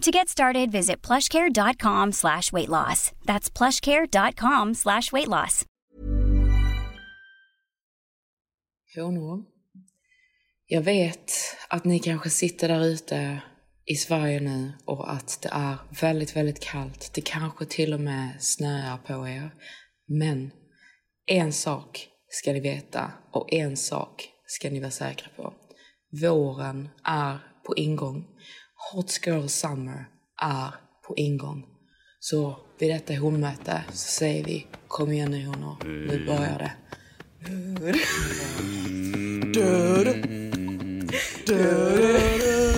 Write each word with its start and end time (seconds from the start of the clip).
To 0.00 0.10
get 0.10 0.28
started, 0.28 0.72
visit 0.72 1.06
plushcare.com 1.06 2.12
slash 2.12 2.52
weight 2.52 2.68
loss. 2.68 3.12
That's 3.26 3.50
plushcare.com 3.50 4.74
slash 4.74 5.12
weight 5.12 5.28
loss. 5.28 5.64
Honor. 8.96 9.44
Jag 10.66 10.80
vet 10.80 11.32
att 11.68 11.84
ni 11.84 11.98
kanske 11.98 12.30
sitter 12.30 12.68
där 12.68 12.84
ute 12.84 13.40
i 13.84 13.94
Sverige 13.94 14.40
nu 14.40 14.72
och 14.84 15.12
att 15.12 15.38
det 15.42 15.48
är 15.52 15.76
väldigt, 16.00 16.36
väldigt 16.36 16.60
kallt. 16.60 17.10
Det 17.14 17.20
kanske 17.20 17.64
till 17.64 17.94
och 17.94 18.00
med 18.00 18.42
snöar 18.42 18.96
på 18.96 19.28
er. 19.28 19.50
Men 20.08 20.50
en 21.26 21.52
sak 21.52 22.08
ska 22.28 22.52
ni 22.52 22.60
veta 22.60 23.12
och 23.32 23.52
en 23.52 23.76
sak 23.76 24.28
ska 24.46 24.70
ni 24.70 24.80
vara 24.80 24.90
säkra 24.90 25.28
på. 25.36 25.54
Våren 26.22 26.88
är 27.04 27.38
på 27.66 27.76
ingång. 27.76 28.29
Hot 28.80 29.26
Girl 29.26 29.46
Summer 29.46 30.04
är 30.42 30.74
på 31.06 31.16
ingång. 31.16 31.66
Så 32.20 32.56
vid 32.78 32.90
detta 32.90 33.14
honmöte 33.14 33.84
så 33.92 34.08
säger 34.08 34.44
vi 34.44 34.66
kom 34.88 35.12
igen 35.12 35.30
nu 35.30 35.46
honor, 35.46 35.76
nu 35.84 36.26
börjar 36.26 36.58
det. 36.58 36.72
Nej 41.46 42.38
men 42.40 42.69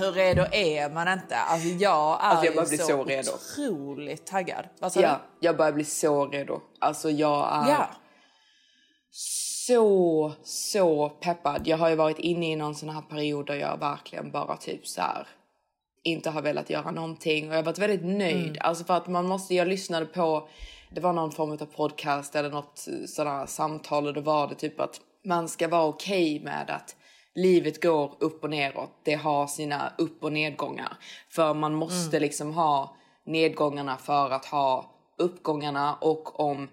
hur 0.00 0.12
redo 0.12 0.42
är 0.52 0.90
man 0.90 1.08
inte? 1.08 1.36
Alltså 1.36 1.68
jag 1.68 2.12
är 2.12 2.18
Alltså, 2.18 2.44
jag 2.44 2.54
blir 2.68 2.78
så, 2.78 2.86
så 2.86 3.04
redo. 3.04 3.30
otroligt 3.32 4.26
taggad. 4.26 4.64
Vad 4.80 4.92
sa 4.92 5.00
Ja, 5.00 5.20
jag 5.40 5.56
börjar 5.56 5.72
bli 5.72 5.84
så 5.84 6.26
redo. 6.26 6.60
Alltså 6.78 7.10
jag 7.10 7.64
du? 7.66 7.70
är 7.70 7.74
Ja. 7.74 7.86
så, 9.10 10.32
så 10.44 11.08
peppad. 11.08 11.62
Jag 11.66 11.76
har 11.76 11.88
ju 11.88 11.94
varit 11.96 12.18
inne 12.18 12.52
i 12.52 12.56
någon 12.56 12.74
sån 12.74 12.88
här 12.88 13.02
period 13.02 13.46
där 13.46 13.54
jag 13.54 13.78
verkligen 13.80 14.30
bara 14.30 14.56
typ 14.56 14.86
så 14.86 15.00
här 15.00 15.26
inte 16.02 16.30
har 16.30 16.42
velat 16.42 16.70
göra 16.70 16.90
någonting 16.90 17.48
och 17.48 17.52
jag 17.54 17.58
har 17.58 17.64
varit 17.64 17.78
väldigt 17.78 18.04
nöjd. 18.04 18.58
Alltså 18.60 18.84
för 18.84 18.94
att 18.94 19.06
man 19.06 19.26
måste, 19.26 19.54
jag 19.54 19.68
lyssnade 19.68 20.06
på, 20.06 20.48
det 20.90 21.00
var 21.00 21.12
någon 21.12 21.32
form 21.32 21.50
av 21.52 21.56
podcast 21.56 22.36
eller 22.36 22.50
något 22.50 22.86
sådana 23.06 23.46
samtal 23.46 24.06
och 24.06 24.14
då 24.14 24.20
var 24.20 24.48
det 24.48 24.54
typ 24.54 24.80
att 24.80 25.00
man 25.24 25.48
ska 25.48 25.68
vara 25.68 25.84
okej 25.84 26.40
med 26.40 26.70
att 26.70 26.96
livet 27.34 27.82
går 27.82 28.16
upp 28.20 28.44
och 28.44 28.50
neråt. 28.50 28.90
Det 29.02 29.14
har 29.14 29.46
sina 29.46 29.92
upp 29.98 30.24
och 30.24 30.32
nedgångar. 30.32 30.96
För 31.28 31.54
man 31.54 31.74
måste 31.74 32.20
liksom 32.20 32.54
ha 32.54 32.96
nedgångarna 33.26 33.96
för 33.96 34.30
att 34.30 34.44
ha 34.44 34.90
uppgångarna 35.18 35.94
och 35.94 36.40
om 36.40 36.68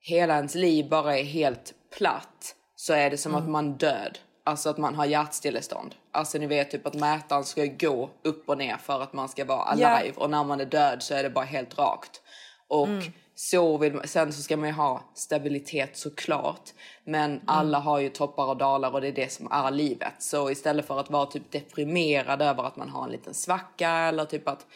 hela 0.00 0.36
ens 0.36 0.54
liv 0.54 0.88
bara 0.88 1.18
är 1.18 1.24
helt 1.24 1.74
platt 1.98 2.54
så 2.76 2.92
är 2.92 3.10
det 3.10 3.16
som 3.16 3.34
att 3.34 3.48
man 3.48 3.72
död. 3.72 4.18
Alltså 4.44 4.70
att 4.70 4.78
man 4.78 4.94
har 4.94 5.04
hjärtstillestånd. 5.04 5.94
Alltså 6.12 6.38
ni 6.38 6.46
vet 6.46 6.70
typ 6.70 6.86
att 6.86 6.94
mätaren 6.94 7.44
ska 7.44 7.66
gå 7.66 8.10
upp 8.24 8.48
och 8.48 8.58
ner 8.58 8.76
för 8.76 9.00
att 9.00 9.12
man 9.12 9.28
ska 9.28 9.44
vara 9.44 9.62
alive. 9.62 10.12
Och 10.16 10.30
när 10.30 10.44
man 10.44 10.60
är 10.60 10.64
död 10.64 11.02
så 11.02 11.14
är 11.14 11.22
det 11.22 11.30
bara 11.30 11.44
helt 11.44 11.78
rakt. 11.78 12.20
Och 12.68 12.88
så 13.34 13.78
vill 13.78 13.94
man, 13.94 14.08
sen 14.08 14.32
så 14.32 14.42
ska 14.42 14.56
man 14.56 14.68
ju 14.68 14.74
ha 14.74 15.10
stabilitet 15.14 15.96
såklart. 15.96 16.70
Men 17.04 17.40
alla 17.46 17.78
har 17.78 17.98
ju 17.98 18.08
toppar 18.08 18.46
och 18.46 18.56
dalar 18.56 18.94
och 18.94 19.00
det 19.00 19.08
är 19.08 19.12
det 19.12 19.32
som 19.32 19.52
är 19.52 19.70
livet. 19.70 20.12
Så 20.18 20.50
istället 20.50 20.86
för 20.86 21.00
att 21.00 21.10
vara 21.10 21.26
typ 21.26 21.50
deprimerad 21.50 22.42
över 22.42 22.62
att 22.62 22.76
man 22.76 22.88
har 22.88 23.04
en 23.04 23.10
liten 23.10 23.34
svacka 23.34 23.90
eller 23.90 24.24
typ 24.24 24.48
att 24.48 24.66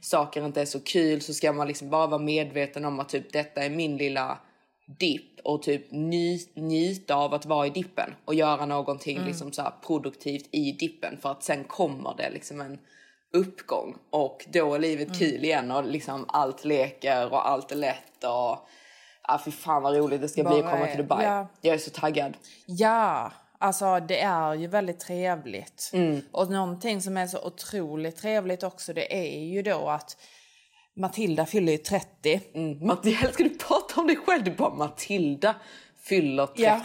saker 0.00 0.46
inte 0.46 0.60
är 0.60 0.66
så 0.66 0.80
kul 0.80 1.20
så 1.20 1.34
ska 1.34 1.52
man 1.52 1.68
liksom 1.68 1.90
bara 1.90 2.06
vara 2.06 2.22
medveten 2.22 2.84
om 2.84 3.00
att 3.00 3.08
typ 3.08 3.32
detta 3.32 3.62
är 3.62 3.70
min 3.70 3.96
lilla 3.96 4.38
dipp 4.98 5.40
och 5.44 5.62
typ 5.62 5.92
ny, 5.92 6.40
njuta 6.54 7.14
av 7.14 7.34
att 7.34 7.46
vara 7.46 7.66
i 7.66 7.70
dippen 7.70 8.14
och 8.24 8.34
göra 8.34 8.66
någonting 8.66 9.20
liksom 9.26 9.52
så 9.52 9.72
produktivt 9.86 10.48
i 10.50 10.72
dippen 10.72 11.18
för 11.22 11.30
att 11.30 11.44
sen 11.44 11.64
kommer 11.64 12.14
det 12.16 12.30
liksom 12.30 12.60
en 12.60 12.78
uppgång 13.32 13.96
och 14.10 14.46
då 14.52 14.74
är 14.74 14.78
livet 14.78 15.18
kul 15.18 15.44
igen 15.44 15.70
och 15.70 15.84
liksom 15.84 16.24
allt 16.28 16.64
leker 16.64 17.32
och 17.32 17.48
allt 17.48 17.72
är 17.72 17.76
lätt 17.76 18.24
och 18.24 18.68
ja, 19.28 19.40
fy 19.44 19.50
fan 19.50 19.82
vad 19.82 19.96
roligt 19.96 20.20
det 20.20 20.28
ska 20.28 20.42
bli 20.42 20.58
att 20.58 20.64
Bara 20.64 20.72
komma 20.72 20.86
till 20.86 20.96
Dubai. 20.96 21.24
ja. 21.24 21.46
Jag 21.60 21.74
är 21.74 21.78
så 21.78 21.90
taggad. 21.90 22.36
Ja, 22.66 23.32
alltså 23.58 24.00
det 24.00 24.20
är 24.20 24.54
ju 24.54 24.66
väldigt 24.66 25.00
trevligt. 25.00 25.90
Mm. 25.92 26.20
Och 26.32 26.50
någonting 26.50 27.02
som 27.02 27.16
är 27.16 27.26
så 27.26 27.46
otroligt 27.46 28.16
trevligt 28.16 28.62
också 28.62 28.92
det 28.92 29.16
är 29.16 29.44
ju 29.44 29.62
då 29.62 29.88
att 29.88 30.16
Matilda 30.96 31.46
fyller 31.46 31.72
ju 31.72 31.78
30. 31.78 32.40
Mm. 32.54 32.88
Jag 33.02 33.24
älskar 33.24 33.44
du 33.44 33.58
prata 33.58 34.00
om 34.00 34.06
dig 34.06 34.16
själv. 34.16 34.44
Du 34.44 34.50
bara 34.50 34.74
Matilda 34.74 35.54
fyller 36.10 36.46
30. 36.46 36.62
Ja. 36.62 36.80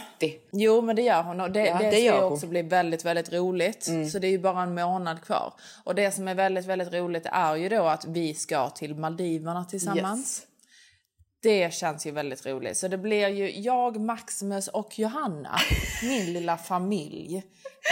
Jo 0.50 0.80
men 0.80 0.96
det 0.96 1.02
gör 1.02 1.22
hon 1.22 1.40
och 1.40 1.50
det, 1.50 1.66
Ja, 1.66 1.78
det, 1.78 1.90
det 1.90 2.08
ska 2.08 2.20
hon. 2.24 2.32
också 2.32 2.46
bli 2.46 2.62
väldigt 2.62 3.04
väldigt 3.04 3.32
roligt. 3.32 3.82
Så 4.12 4.18
det 4.18 4.26
är 4.26 4.30
ju 4.30 4.38
bara 4.38 4.62
en 4.62 4.74
månad 4.74 5.20
kvar. 5.22 5.52
Och 5.84 5.94
det 5.94 6.10
som 6.14 6.28
är 6.28 6.34
väldigt 6.34 6.66
väldigt 6.66 6.92
roligt 6.92 7.26
är 7.32 7.56
ju 7.56 7.68
då 7.68 7.82
att 7.84 8.04
vi 8.04 8.34
ska 8.34 8.70
till 8.70 8.94
Maldiverna 8.94 9.64
tillsammans. 9.64 10.18
Yes. 10.40 10.46
Det 11.42 11.74
känns 11.74 12.06
ju 12.06 12.10
väldigt 12.10 12.46
roligt. 12.46 12.76
Så 12.76 12.88
det 12.88 12.98
blir 12.98 13.28
ju 13.28 13.50
jag, 13.60 14.00
Maximus 14.00 14.68
och 14.68 14.98
Johanna, 14.98 15.58
min 16.02 16.32
lilla 16.32 16.56
familj. 16.56 17.42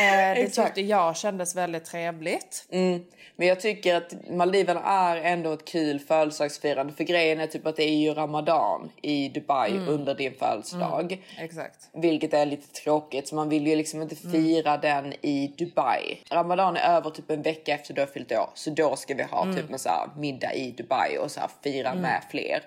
Eh, 0.00 0.34
det 0.34 0.49
tyckte 0.49 0.81
jag 0.81 1.16
kändes 1.16 1.56
väldigt 1.56 1.84
trevligt. 1.84 2.66
Mm. 2.71 3.05
Men 3.37 3.49
jag 3.49 3.60
tycker 3.60 3.94
att 3.94 4.15
Maldiverna 4.31 4.81
är 4.82 5.16
ändå 5.16 5.53
ett 5.53 5.65
kul 5.65 5.99
födelsedagsfirande. 6.00 6.93
För 6.93 7.05
grejen 7.05 7.41
är 7.41 7.47
typ 7.47 7.66
att 7.66 7.77
det 7.77 7.84
är 7.84 7.97
ju 7.97 8.15
Ramadan 8.15 8.91
i 9.03 9.28
Dubai 9.28 9.71
Mm. 9.71 9.88
under 9.88 10.15
din 10.15 10.34
födelsedag. 10.38 11.25
Exakt. 11.38 11.88
Vilket 11.94 12.34
är 12.34 12.47
lite 12.47 12.69
tråkigt. 12.72 13.28
Så 13.28 13.34
man 13.34 13.49
vill 13.49 13.66
ju 13.66 13.76
liksom 13.76 14.03
inte 14.03 14.16
fira 14.16 14.76
den 14.76 15.12
i 15.12 15.55
Dubai. 15.59 16.19
Ramadan 16.31 16.76
är 16.76 16.97
över 16.97 17.11
typ 17.11 17.31
en 17.31 17.43
vecka 17.43 17.75
efter 17.75 17.94
du 17.94 18.00
har 18.00 18.06
fyllt 18.06 18.32
år. 18.32 18.50
Så 18.55 18.71
då 18.71 18.97
ska 18.97 19.15
vi 19.15 19.22
ha 19.22 19.55
typ 19.56 19.72
en 19.72 19.78
så 19.78 19.91
middag 20.16 20.55
i 20.55 20.71
Dubai 20.71 21.19
och 21.19 21.31
så 21.31 21.41
fira 21.64 21.94
med 21.94 22.23
fler. 22.31 22.62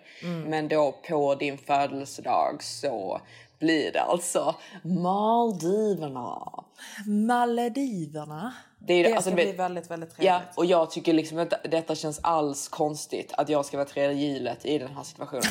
Men 0.46 0.67
då 0.68 0.92
på 1.10 1.36
din 1.36 1.58
födelsedag 1.58 2.64
så 2.64 3.22
blir 3.60 3.92
det 3.92 4.02
alltså 4.02 4.56
Maldiverna. 4.84 6.64
Malediverna. 7.06 8.54
Det 8.80 8.94
är- 8.94 9.04
det 9.04 9.14
alltså, 9.16 9.30
ska 9.30 9.36
bli 9.36 9.52
väldigt, 9.52 9.92
väldigt 9.92 10.10
Ja, 10.18 10.38
trevligt. 10.38 10.58
och 10.58 10.66
jag 10.66 10.92
tycker 10.92 11.14
liksom 11.14 11.40
inte 11.40 11.60
detta 11.64 11.96
känns 11.96 12.20
alls 12.24 12.68
konstigt 12.68 13.34
att 13.38 13.50
jag 13.50 13.66
ska 13.66 13.78
vara 13.78 13.88
tredje 13.88 14.28
hjulet 14.28 14.66
i 14.66 14.78
den 14.78 14.96
här 14.96 15.04
situationen. 15.04 15.44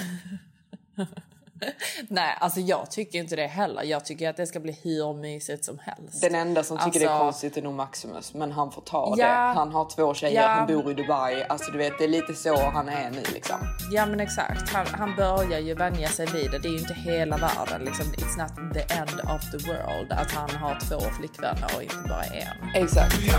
Nej, 2.08 2.36
alltså 2.40 2.60
jag 2.60 2.90
tycker 2.90 3.18
inte 3.18 3.36
det 3.36 3.46
heller. 3.46 3.82
Jag 3.82 4.04
tycker 4.04 4.30
att 4.30 4.36
det 4.36 4.46
ska 4.46 4.60
bli 4.60 4.78
hur 4.82 5.14
mysigt 5.14 5.64
som 5.64 5.78
helst. 5.78 6.20
Den 6.22 6.34
enda 6.34 6.62
som 6.62 6.78
tycker 6.78 7.00
det 7.00 7.04
är 7.06 7.08
Alltså- 7.10 7.24
konstigt 7.24 7.56
är 7.56 7.62
nog 7.62 7.74
Maximus, 7.74 8.34
men 8.34 8.52
han 8.52 8.72
får 8.72 8.82
ta 8.82 9.14
Ja. 9.18 9.26
det. 9.26 9.32
Han 9.32 9.72
har 9.72 9.90
två 9.96 10.14
tjejer, 10.14 10.42
Ja. 10.42 10.48
han 10.48 10.66
bor 10.66 10.90
i 10.90 10.94
Dubai. 10.94 11.42
Alltså 11.48 11.70
du 11.70 11.78
vet, 11.78 11.98
det 11.98 12.04
är 12.04 12.08
lite 12.08 12.34
så 12.34 12.56
han 12.70 12.88
är 12.88 13.10
nu 13.10 13.22
liksom. 13.34 13.56
Ja 13.92 14.06
men 14.06 14.20
exakt, 14.20 14.68
han, 14.70 14.86
han 14.86 15.16
börjar 15.16 15.60
ju 15.60 15.74
vänja 15.74 16.08
sig 16.08 16.26
vid 16.26 16.50
det. 16.50 16.58
Det 16.58 16.68
är 16.68 16.72
ju 16.72 16.78
inte 16.78 16.94
hela 16.94 17.36
världen. 17.36 17.84
Liksom, 17.84 18.06
it's 18.06 18.38
not 18.38 18.74
the 18.74 18.94
end 18.94 19.20
of 19.20 19.50
the 19.50 19.72
world 19.72 20.12
att 20.12 20.30
han 20.32 20.50
har 20.50 20.78
två 20.88 21.00
flickvänner 21.00 21.70
och 21.76 21.82
inte 21.82 21.96
bara 22.08 22.22
en. 22.24 22.82
Exakt. 22.82 23.14
I 23.14 23.30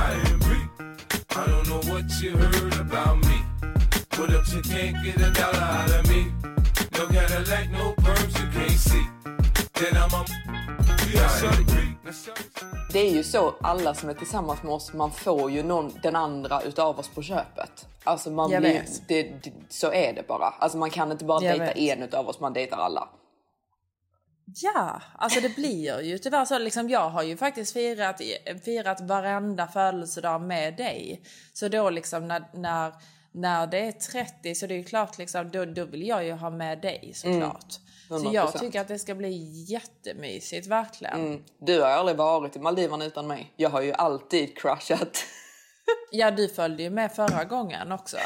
No 6.97 7.03
Cadillac, 7.03 7.69
no 7.71 7.93
perms 8.03 8.39
you 8.39 8.51
can't 8.51 8.79
see. 8.79 9.05
Then 9.73 9.95
I'm 9.95 10.15
a... 10.15 10.25
Det 12.93 12.99
är 12.99 13.11
ju 13.11 13.23
så, 13.23 13.55
alla 13.61 13.93
som 13.93 14.09
är 14.09 14.13
tillsammans 14.13 14.63
med 14.63 14.73
oss, 14.73 14.93
man 14.93 15.11
får 15.11 15.51
ju 15.51 15.63
någon, 15.63 15.93
den 16.03 16.15
andra 16.15 16.61
utav 16.61 16.99
oss 16.99 17.09
på 17.09 17.21
köpet. 17.21 17.87
Alltså 18.03 18.29
man 18.29 18.51
Jag 18.51 18.61
blir, 18.61 18.83
det, 19.07 19.23
det, 19.23 19.53
så 19.69 19.91
är 19.91 20.13
det 20.13 20.27
bara. 20.27 20.45
Alltså 20.45 20.77
man 20.77 20.89
kan 20.89 21.11
inte 21.11 21.25
bara 21.25 21.43
Jag 21.43 21.59
dejta 21.59 21.73
vet. 21.73 21.97
en 21.97 22.03
utav 22.03 22.27
oss, 22.27 22.39
man 22.39 22.53
dejtar 22.53 22.77
alla. 22.77 23.09
Ja, 24.45 25.01
alltså 25.17 25.41
det 25.41 25.55
blir 25.55 26.01
ju 26.01 26.17
tyvärr 26.17 26.45
så. 26.45 26.57
Liksom, 26.57 26.89
jag 26.89 27.09
har 27.09 27.23
ju 27.23 27.37
faktiskt 27.37 27.73
firat, 27.73 28.21
firat 28.65 29.01
varenda 29.01 29.67
födelsedag 29.67 30.41
med 30.41 30.77
dig. 30.77 31.21
Så 31.53 31.67
då 31.67 31.89
liksom 31.89 32.27
när, 32.27 32.43
när, 32.53 32.93
när 33.31 33.67
det 33.67 33.79
är 33.79 33.91
30 33.91 34.55
så 34.55 34.67
det 34.67 34.73
är 34.73 34.77
ju 34.77 34.83
klart 34.83 35.17
liksom, 35.17 35.49
då, 35.51 35.65
då 35.65 35.85
vill 35.85 36.07
jag 36.07 36.25
ju 36.25 36.31
ha 36.31 36.49
med 36.49 36.81
dig 36.81 37.11
såklart. 37.15 37.73
Så 38.07 38.29
jag 38.33 38.47
100%. 38.47 38.59
tycker 38.59 38.81
att 38.81 38.87
det 38.87 38.99
ska 38.99 39.15
bli 39.15 39.65
jättemysigt 39.67 40.67
verkligen. 40.67 41.19
Mm. 41.19 41.43
Du 41.59 41.81
har 41.81 41.89
aldrig 41.89 42.17
varit 42.17 42.55
i 42.55 42.59
Maldiverna 42.59 43.05
utan 43.05 43.27
mig. 43.27 43.53
Jag 43.55 43.69
har 43.69 43.81
ju 43.81 43.93
alltid 43.93 44.57
crushat. 44.57 45.25
Ja, 46.11 46.31
du 46.31 46.49
följde 46.49 46.83
ju 46.83 46.89
med 46.89 47.11
förra 47.11 47.43
gången 47.43 47.91
också 47.91 48.17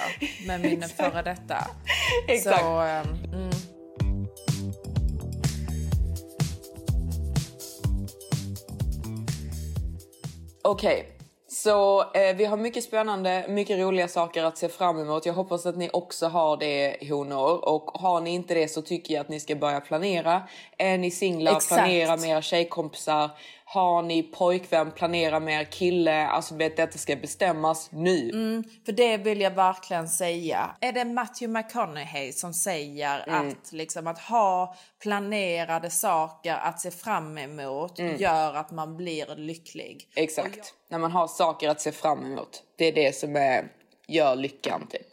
med 0.48 0.62
min 0.62 0.82
före 0.98 1.22
detta. 1.22 1.68
Exakt. 2.28 2.62
Så, 2.62 2.80
ehm, 2.80 3.08
mm. 3.34 3.52
Okej, 10.64 11.21
så 11.64 12.02
eh, 12.02 12.36
vi 12.36 12.46
har 12.46 12.58
mycket 12.58 12.84
spännande, 12.84 13.46
mycket 13.50 13.80
roliga 13.80 14.08
saker 14.08 14.44
att 14.44 14.58
se 14.58 14.70
fram 14.70 15.00
emot. 15.00 15.26
Jag 15.26 15.34
hoppas 15.34 15.66
att 15.66 15.78
ni 15.78 15.90
också 15.94 16.28
har 16.28 16.58
det 16.58 16.98
honor 17.10 17.70
och 17.70 17.92
har 17.94 18.22
ni 18.22 18.30
inte 18.30 18.54
det 18.54 18.68
så 18.68 18.82
tycker 18.82 19.14
jag 19.14 19.22
att 19.22 19.30
ni 19.30 19.40
ska 19.40 19.56
börja 19.56 19.80
planera. 19.80 20.42
Är 20.78 20.98
ni 20.98 21.12
singlar, 21.12 21.56
Exakt. 21.56 21.82
planera 21.82 22.18
med 22.18 22.30
era 22.30 22.42
tjejkompisar. 22.42 23.30
Har 23.74 24.02
ni 24.02 24.24
pojkvän, 24.24 24.92
planera 24.92 25.40
med 25.40 25.62
er 25.62 25.64
kille. 25.66 26.28
Alltså 26.28 26.56
vet 26.56 26.78
detta 26.78 26.98
ska 26.98 27.16
bestämmas 27.16 27.90
nu. 27.92 28.32
För 28.86 28.92
det 28.92 29.18
vill 29.18 29.42
jag 29.42 29.52
verkligen 29.52 30.10
säga. 30.10 30.76
Är 30.82 30.92
det 30.92 31.06
Matthew 31.06 31.60
McConaughey 31.60 32.32
som 32.32 32.54
säger 32.54 33.24
Mm. 33.28 33.50
att, 33.50 33.72
liksom, 33.72 34.08
att 34.08 34.20
ha 34.20 34.76
planerade 35.04 35.90
saker 35.90 36.54
att 36.54 36.80
se 36.80 36.92
fram 36.92 37.38
emot 37.38 38.00
Mm. 38.00 38.18
gör 38.18 38.54
att 38.54 38.72
man 38.72 38.98
blir 38.98 39.36
lycklig? 39.36 40.10
Exakt. 40.16 40.74
När 40.90 40.98
man 40.98 41.12
har 41.12 41.28
saker 41.28 41.70
att 41.70 41.82
se 41.82 41.92
fram 41.92 42.26
emot. 42.26 42.64
Det 42.78 42.86
är 42.86 42.94
det 42.94 43.16
som 43.16 43.36
är, 43.36 43.68
gör 44.08 44.36
lyckan 44.36 44.88
typ. 44.90 45.08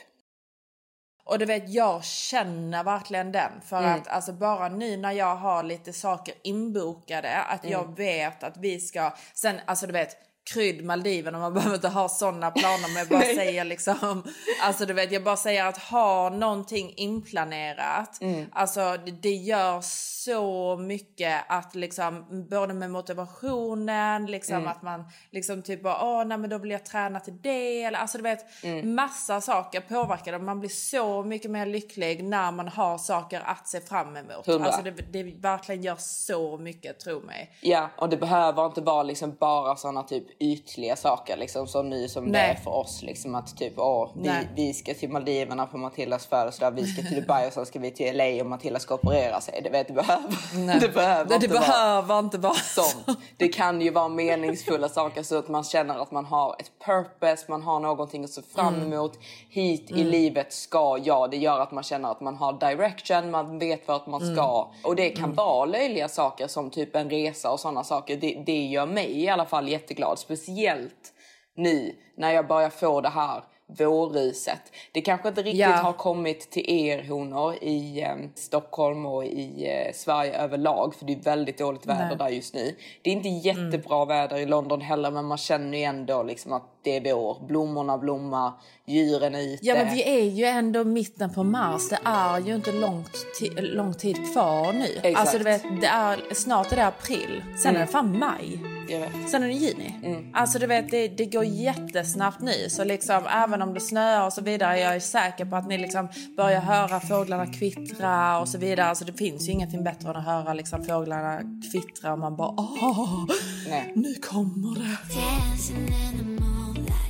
Och 1.29 1.39
du 1.39 1.45
vet, 1.45 1.69
jag 1.69 2.05
känner 2.05 2.85
verkligen 2.85 3.33
den. 3.33 3.51
För 3.65 3.79
Mm. 3.79 3.95
att 4.01 4.09
alltså 4.09 4.33
bara 4.33 4.69
nu 4.69 4.97
när 4.97 5.13
jag 5.13 5.37
har 5.37 5.63
lite 5.63 5.93
saker 5.93 6.35
inbokade, 6.43 7.37
att 7.43 7.65
Mm. 7.65 7.73
jag 7.73 7.97
vet 7.97 8.43
att 8.43 8.57
vi 8.57 8.81
ska... 8.81 9.13
Sen, 9.35 9.61
alltså 9.65 9.87
du 9.87 9.93
vet, 9.93 10.17
krydd 10.53 10.85
Maldiverna, 10.85 11.39
man 11.39 11.55
behöver 11.55 11.75
inte 11.75 11.89
ha 11.89 12.09
såna 12.09 12.50
planer. 12.50 12.89
Men 12.95 12.97
jag 12.97 13.09
bara 13.09 13.35
säger 13.35 13.65
liksom... 13.65 14.23
Alltså 14.62 14.87
du 14.87 14.93
vet, 14.93 15.12
jag 15.12 15.25
bara 15.25 15.37
säger 15.37 15.65
att 15.67 15.79
ha 15.79 16.29
någonting 16.31 16.93
inplanerat. 16.97 18.21
Mm. 18.21 18.47
Alltså 18.53 18.97
det, 19.23 19.31
gör 19.31 19.81
så 19.81 20.77
mycket 20.77 21.45
att 21.49 21.75
liksom, 21.75 22.27
både 22.50 22.75
med 22.75 22.91
motivationen, 22.91 24.27
liksom 24.27 24.56
Mm. 24.59 24.69
att 24.69 24.83
man 24.83 25.05
liksom 25.31 25.62
typ 25.62 25.83
bara, 25.83 26.05
åh 26.05 26.25
nej 26.25 26.39
men 26.39 26.51
då 26.51 26.59
vill 26.59 26.71
jag 26.71 26.85
träna 26.85 27.21
till 27.21 27.43
det. 27.43 27.83
Eller, 27.83 27.99
alltså 27.99 28.19
du 28.19 28.23
vet, 28.23 28.65
Mm. 28.65 28.94
massa 28.94 29.41
saker 29.41 29.81
påverkar 29.81 30.33
det. 30.33 30.39
Man 30.39 30.61
blir 30.61 30.71
så 30.71 31.23
mycket 31.23 31.51
mer 31.51 31.67
lycklig 31.67 32.25
när 32.25 32.53
man 32.53 32.69
har 32.69 32.99
saker 32.99 33.43
att 33.44 33.69
se 33.69 33.81
fram 33.81 34.17
emot. 34.17 34.47
Hundra. 34.47 34.67
Alltså 34.67 34.83
det, 34.83 34.91
det 34.91 35.23
verkligen 35.23 35.83
gör 35.83 35.97
så 35.99 36.56
mycket, 36.59 37.01
tro 37.01 37.21
mig. 37.21 37.51
Ja, 37.61 37.91
och 37.97 38.09
det 38.09 38.17
behöver 38.17 38.67
inte 38.67 38.81
vara 38.81 39.03
liksom 39.03 39.37
bara 39.41 39.77
såna 39.77 40.03
typ 40.03 40.38
ytliga 40.40 40.96
saker 40.96 41.37
liksom 41.37 41.67
som 41.67 41.90
nu 41.90 42.08
som 42.08 42.25
det 42.25 42.31
Nej. 42.31 42.50
är 42.50 42.55
för 42.55 42.70
oss. 42.70 43.02
Liksom 43.02 43.35
att 43.35 43.56
typ 43.56 43.73
åh, 43.76 44.11
vi, 44.14 44.29
Nej. 44.29 44.49
vi 44.55 44.75
ska 44.75 44.94
till 44.94 45.08
Maldiverna 45.11 45.67
på 45.67 45.79
Matildas 45.79 46.26
födelsedag, 46.26 46.70
vi 46.70 46.87
ska 46.87 47.02
till 47.02 47.20
Dubai 47.20 47.46
och 47.49 47.52
sen 47.52 47.67
ska 47.67 47.79
vi 47.79 47.90
till 47.90 48.17
LA 48.17 48.25
och 48.40 48.46
Matilda 48.46 48.79
ska 48.81 48.94
operera 48.94 49.40
sig. 49.40 49.61
Det, 49.64 49.70
vet, 49.70 49.87
det 49.88 49.93
behöver, 49.93 50.81
det 50.81 50.88
behöver 50.94 51.25
det, 51.25 51.29
det 51.29 51.35
inte 51.35 51.49
vara 51.49 51.61
behöver 51.67 52.19
inte 52.19 52.38
vara 52.38 52.55
sånt. 52.55 53.19
Det 53.37 53.49
kan 53.49 53.81
ju 53.81 53.90
vara 53.90 54.08
meningsfulla 54.08 54.88
saker 54.88 55.23
så 55.23 55.38
att 55.38 55.49
man 55.49 55.64
känner 55.64 55.99
att 56.02 56.11
man 56.11 56.25
har 56.25 56.56
ett 56.58 56.70
purpose, 56.84 57.44
man 57.49 57.62
har 57.62 57.81
någonting 57.81 58.25
att 58.25 58.31
se 58.31 58.43
fram 58.43 58.75
Mm. 58.75 58.93
emot. 58.93 59.19
Hit 59.50 59.91
i 59.91 60.05
livet 60.05 60.52
ska 60.52 60.99
jag. 61.05 61.31
Det 61.31 61.37
gör 61.37 61.61
att 61.61 61.73
man 61.73 61.84
känner 61.84 62.11
att 62.11 62.20
man 62.20 62.37
har 62.37 62.52
direction, 62.52 63.31
man 63.31 63.58
vet 63.58 63.88
vart 63.88 64.06
man 64.06 64.20
ska. 64.20 64.69
Mm. 64.73 64.84
Och 64.84 64.96
det 64.96 65.11
kan 65.11 65.34
vara 65.34 65.64
löjliga 65.64 66.08
saker 66.08 66.46
som 66.46 66.70
typ 66.70 66.96
en 66.96 67.11
resa 67.11 67.50
och 67.50 67.61
sådana 67.61 67.84
saker. 67.84 68.17
Det, 68.17 68.43
det 68.46 68.67
gör 68.67 68.87
mig 68.87 69.20
i 69.20 69.29
alla 69.29 69.44
fall 69.44 69.69
jätteglad. 69.69 70.19
Speciellt 70.29 71.13
nu 71.57 71.95
när 72.17 72.33
jag 72.33 72.47
börjar 72.47 72.71
få 72.71 73.01
det 73.01 73.09
här 73.09 73.43
vårruset. 73.79 74.61
Det 74.93 75.01
kanske 75.01 75.29
inte 75.29 75.43
riktigt 75.43 75.61
Ja. 75.61 75.69
har 75.69 75.93
kommit 75.93 76.51
till 76.51 76.71
er 76.71 77.09
honor 77.09 77.55
i 77.61 78.03
eh, 78.03 78.17
Stockholm 78.35 79.07
och 79.07 79.25
i 79.25 79.67
eh, 79.67 79.95
Sverige 79.95 80.39
överlag 80.43 80.95
för 80.95 81.05
det 81.05 81.13
är 81.13 81.21
väldigt 81.21 81.59
dåligt 81.59 81.87
väder 81.87 82.07
Nej. 82.09 82.17
där 82.17 82.29
just 82.29 82.55
nu. 82.55 82.77
Det 83.03 83.11
är 83.11 83.15
inte 83.15 83.29
jättebra 83.29 84.05
väder 84.05 84.37
i 84.37 84.47
London 84.47 84.81
heller 84.81 85.11
men 85.11 85.25
man 85.25 85.39
känner 85.39 85.79
ju 85.79 85.85
ändå 85.85 86.23
liksom 86.23 86.53
att 86.53 86.63
det 86.83 86.97
är 86.97 87.15
vår. 87.15 87.47
Blommorna 87.47 87.99
blommar, 87.99 88.53
djuren 88.87 89.35
är 89.35 89.55
ute. 89.55 89.67
Ja 89.67 89.75
men 89.75 89.95
vi 89.95 90.21
är 90.21 90.25
ju 90.25 90.45
ändå 90.45 90.85
mitten 90.85 91.35
på 91.35 91.45
mars. 91.45 91.89
Det 91.89 91.99
är 92.05 92.39
ju 92.39 92.55
inte 92.55 92.73
långt 92.73 93.27
lång 93.59 93.95
tid 93.95 94.33
kvar 94.33 94.73
nu. 94.73 94.85
Exakt. 94.85 95.05
Mm. 95.05 95.17
Alltså 95.17 95.39
du 95.39 95.45
vet, 95.45 95.63
det 95.81 95.87
är, 95.87 96.35
snart 96.35 96.73
är 96.73 96.77
det 96.77 96.87
april. 96.87 97.43
Sen 97.63 97.77
är 97.77 97.81
det 97.81 97.87
fan 97.87 98.19
maj. 98.19 98.78
Jag 98.88 99.00
vet. 99.00 99.31
Sen 99.31 99.43
är 99.43 99.46
det 99.46 99.52
juni. 99.55 99.94
Alltså 100.35 100.58
du 100.58 100.67
vet, 100.67 100.90
det, 100.90 101.08
det 101.08 101.26
går 101.26 101.44
jättesnabbt 101.44 102.40
nu. 102.40 102.69
Så 102.69 102.85
liksom 102.85 103.26
även 103.44 103.62
om 103.62 103.75
det 103.75 103.81
snöar 103.81 104.26
och 104.26 104.32
så 104.32 104.40
vidare, 104.40 104.81
jag 104.81 104.96
är 104.96 105.00
säker 105.00 105.44
på 105.44 105.56
att 105.56 105.69
ni 105.69 105.79
liksom 105.79 106.08
börjar 106.37 106.61
höra 106.61 107.00
fåglarna 107.00 107.46
kvittra 107.46 108.38
och 108.40 108.49
så 108.49 108.58
vidare. 108.58 108.87
Alltså 108.87 109.05
det 109.05 109.12
finns 109.12 109.49
ju 109.49 109.52
ingenting 109.52 109.85
bättre 109.85 110.11
än 110.11 110.17
att 110.17 110.25
höra 110.25 110.55
liksom 110.55 110.85
fåglarna 110.85 111.40
kvittra 111.73 112.12
och 112.12 112.19
man 112.19 112.37
bara 112.37 112.49
åh, 112.49 113.25
Nej. 113.69 113.93
nu 113.96 114.14
kommer 114.14 114.75
det. 114.75 114.99
Dancing 115.14 115.88
in 115.88 116.19
the 116.19 116.43
moonlight. 116.44 117.08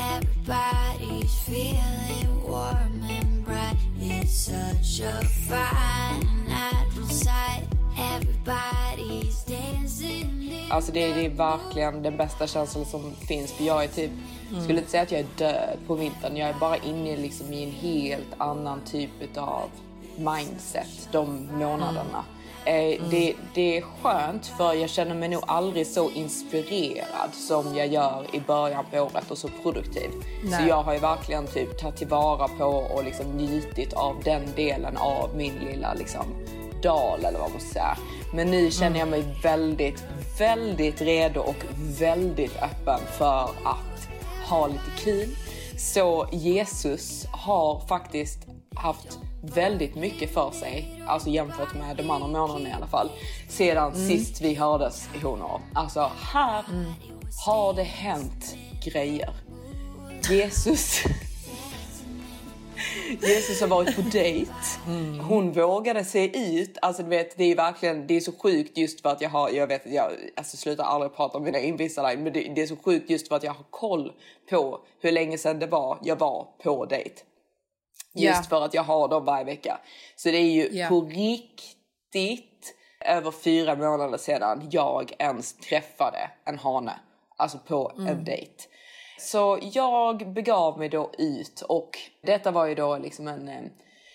Everybody's 0.00 1.44
feeling 1.46 2.42
warm 2.48 3.02
and 3.02 3.44
bright. 3.44 3.76
It's 4.00 4.46
such 4.46 5.06
a 5.06 5.20
fine 5.48 6.44
natural 6.48 7.08
sight. 7.08 7.64
Everybody's 7.96 9.44
dancing. 9.44 10.41
Alltså 10.72 10.92
det, 10.92 11.02
är- 11.02 11.14
det 11.14 11.24
är 11.26 11.30
verkligen 11.30 12.02
den 12.02 12.16
bästa 12.16 12.46
känslan 12.46 12.84
som 12.84 13.14
finns 13.28 13.52
för 13.52 13.64
jag 13.64 13.84
är 13.84 13.88
typ, 13.88 14.10
skulle 14.64 14.78
inte 14.78 14.90
säga 14.90 15.02
att 15.02 15.12
jag 15.12 15.20
är 15.20 15.26
död 15.38 15.78
på 15.86 15.94
vintern. 15.94 16.36
Jag 16.36 16.48
är 16.48 16.54
bara 16.60 16.76
inne 16.76 17.16
liksom 17.16 17.52
i 17.52 17.62
en 17.64 17.70
helt 17.70 18.26
annan 18.38 18.80
typ 18.84 19.10
av 19.36 19.62
mindset 20.16 21.08
de 21.12 21.48
månaderna. 21.52 22.24
Eh, 22.64 23.00
det, 23.10 23.34
det 23.54 23.78
är 23.78 23.82
skönt 24.02 24.46
för 24.46 24.72
jag 24.74 24.90
känner 24.90 25.14
mig 25.14 25.28
nog 25.28 25.42
aldrig 25.46 25.86
så 25.86 26.10
inspirerad 26.10 27.30
som 27.32 27.76
jag 27.76 27.86
gör 27.86 28.26
i 28.32 28.40
början 28.40 28.84
på 28.90 28.98
året 29.00 29.30
och 29.30 29.38
så 29.38 29.48
produktiv. 29.62 30.10
Så 30.42 30.50
Nej. 30.50 30.68
jag 30.68 30.82
har 30.82 30.92
ju 30.94 30.98
verkligen 30.98 31.46
typ 31.46 31.78
tagit 31.78 31.96
tillvara 31.96 32.48
på 32.48 32.64
och 32.64 33.04
liksom 33.04 33.26
njutit 33.26 33.92
av 33.92 34.16
den 34.24 34.42
delen 34.56 34.96
av 34.96 35.30
min 35.36 35.54
lilla 35.70 35.94
liksom 35.94 36.24
dal 36.82 37.24
eller 37.24 37.38
vad 37.38 37.50
man 37.50 37.60
ska 37.60 37.72
säga. 37.72 37.96
Men 38.34 38.50
nu 38.50 38.70
känner 38.70 38.98
jag 38.98 39.08
mig 39.08 39.24
väldigt, 39.42 40.04
väldigt 40.38 41.00
redo 41.00 41.40
och 41.40 41.64
väldigt 41.98 42.56
öppen 42.56 43.00
för 43.18 43.42
att 43.64 44.08
ha 44.48 44.66
lite 44.66 44.90
kul. 45.04 45.28
Så 45.78 46.28
Jesus 46.32 47.26
har 47.30 47.86
faktiskt 47.86 48.38
haft 48.74 49.18
väldigt 49.42 49.94
mycket 49.94 50.34
för 50.34 50.50
sig, 50.50 51.02
alltså 51.06 51.28
jämfört 51.28 51.74
med 51.74 51.96
de 51.96 52.10
andra 52.10 52.28
månaderna 52.28 52.68
i 52.68 52.72
alla 52.72 52.86
fall, 52.86 53.10
sedan 53.48 53.94
sist 53.94 54.40
vi 54.40 54.54
hördes 54.54 55.08
i 55.14 55.18
honor. 55.24 55.60
Alltså 55.74 56.10
här 56.32 56.64
har 57.46 57.74
det 57.74 57.82
hänt 57.82 58.56
grejer. 58.84 59.30
Jesus 60.30 61.04
Jesus 63.22 63.60
har 63.60 63.68
varit 63.68 63.96
på 63.96 64.02
dejt. 64.02 64.52
Hon 65.28 65.52
vågade 65.52 66.04
se 66.04 66.38
ut. 66.60 66.78
Alltså 66.82 67.02
du 67.02 67.08
vet, 67.08 67.36
det 67.36 67.44
är 67.44 67.56
verkligen 67.56 68.06
det 68.06 68.16
är 68.16 68.20
så 68.20 68.32
sjukt 68.32 68.78
just 68.78 69.00
för 69.00 69.08
att 69.08 69.20
jag 69.20 69.30
har, 69.30 69.50
jag 69.50 69.66
vet 69.66 69.82
jag 69.86 70.12
alltså, 70.36 70.56
slutar 70.56 70.84
aldrig 70.84 71.14
prata 71.16 71.38
om 71.38 71.44
mina 71.44 71.58
Invisalign 71.58 72.22
men 72.22 72.32
det, 72.32 72.52
det 72.54 72.62
är 72.62 72.66
så 72.66 72.76
sjukt 72.76 73.10
just 73.10 73.28
för 73.28 73.36
att 73.36 73.42
jag 73.42 73.52
har 73.52 73.64
koll 73.70 74.12
på 74.50 74.80
hur 75.00 75.12
länge 75.12 75.38
sedan 75.38 75.58
det 75.58 75.66
var 75.66 75.98
jag 76.02 76.16
var 76.16 76.46
på 76.62 76.84
dejt. 76.86 77.14
Just 78.14 78.36
Ja. 78.36 78.42
för 78.48 78.64
att 78.64 78.74
jag 78.74 78.82
har 78.82 79.08
dem 79.08 79.24
varje 79.24 79.44
vecka. 79.44 79.78
Så 80.16 80.28
det 80.28 80.36
är 80.36 80.50
ju 80.52 80.68
Ja. 80.72 80.88
på 80.88 81.00
riktigt 81.00 82.74
över 83.04 83.30
fyra 83.30 83.74
månader 83.76 84.18
sedan 84.18 84.68
jag 84.70 85.12
ens 85.18 85.52
träffade 85.56 86.30
en 86.44 86.58
hane. 86.58 86.92
Alltså 87.36 87.58
på 87.58 87.92
Mm. 87.96 88.06
en 88.06 88.24
dejt. 88.24 88.52
Så 89.22 89.58
jag 89.62 90.32
begav 90.32 90.78
mig 90.78 90.88
då 90.88 91.10
ut 91.18 91.60
och 91.60 91.98
detta 92.22 92.50
var 92.50 92.66
ju 92.66 92.74
då 92.74 92.98
liksom 92.98 93.28
en 93.28 93.48
eh, 93.48 93.62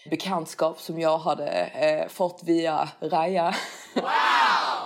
bekantskap 0.10 0.80
som 0.80 1.00
jag 1.00 1.18
hade 1.18 1.50
eh, 1.66 2.08
fått 2.08 2.42
via 2.46 2.90
Raja. 3.00 3.56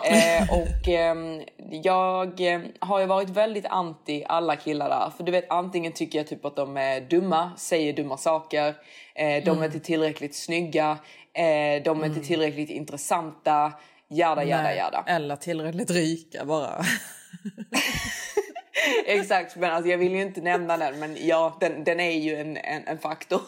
eh, 0.06 0.44
och 0.51 0.88
ehm, 0.88 1.42
jag 1.84 2.54
eh, 2.54 2.62
har 2.80 3.00
ju 3.00 3.06
varit 3.06 3.30
väldigt 3.30 3.66
anti 3.66 4.24
alla 4.28 4.56
killar 4.56 4.90
där. 4.90 5.12
För 5.18 5.24
du 5.24 5.32
vet 5.32 5.51
antingen 5.51 5.92
tycker 5.92 6.20
jag 6.20 6.28
typ 6.28 6.46
att 6.46 6.56
de 6.56 6.78
är 6.78 7.01
dumma, 7.01 7.51
säger 7.58 7.94
dumma 7.94 8.18
saker. 8.18 8.75
Eh, 9.16 9.44
de 9.44 9.62
är 9.62 9.66
inte 9.66 9.80
tillräckligt 9.80 10.36
snygga. 10.36 10.98
Eh, 11.34 11.84
de 11.84 12.01
är 12.01 12.06
inte 12.06 12.22
tillräckligt 12.22 12.70
intressanta. 12.70 13.74
Jada 14.08 14.44
jada 14.44 14.75
jada. 14.75 15.04
Eller 15.08 15.36
tillräckligt 15.36 15.92
rika 15.92 16.46
bara. 16.46 16.86
Exakt, 19.05 19.55
men 19.55 19.71
alltså, 19.71 19.89
jag 19.91 19.97
vill 19.97 20.11
ju 20.11 20.21
inte 20.21 20.41
nämna 20.41 20.77
den 20.77 21.00
men 21.00 21.17
ja, 21.27 21.57
den, 21.59 21.83
den 21.83 22.00
är 22.00 22.19
ju 22.19 22.35
en, 22.35 22.57
en, 22.57 22.88
en 22.88 22.97
faktor. 22.97 23.41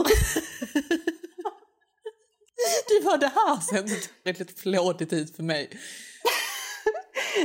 Det 2.87 3.05
var 3.05 3.17
det 3.17 3.31
här 3.35 3.59
ser 3.59 3.83
tillräckligt 4.23 4.59
flådigt 4.59 5.13
ut 5.13 5.35
för 5.35 5.43
mig. 5.43 5.69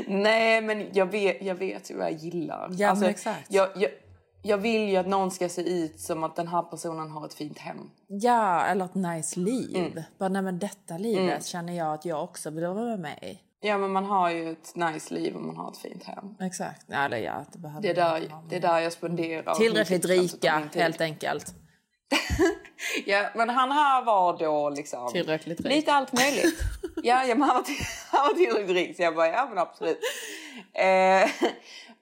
Nej, 0.06 0.60
men 0.60 0.86
jag 0.92 1.06
vet, 1.06 1.42
jag 1.42 1.54
vet 1.54 1.90
ju 1.90 1.96
vad 1.96 2.06
jag 2.06 2.18
gillar. 2.18 2.58
Alltså, 2.58 2.82
Ja, 2.82 2.94
men 2.94 3.08
exakt. 3.08 3.52
Jag, 3.52 3.68
jag, 3.76 3.90
jag 4.42 4.58
vill 4.58 4.88
ju 4.88 4.96
att 4.96 5.06
någon 5.06 5.30
ska 5.30 5.48
se 5.48 5.62
ut 5.62 6.00
som 6.00 6.24
att 6.24 6.36
den 6.36 6.48
här 6.48 6.62
personen 6.62 7.10
har 7.10 7.26
ett 7.26 7.34
fint 7.34 7.58
hem. 7.58 7.90
Ja, 8.08 8.64
eller 8.64 8.84
ett 8.84 8.94
nice 8.94 9.40
liv. 9.40 10.02
Bara, 10.18 10.28
nej, 10.28 10.42
men 10.42 10.58
detta 10.58 10.98
livet 10.98 11.46
känner 11.46 11.72
jag 11.72 11.94
att 11.94 12.04
jag 12.04 12.24
också 12.24 12.50
vill 12.50 12.66
vara 12.66 12.96
med 12.96 13.18
i. 13.22 13.38
Ja, 13.60 13.78
men 13.78 13.90
man 13.90 14.04
har 14.04 14.30
ju 14.30 14.50
ett 14.52 14.74
nice 14.74 15.14
liv 15.14 15.36
om 15.36 15.46
man 15.46 15.56
har 15.56 15.70
ett 15.70 15.78
fint 15.78 16.04
hem. 16.04 16.24
Exakt. 16.40 16.84
Ja, 16.86 17.08
det, 17.08 17.18
ja, 17.18 17.44
det, 17.52 17.58
behöver 17.58 17.82
Det 17.82 17.90
är 17.90 17.94
där, 17.94 18.28
ha. 18.28 18.42
det 18.48 18.56
är 18.56 18.60
där 18.60 18.78
jag 18.80 18.92
spenderar. 18.92 19.54
Tillräckligt 19.54 20.04
90% 20.04 20.18
av 20.18 20.22
rika, 20.22 20.62
helt 20.74 21.00
enkelt. 21.00 21.54
Ja, 23.06 23.30
men 23.34 23.48
han 23.48 23.72
här 23.72 24.04
var 24.04 24.38
då 24.38 24.70
liksom... 24.70 25.12
Tillräckligt 25.12 25.60
rik. 25.60 25.74
Lite 25.74 25.92
allt 25.92 26.12
möjligt. 26.12 26.60
ja, 27.02 27.24
ja, 27.24 27.34
men 27.34 27.42
han 27.42 27.56
var, 27.56 27.62
till, 27.62 27.74
han 28.10 28.26
var 28.26 28.34
tillräckligt 28.34 28.76
rik 28.76 28.96
så 28.96 29.02
jag 29.02 29.14
bara, 29.14 29.28
ja 29.28 29.46
men 29.48 29.58
absolut. 29.58 29.98
Eh, 30.74 31.30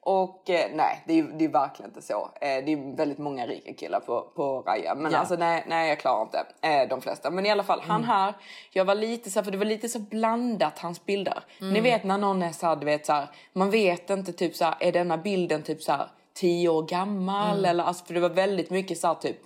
och 0.07 0.51
eh, 0.51 0.71
nej, 0.75 1.03
det 1.07 1.19
är 1.19 1.23
det 1.23 1.45
är 1.45 1.49
verkligen 1.49 1.91
inte 1.91 2.03
så. 2.03 2.31
Eh, 2.41 2.65
det 2.65 2.73
är 2.73 2.97
väldigt 2.97 3.19
många 3.19 3.47
rika 3.47 3.73
killar 3.75 4.01
på, 4.01 4.21
på 4.37 4.63
Raja. 4.67 4.95
Men 4.95 5.13
Ja. 5.13 5.19
alltså 5.19 5.37
nej, 5.37 5.65
nej, 5.69 5.89
jag 5.89 6.01
klarar 6.01 6.23
inte 6.23 6.45
eh, 6.63 6.89
de 6.89 7.01
flesta. 7.01 7.31
Men 7.31 7.47
i 7.47 7.51
alla 7.51 7.63
fall, 7.63 7.81
han 7.81 8.05
här, 8.05 8.35
jag 8.73 8.85
var 8.85 8.95
lite 8.95 9.31
så 9.31 9.39
här, 9.39 9.45
för 9.45 9.51
det 9.53 9.59
var 9.59 9.65
lite 9.65 9.89
så 9.89 9.99
blandat 9.99 10.79
hans 10.79 11.05
bilder. 11.07 11.45
Ni 11.61 11.81
vet 11.81 12.05
när 12.05 12.19
någon 12.19 12.43
är 12.43 12.53
så 12.53 12.67
här, 12.67 12.77
du 12.77 12.85
vet 12.87 13.07
så 13.07 13.13
här, 13.13 13.27
man 13.53 13.71
vet 13.71 14.11
inte 14.11 14.33
typ 14.33 14.57
så 14.57 14.65
här, 14.65 14.75
är 14.81 14.93
denna 14.93 15.17
bilden 15.19 15.63
typ 15.63 15.83
så 15.83 15.93
här 15.93 16.09
tio 16.35 16.69
år 16.69 16.83
gammal 16.83 17.65
eller 17.65 17.85
alltså 17.85 18.05
för 18.05 18.15
det 18.15 18.21
var 18.21 18.29
väldigt 18.29 18.71
mycket 18.71 18.99
så 18.99 19.07
här 19.07 19.15
typ 19.15 19.37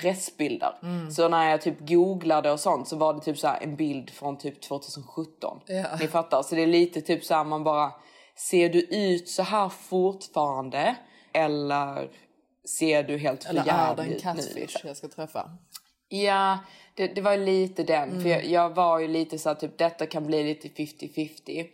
pressbilder. 0.00 0.74
Så 1.10 1.28
när 1.28 1.50
jag 1.50 1.62
typ 1.62 1.76
googlade 1.88 2.52
och 2.52 2.60
sånt 2.60 2.88
så 2.88 2.96
var 2.96 3.14
det 3.14 3.20
typ 3.20 3.38
så 3.38 3.46
här 3.46 3.58
en 3.62 3.76
bild 3.76 4.10
från 4.10 4.38
typ 4.38 4.60
2017. 4.62 5.60
Ja. 5.66 5.84
Ni 6.00 6.06
fattar? 6.08 6.42
Så 6.42 6.54
det 6.54 6.62
är 6.62 6.66
lite 6.66 7.00
typ 7.00 7.24
så 7.24 7.34
här 7.34 7.44
man 7.44 7.64
bara 7.64 7.90
ser 8.36 8.68
du 8.68 8.80
ut 8.80 9.28
så 9.28 9.42
här 9.42 9.68
fortfarande 9.68 10.96
eller 11.32 12.10
ser 12.78 13.02
du 13.02 13.18
helt 13.18 13.44
för 13.44 13.50
Eller 13.50 13.64
är 13.72 13.96
det 13.96 14.02
en 14.02 14.12
ut 14.12 14.22
catfish 14.22 14.80
nu? 14.82 14.88
jag 14.88 14.96
ska 14.96 15.08
träffa? 15.08 15.50
Ja, 16.08 16.58
det, 16.94 17.06
det 17.06 17.20
var 17.20 17.36
lite 17.36 17.82
den. 17.82 18.22
För 18.22 18.28
jag, 18.28 18.44
jag 18.44 18.74
var 18.74 18.98
ju 18.98 19.08
lite 19.08 19.38
så 19.38 19.48
här, 19.48 19.56
typ 19.56 19.78
detta 19.78 20.06
kan 20.06 20.26
bli 20.26 20.44
lite 20.44 20.68
50-50. 20.68 21.66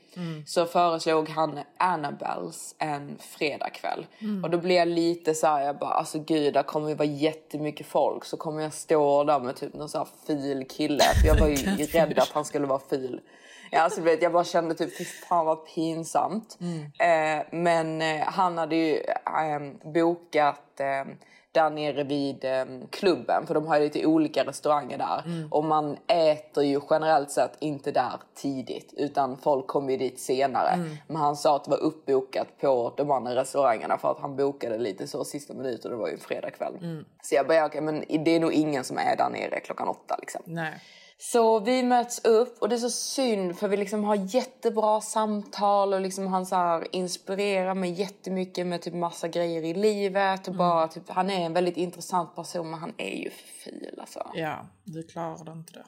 Så 0.47 0.67
föreslog 0.67 1.29
han 1.29 1.59
Annabelles 1.77 2.75
en 2.79 3.19
fredagkväll. 3.19 4.07
Och 4.45 4.51
då 4.51 4.59
blev 4.59 4.77
jag 4.77 4.89
lite 4.89 5.35
så 5.35 5.47
här, 5.47 5.67
jag 5.67 5.79
bara 5.79 5.91
alltså 5.91 6.19
gud 6.19 6.55
där 6.55 6.63
kommer 6.63 6.89
ju 6.89 6.95
vara 6.95 7.09
jättemycket 7.09 7.87
folk. 7.87 8.25
Så 8.25 8.37
kommer 8.37 8.63
jag 8.63 8.73
stå 8.73 9.25
där 9.25 9.41
med 9.41 9.57
typ 9.57 9.75
någon 9.75 9.89
så 9.89 9.99
här 9.99 10.09
ful 10.27 10.65
kille. 10.65 11.05
För 11.21 11.29
jag 11.29 11.41
var 11.41 11.49
ju 11.49 11.57
rädd 11.87 12.19
att 12.19 12.29
han 12.33 12.45
skulle 12.45 12.67
vara 12.67 12.83
ful. 12.91 13.21
Ja, 13.73 13.81
alltså, 13.83 14.01
vet, 14.01 14.23
jag 14.23 14.33
bara 14.33 14.45
kände 14.45 14.75
typ, 14.75 14.99
fy 14.99 15.05
fan 15.05 15.47
vad 15.47 15.67
pinsamt. 15.67 16.59
Eh, 16.99 17.47
men 17.51 18.03
eh, 18.03 18.21
han 18.27 18.59
hade 18.59 18.77
ju 18.77 18.97
eh, 18.97 19.93
bokat 19.93 20.81
eh, 20.81 21.15
där 21.53 21.71
nere 21.71 22.05
vid 22.05 22.45
eh, 22.45 22.65
klubben. 22.91 23.47
För 23.47 23.55
de 23.55 23.67
har 23.67 23.77
ju 23.77 23.83
lite 23.83 24.07
olika 24.07 24.45
restauranger 24.45 24.99
där. 24.99 25.23
Och 25.51 25.65
man 25.65 25.97
äter 26.07 26.65
ju 26.65 26.81
generellt 26.91 27.31
sett 27.31 27.57
inte 27.59 27.93
där 27.93 28.13
tidigt. 28.35 28.95
Utan 28.97 29.37
folk 29.37 29.67
kommer 29.67 29.91
ju 29.93 29.97
dit 29.99 30.21
senare. 30.21 30.77
Men 31.07 31.17
han 31.17 31.37
sa 31.37 31.57
att 31.57 31.65
det 31.65 31.71
var 31.71 31.79
uppbokat 31.79 32.49
på 32.61 32.95
de 32.97 33.11
andra 33.11 33.35
restaurangerna. 33.35 33.99
För 33.99 34.11
att 34.11 34.19
han 34.21 34.37
bokade 34.37 34.79
lite 34.79 35.07
så 35.07 35.25
sista 35.25 35.55
minuten. 35.55 35.91
Det 35.91 35.97
var 35.97 36.09
ju 36.09 36.15
en 36.15 36.21
fredagkväll. 36.21 37.05
Så 37.23 37.35
jag 37.35 37.47
bara, 37.47 37.67
okej, 37.67 37.81
men 37.81 38.05
det 38.25 38.31
är 38.37 38.41
nog 38.41 38.53
ingen 38.53 38.85
som 38.85 38.99
är 38.99 39.17
där 39.17 39.31
nere 39.31 39.61
klockan 39.61 39.89
åtta 39.89 40.17
liksom. 40.21 40.43
Nej. 40.45 40.81
Så 41.25 41.61
vi 41.61 41.83
möts 41.83 42.25
upp 42.25 42.63
och 42.63 42.69
det 42.69 42.75
är 42.75 42.79
så 42.79 42.91
synd 42.91 43.59
för 43.59 43.69
vi 43.69 43.77
liksom 43.77 44.05
har 44.05 44.15
jättebra 44.15 45.01
samtal 45.01 45.95
och 45.95 46.01
liksom 46.01 46.27
han 46.27 46.47
så 46.47 46.57
här 46.57 46.97
inspirerar 46.97 47.75
mig 47.75 47.91
jättemycket 47.91 48.67
med 48.67 48.83
typ 48.83 48.95
massa 48.95 49.29
grejer 49.29 49.65
i 49.65 49.75
livet 49.75 50.49
och 50.49 50.55
bara 50.55 50.89
typ 50.89 51.09
han 51.09 51.31
är 51.31 51.47
en 51.47 51.53
väldigt 51.53 51.77
intressant 51.77 52.35
person 52.35 52.71
men 52.71 52.81
han 52.81 52.95
är 52.99 53.17
ju 53.17 53.31
ful 53.31 53.99
alltså. 54.01 54.31
Ja, 54.35 54.67
du 54.85 55.03
klarade 55.03 55.53
inte 55.53 55.73
det. 55.73 55.85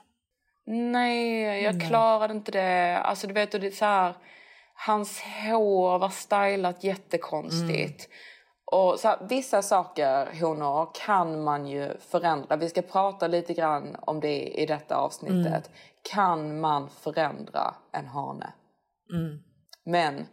Nej, 0.67 1.63
jag 1.63 1.89
klarade 1.89 2.35
inte 2.35 2.53
det. 2.53 2.99
Alltså 2.99 3.27
du 3.27 3.35
vet 3.35 3.55
och 3.55 3.61
det 3.61 3.67
är 3.67 3.71
så 3.71 3.85
här 3.85 4.15
hans 4.75 5.21
hår 5.21 5.99
var 5.99 6.09
stylat 6.09 6.85
jättekonstigt. 6.85 8.09
Och 8.73 9.01
så 9.01 9.09
här, 9.09 9.19
vissa 9.29 9.63
saker, 9.63 10.41
honor, 10.41 10.89
kan 10.95 11.45
man 11.45 11.67
ju 11.67 11.99
förändra. 11.99 12.57
Vi 12.57 12.69
ska 12.69 12.83
prata 12.83 13.27
lite 13.27 13.55
grann 13.55 13.97
om 14.01 14.21
det 14.21 14.43
i 14.43 14.67
detta 14.67 14.97
avsnittet. 14.97 15.71
Kan 16.03 16.61
man 16.61 16.89
förändra 16.89 17.75
en 17.93 18.07
hane? 18.07 18.53
Men 19.85 20.27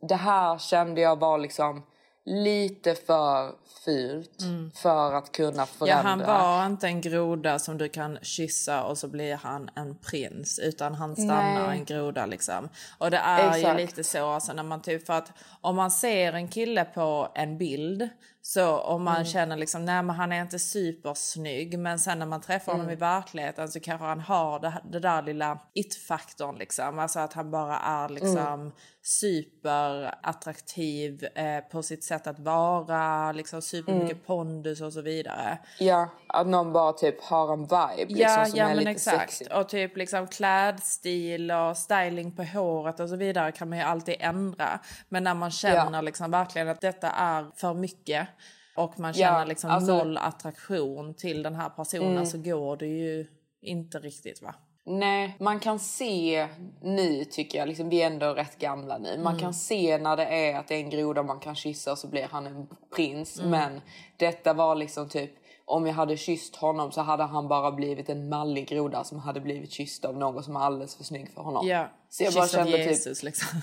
det 0.00 0.14
här 0.14 0.58
kände 0.58 1.00
jag 1.00 1.18
var 1.18 1.38
liksom 1.38 1.82
lite 2.24 2.94
för 2.94 3.52
fult 3.84 4.42
för 4.74 5.12
att 5.12 5.32
kunna 5.32 5.62
Ja, 5.62 5.66
förändra. 5.66 6.02
han 6.02 6.18
var 6.18 6.66
inte 6.66 6.86
en 6.86 7.00
groda 7.00 7.58
som 7.58 7.78
du 7.78 7.88
kan 7.88 8.18
kyssa 8.22 8.84
och 8.84 8.98
så 8.98 9.08
blir 9.08 9.34
han 9.36 9.70
en 9.74 9.94
prins. 9.94 10.58
Utan 10.58 10.94
han 10.94 11.14
stannar 11.16 11.66
Nej. 11.68 11.78
en 11.78 11.84
groda 11.84 12.26
liksom. 12.26 12.68
Och 12.98 13.10
det 13.10 13.16
är 13.16 13.52
ju 13.52 13.60
Exakt. 13.60 13.80
lite 13.80 14.04
så 14.04 14.26
alltså, 14.30 14.52
när 14.52 14.62
man 14.62 14.82
typ 14.82 15.06
för 15.06 15.12
att 15.12 15.32
om 15.60 15.76
man 15.76 15.90
ser 15.90 16.32
en 16.32 16.48
kille 16.48 16.84
på 16.84 17.28
en 17.34 17.58
bild 17.58 18.08
så 18.46 18.78
om 18.78 19.04
man 19.04 19.24
känner 19.24 19.56
liksom 19.56 19.84
nej 19.84 20.02
men 20.02 20.16
han 20.16 20.32
är 20.32 20.42
inte 20.42 20.58
supersnygg 20.58 21.78
men 21.78 21.98
sen 21.98 22.18
när 22.18 22.26
man 22.26 22.40
träffar 22.40 22.72
honom 22.72 22.90
i 22.90 22.94
verkligheten 22.94 23.68
så 23.68 23.80
kanske 23.80 24.06
han 24.06 24.20
har 24.20 24.60
det, 24.60 24.74
det 24.92 25.00
där 25.00 25.22
lilla 25.22 25.58
it-faktorn 25.74 26.56
liksom. 26.58 26.98
Alltså 26.98 27.20
att 27.20 27.32
han 27.32 27.50
bara 27.50 27.78
är 27.78 28.08
liksom 28.08 28.72
superattraktiv 29.02 31.26
eh, 31.34 31.58
på 31.70 31.82
sitt 31.82 32.04
sätt 32.04 32.26
att 32.26 32.38
vara, 32.38 33.32
liksom 33.32 33.62
supermycket 33.62 34.26
pondus 34.26 34.80
och 34.80 34.92
så 34.92 35.00
vidare. 35.00 35.58
Ja, 35.78 36.08
att 36.28 36.46
någon 36.46 36.72
bara 36.72 36.92
typ 36.92 37.22
har 37.22 37.52
en 37.52 37.62
vibe 37.62 38.14
liksom, 38.14 38.18
Ja, 38.18 38.44
som 38.46 38.58
ja 38.58 38.64
är 38.64 38.68
men 38.68 38.76
lite 38.76 38.90
exakt. 38.90 39.32
sexy. 39.32 39.54
Och 39.54 39.68
typ 39.68 39.96
liksom 39.96 40.26
klädstil 40.26 41.50
och 41.50 41.76
styling 41.76 42.32
på 42.36 42.42
håret 42.44 43.00
och 43.00 43.08
så 43.08 43.16
vidare 43.16 43.52
kan 43.52 43.68
man 43.68 43.78
ju 43.78 43.84
alltid 43.84 44.16
ändra. 44.20 44.78
Men 45.08 45.24
när 45.24 45.34
man 45.34 45.50
känner 45.50 45.92
Ja. 45.98 46.00
liksom 46.00 46.30
verkligen 46.30 46.68
att 46.68 46.80
detta 46.80 47.10
är 47.10 47.50
för 47.56 47.74
mycket 47.74 48.28
och 48.76 49.00
man 49.00 49.12
känner 49.14 49.38
Ja, 49.38 49.44
liksom 49.44 49.70
alltså- 49.70 49.98
noll 49.98 50.16
attraktion 50.18 51.14
till 51.14 51.42
den 51.42 51.54
här 51.54 51.68
personen 51.68 52.12
Mm. 52.12 52.26
så 52.26 52.38
går 52.38 52.76
det 52.76 52.86
ju 52.86 53.26
inte 53.62 53.98
riktigt 53.98 54.42
va? 54.42 54.54
Nej, 54.86 55.36
man 55.40 55.60
kan 55.60 55.78
se 55.78 56.48
nu 56.82 57.24
tycker 57.24 57.58
jag, 57.58 57.68
liksom, 57.68 57.88
vi 57.88 58.02
är 58.02 58.06
ändå 58.06 58.26
rätt 58.34 58.58
gamla 58.58 58.98
nu. 58.98 59.18
Man 59.22 59.38
kan 59.38 59.54
se 59.54 59.98
när 59.98 60.16
det 60.16 60.24
är 60.26 60.58
att 60.58 60.68
det 60.68 60.74
är 60.74 60.78
en 60.80 60.90
groda 60.90 61.22
man 61.22 61.40
kan 61.40 61.54
kyssa 61.54 61.92
och 61.92 61.98
så 61.98 62.08
blir 62.08 62.28
han 62.30 62.46
en 62.46 62.66
prins. 62.96 63.40
Men 63.44 63.80
detta 64.16 64.52
var 64.52 64.74
liksom 64.74 65.08
typ, 65.08 65.30
om 65.66 65.86
jag 65.86 65.94
hade 65.94 66.16
kysst 66.16 66.56
honom 66.56 66.92
så 66.92 67.00
hade 67.00 67.22
han 67.24 67.48
bara 67.48 67.72
blivit 67.72 68.08
en 68.08 68.28
mallig 68.28 68.68
groda 68.68 69.04
som 69.04 69.18
hade 69.18 69.40
blivit 69.40 69.70
kysst 69.72 70.04
av 70.04 70.16
någon 70.16 70.42
som 70.44 70.56
är 70.56 70.60
alldeles 70.60 70.96
för 70.96 71.04
snygg 71.04 71.30
för 71.34 71.42
honom. 71.42 71.66
Ja, 71.68 71.88
Så 72.08 72.24
jag 72.24 72.34
bara 72.34 72.46
typ, 72.46 72.66
Jesus 72.76 73.22
liksom. 73.22 73.60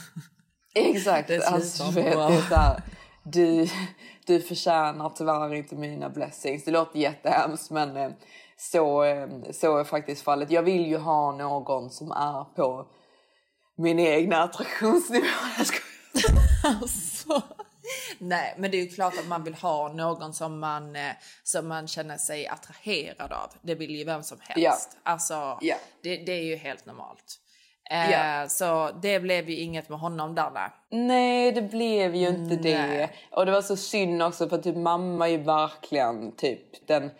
Exakt. 0.75 1.27
Det 1.27 1.45
alltså, 1.47 1.83
slutar 1.83 2.01
du 2.01 2.07
vet, 2.09 2.15
bra. 2.15 2.27
det 2.29 2.35
är 2.35 2.41
så 2.41 2.55
här, 2.55 2.81
du, 3.23 3.67
du 4.31 4.41
förtjänar 4.41 5.09
tyvärr 5.15 5.53
inte 5.53 5.75
mina 5.75 6.09
blessings. 6.09 6.63
Det 6.65 6.71
låter 6.71 6.99
jättehemskt 6.99 7.71
men 7.71 7.97
eh, 7.97 8.11
så, 8.57 9.03
eh, 9.03 9.27
så 9.51 9.77
är 9.77 9.83
faktiskt 9.83 10.21
fallet. 10.21 10.51
Jag 10.51 10.63
vill 10.63 10.85
ju 10.87 10.97
ha 10.97 11.31
någon 11.31 11.89
som 11.89 12.11
är 12.11 12.43
på 12.43 12.87
min 13.77 13.99
egna 13.99 14.43
attraktionsnivå. 14.43 15.25
Alltså. 16.63 17.41
Nej, 18.19 18.55
men 18.57 18.71
det 18.71 18.77
är 18.77 18.81
ju 18.81 18.87
klart 18.89 19.13
att 19.19 19.27
man 19.27 19.43
vill 19.43 19.53
ha 19.53 19.93
någon 19.93 20.33
som 20.33 20.59
man, 20.59 20.95
eh, 20.95 21.11
som 21.43 21.67
man 21.67 21.87
känner 21.87 22.17
sig 22.17 22.47
attraherad 22.47 23.31
av. 23.31 23.49
Det 23.61 23.75
vill 23.75 23.95
ju 23.95 24.03
vem 24.03 24.23
som 24.23 24.37
helst. 24.41 24.89
Ja. 25.03 25.11
Alltså, 25.11 25.57
Ja. 25.61 25.75
det, 26.03 26.17
det 26.17 26.31
är 26.31 26.43
ju 26.43 26.55
helt 26.55 26.85
normalt. 26.85 27.39
Eh, 27.91 28.11
Ja. 28.11 28.49
Så 28.49 28.89
det 29.01 29.19
blev 29.19 29.49
ju 29.49 29.55
inget 29.55 29.89
med 29.89 29.99
honom 29.99 30.35
där. 30.35 30.49
Nej. 30.53 30.69
Nej, 31.07 31.51
det 31.51 31.61
blev 31.61 32.15
ju 32.15 32.27
inte 32.27 32.55
det. 32.55 32.77
Nej. 32.87 33.11
Och 33.31 33.45
det 33.45 33.51
var 33.51 33.61
så 33.61 33.75
synd 33.75 34.23
också 34.23 34.49
för 34.49 34.57
typ 34.57 34.75
mamma 34.75 35.27
är 35.27 35.31
ju 35.31 35.37
verkligen 35.37 36.35
typ 36.35 36.87
den 36.87 37.11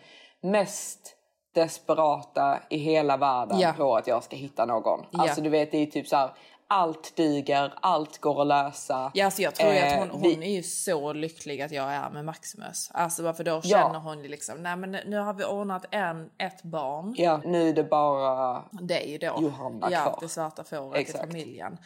mest 0.42 1.16
desperata 1.54 2.60
i 2.70 2.76
hela 2.78 3.16
världen 3.16 3.58
Ja. 3.60 3.72
på 3.76 3.96
att 3.96 4.06
jag 4.06 4.24
ska 4.24 4.36
hitta 4.36 4.64
någon. 4.66 5.00
Ja. 5.10 5.22
Alltså 5.22 5.40
du 5.40 5.48
vet, 5.50 5.70
det 5.72 5.78
är 5.78 5.86
typ 5.86 6.08
så 6.08 6.16
här. 6.16 6.30
Allt 6.74 7.16
duger, 7.16 7.74
allt 7.80 8.18
går 8.20 8.40
att 8.40 8.46
lösa. 8.46 9.10
Ja, 9.14 9.24
alltså 9.24 9.42
jag 9.42 9.54
tror 9.54 9.72
ju 9.72 9.78
att 9.78 9.92
Eh, 9.92 9.98
hon, 9.98 10.10
hon 10.10 10.22
vi- 10.22 10.34
är 10.34 10.56
ju 10.56 10.62
så 10.62 11.12
lycklig 11.12 11.62
att 11.62 11.72
jag 11.72 11.92
är 11.94 12.10
med 12.10 12.24
Maximus. 12.24 12.90
Alltså 12.94 13.22
varför 13.22 13.44
då 13.44 13.50
Ja. 13.50 13.60
känner 13.62 13.98
hon 13.98 14.22
ju 14.22 14.28
liksom, 14.28 14.62
nej 14.62 14.76
men 14.76 14.90
nu 14.90 15.16
har 15.18 15.34
vi 15.34 15.44
ordnat 15.44 15.84
en, 15.90 16.30
ett 16.38 16.62
barn. 16.62 17.14
Ja, 17.18 17.40
nu 17.44 17.68
är 17.68 17.72
det 17.72 17.84
bara... 17.84 18.62
Dig 18.70 19.18
då. 19.20 19.38
Johanna 19.42 19.88
ja, 19.90 20.02
kvar. 20.02 20.18
det 20.20 20.28
svarta 20.28 20.64
fåret 20.64 21.08
i 21.08 21.12
familjen. 21.12 21.78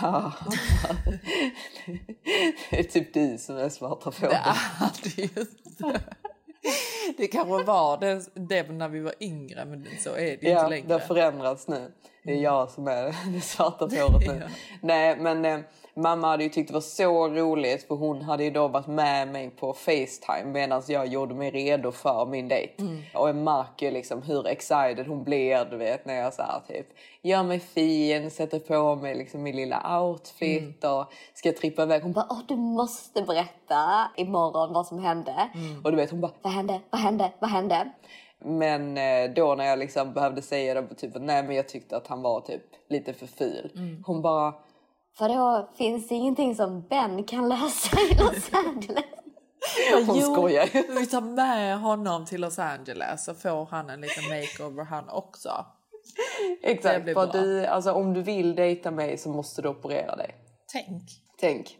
det 2.70 2.78
är 2.78 2.82
typ 2.82 3.14
du 3.14 3.38
som 3.38 3.56
är 3.56 3.68
svarta 3.68 4.10
fåret. 4.12 4.32
Det 5.02 5.08
är 5.10 5.16
det 5.16 5.22
ju 5.22 5.46
inte. 5.66 6.00
Det 7.16 7.26
kanske 7.26 7.62
var 7.64 7.98
det, 8.00 8.22
det 8.34 8.62
när 8.72 8.88
vi 8.88 9.00
var 9.00 9.14
yngre 9.20 9.64
men 9.64 9.86
så 10.00 10.10
är 10.10 10.16
det 10.24 10.32
inte 10.32 10.46
Ja, 10.48 10.62
det 10.62 10.68
längre. 10.70 10.92
har 10.92 11.00
förändrats 11.00 11.68
nu. 11.68 11.92
Det 12.24 12.32
är 12.32 12.42
jag 12.42 12.70
som 12.70 12.88
är 12.88 13.04
det 13.34 13.40
svarta 13.40 13.88
fåret 13.90 14.26
nu. 14.26 14.36
Ja. 14.40 14.46
Nej, 14.80 15.16
men 15.16 15.44
eh, 15.44 15.58
mamma 15.96 16.26
hade 16.28 16.44
ju 16.44 16.48
tyckt 16.50 16.68
det 16.68 16.74
var 16.74 16.80
så 16.80 17.28
roligt 17.28 17.88
för 17.88 17.94
hon 17.94 18.22
hade 18.22 18.44
ju 18.44 18.50
då 18.50 18.68
varit 18.68 18.86
med 18.86 19.28
mig 19.28 19.50
på 19.50 19.72
Facetime 19.72 20.44
medan 20.44 20.82
jag 20.88 21.06
gjorde 21.06 21.34
mig 21.34 21.50
redo 21.50 21.92
för 21.92 22.26
min 22.26 22.48
dejt. 22.48 22.72
Mm. 22.82 23.02
Och 23.14 23.28
jag 23.28 23.36
märker 23.36 23.90
liksom 23.90 24.22
hur 24.22 24.46
excited 24.46 25.06
hon 25.06 25.24
blir, 25.24 25.64
du 25.64 25.76
vet, 25.76 26.06
när 26.06 26.14
jag 26.14 26.34
så 26.34 26.42
här 26.42 26.60
typ 26.68 26.86
gör 27.22 27.42
mig 27.42 27.60
fin, 27.60 28.30
sätter 28.30 28.58
på 28.58 28.94
mig 28.96 29.14
liksom 29.14 29.42
min 29.42 29.56
lilla 29.56 30.00
outfit 30.02 30.84
Mm. 30.84 30.96
och 30.98 31.12
ska 31.34 31.52
trippa 31.52 31.82
iväg. 31.82 32.02
Hon 32.02 32.12
bara, 32.12 32.42
du 32.48 32.56
måste 32.56 33.22
berätta 33.22 34.10
imorgon 34.16 34.72
vad 34.72 34.86
som 34.86 34.98
hände. 34.98 35.50
och 35.84 35.90
du 35.90 35.96
vet 35.96 36.10
hon 36.10 36.20
bara, 36.20 36.32
Vad 36.42 36.52
hände? 36.52 36.80
Vad 36.90 37.00
hände? 37.00 37.30
Vad 37.38 37.50
hände? 37.50 37.90
Men 38.38 38.98
eh, 38.98 39.30
då 39.34 39.54
när 39.54 39.64
jag 39.64 39.78
liksom 39.78 40.12
behövde 40.12 40.42
säga 40.42 40.74
det, 40.80 40.94
typ 40.94 41.12
nej 41.20 41.42
men 41.42 41.56
jag 41.56 41.68
tyckte 41.68 41.96
att 41.96 42.06
han 42.06 42.22
var 42.22 42.40
typ 42.40 42.62
lite 42.88 43.12
för 43.12 43.26
ful. 43.26 43.70
Mm. 43.74 44.02
Hon 44.06 44.22
bara, 44.22 44.54
För 45.18 45.28
då 45.28 45.70
finns 45.78 46.08
det 46.08 46.14
ingenting 46.14 46.54
som 46.56 46.82
Ben 46.88 47.24
kan 47.24 47.48
lösa 47.48 48.00
i 48.00 48.14
Los 48.14 48.50
Angeles. 48.66 49.04
hon 50.06 50.16
Jo, 50.18 50.32
skojar. 50.34 50.94
Vi 51.00 51.06
tar 51.06 51.20
med 51.20 51.78
honom 51.80 52.24
till 52.26 52.40
Los 52.40 52.58
Angeles 52.58 53.24
så 53.24 53.34
får 53.34 53.66
han 53.66 53.90
en 53.90 54.00
liten 54.00 54.24
makeover 54.28 54.84
han 54.84 55.08
också. 55.08 55.66
Det 56.62 56.70
Exakt, 56.70 57.04
blir 57.04 57.14
för 57.14 57.26
bra. 57.26 57.40
du, 57.42 57.66
alltså, 57.66 57.92
om 57.92 58.14
du 58.14 58.22
vill 58.22 58.54
dejta 58.54 58.90
mig 58.90 59.18
så 59.18 59.28
måste 59.28 59.62
du 59.62 59.68
operera 59.68 60.16
dig. 60.16 60.34
Tänk. 60.72 61.02
Tänk. 61.40 61.76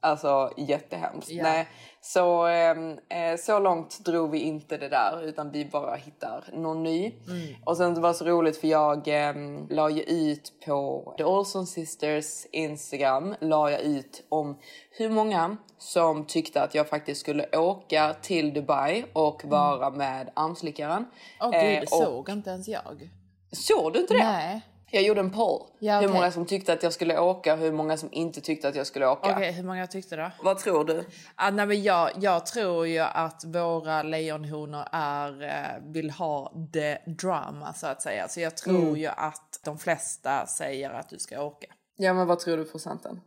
Alltså 0.00 0.50
jättehemskt. 0.56 1.30
Ja. 1.30 1.42
Nej, 1.42 1.68
så, 2.00 2.46
ehm, 2.46 2.90
eh, 3.08 3.36
så 3.38 3.58
långt 3.58 4.04
drog 4.04 4.30
vi 4.30 4.38
inte 4.38 4.76
det 4.76 4.88
där 4.88 5.22
utan 5.22 5.50
vi 5.50 5.64
bara 5.64 5.94
hittar 5.94 6.44
någon 6.52 6.82
ny. 6.82 7.06
Mm. 7.06 7.54
Och 7.64 7.76
sen 7.76 8.00
var 8.02 8.08
det 8.08 8.14
så 8.14 8.24
roligt 8.24 8.56
för 8.60 8.68
jag 8.68 9.08
eh, 9.08 9.34
la 9.70 9.90
ju 9.90 10.02
ut 10.02 10.52
på 10.66 11.14
The 11.18 11.24
Olsen 11.24 11.66
Sisters 11.66 12.46
Instagram 12.52 13.34
la 13.40 13.70
jag 13.70 13.80
ut 13.80 14.24
om 14.28 14.58
hur 14.90 15.10
många 15.10 15.56
som 15.78 16.24
tyckte 16.26 16.62
att 16.62 16.74
jag 16.74 16.88
faktiskt 16.88 17.20
skulle 17.20 17.56
åka 17.58 18.14
till 18.22 18.54
Dubai 18.54 19.04
och 19.12 19.42
vara 19.44 19.90
med 19.90 20.30
armslickaren. 20.36 21.06
Åh 21.40 21.50
gud, 21.50 21.76
Eh, 21.76 21.82
och- 21.82 21.88
såg 21.88 22.28
inte 22.28 22.50
ens 22.50 22.68
jag. 22.68 23.10
Såg 23.52 23.92
du 23.92 24.00
inte 24.00 24.14
det? 24.14 24.24
Nej. 24.24 24.60
Jag 24.90 25.02
gjorde 25.02 25.20
en 25.20 25.30
poll. 25.30 25.66
Ja, 25.78 25.92
Hur 26.00 26.06
okej. 26.06 26.14
många 26.14 26.30
som 26.30 26.46
tyckte 26.46 26.72
att 26.72 26.82
jag 26.82 26.92
skulle 26.92 27.18
åka 27.18 27.56
hur 27.56 27.72
många 27.72 27.96
som 27.96 28.08
inte 28.12 28.40
tyckte 28.40 28.68
att 28.68 28.74
jag 28.74 28.86
skulle 28.86 29.06
åka. 29.06 29.32
Okej, 29.32 29.52
hur 29.52 29.64
många 29.64 29.86
tyckte 29.86 30.16
då? 30.16 30.30
Vad 30.42 30.58
tror 30.58 30.84
du? 30.84 31.04
Ah, 31.34 31.50
nej, 31.50 31.66
men 31.66 31.82
jag, 31.82 32.10
jag 32.20 32.46
tror 32.46 32.86
ju 32.86 32.98
att 32.98 33.44
våra 33.44 34.02
lejonhonor 34.02 34.84
är, 34.92 35.42
eh, 35.42 35.92
vill 35.92 36.10
ha 36.10 36.52
the 36.72 36.98
drama 37.06 37.72
så 37.74 37.86
att 37.86 38.02
säga. 38.02 38.28
Så 38.28 38.40
jag 38.40 38.56
tror 38.56 38.76
Mm. 38.82 38.96
ju 38.96 39.06
att 39.06 39.60
de 39.64 39.78
flesta 39.78 40.46
säger 40.46 40.90
att 40.90 41.08
du 41.08 41.18
ska 41.18 41.42
åka. 41.42 41.66
Ja 41.96 42.14
men 42.14 42.26
vad 42.26 42.38
tror 42.38 42.56
du 42.56 42.64
procenten? 42.64 43.20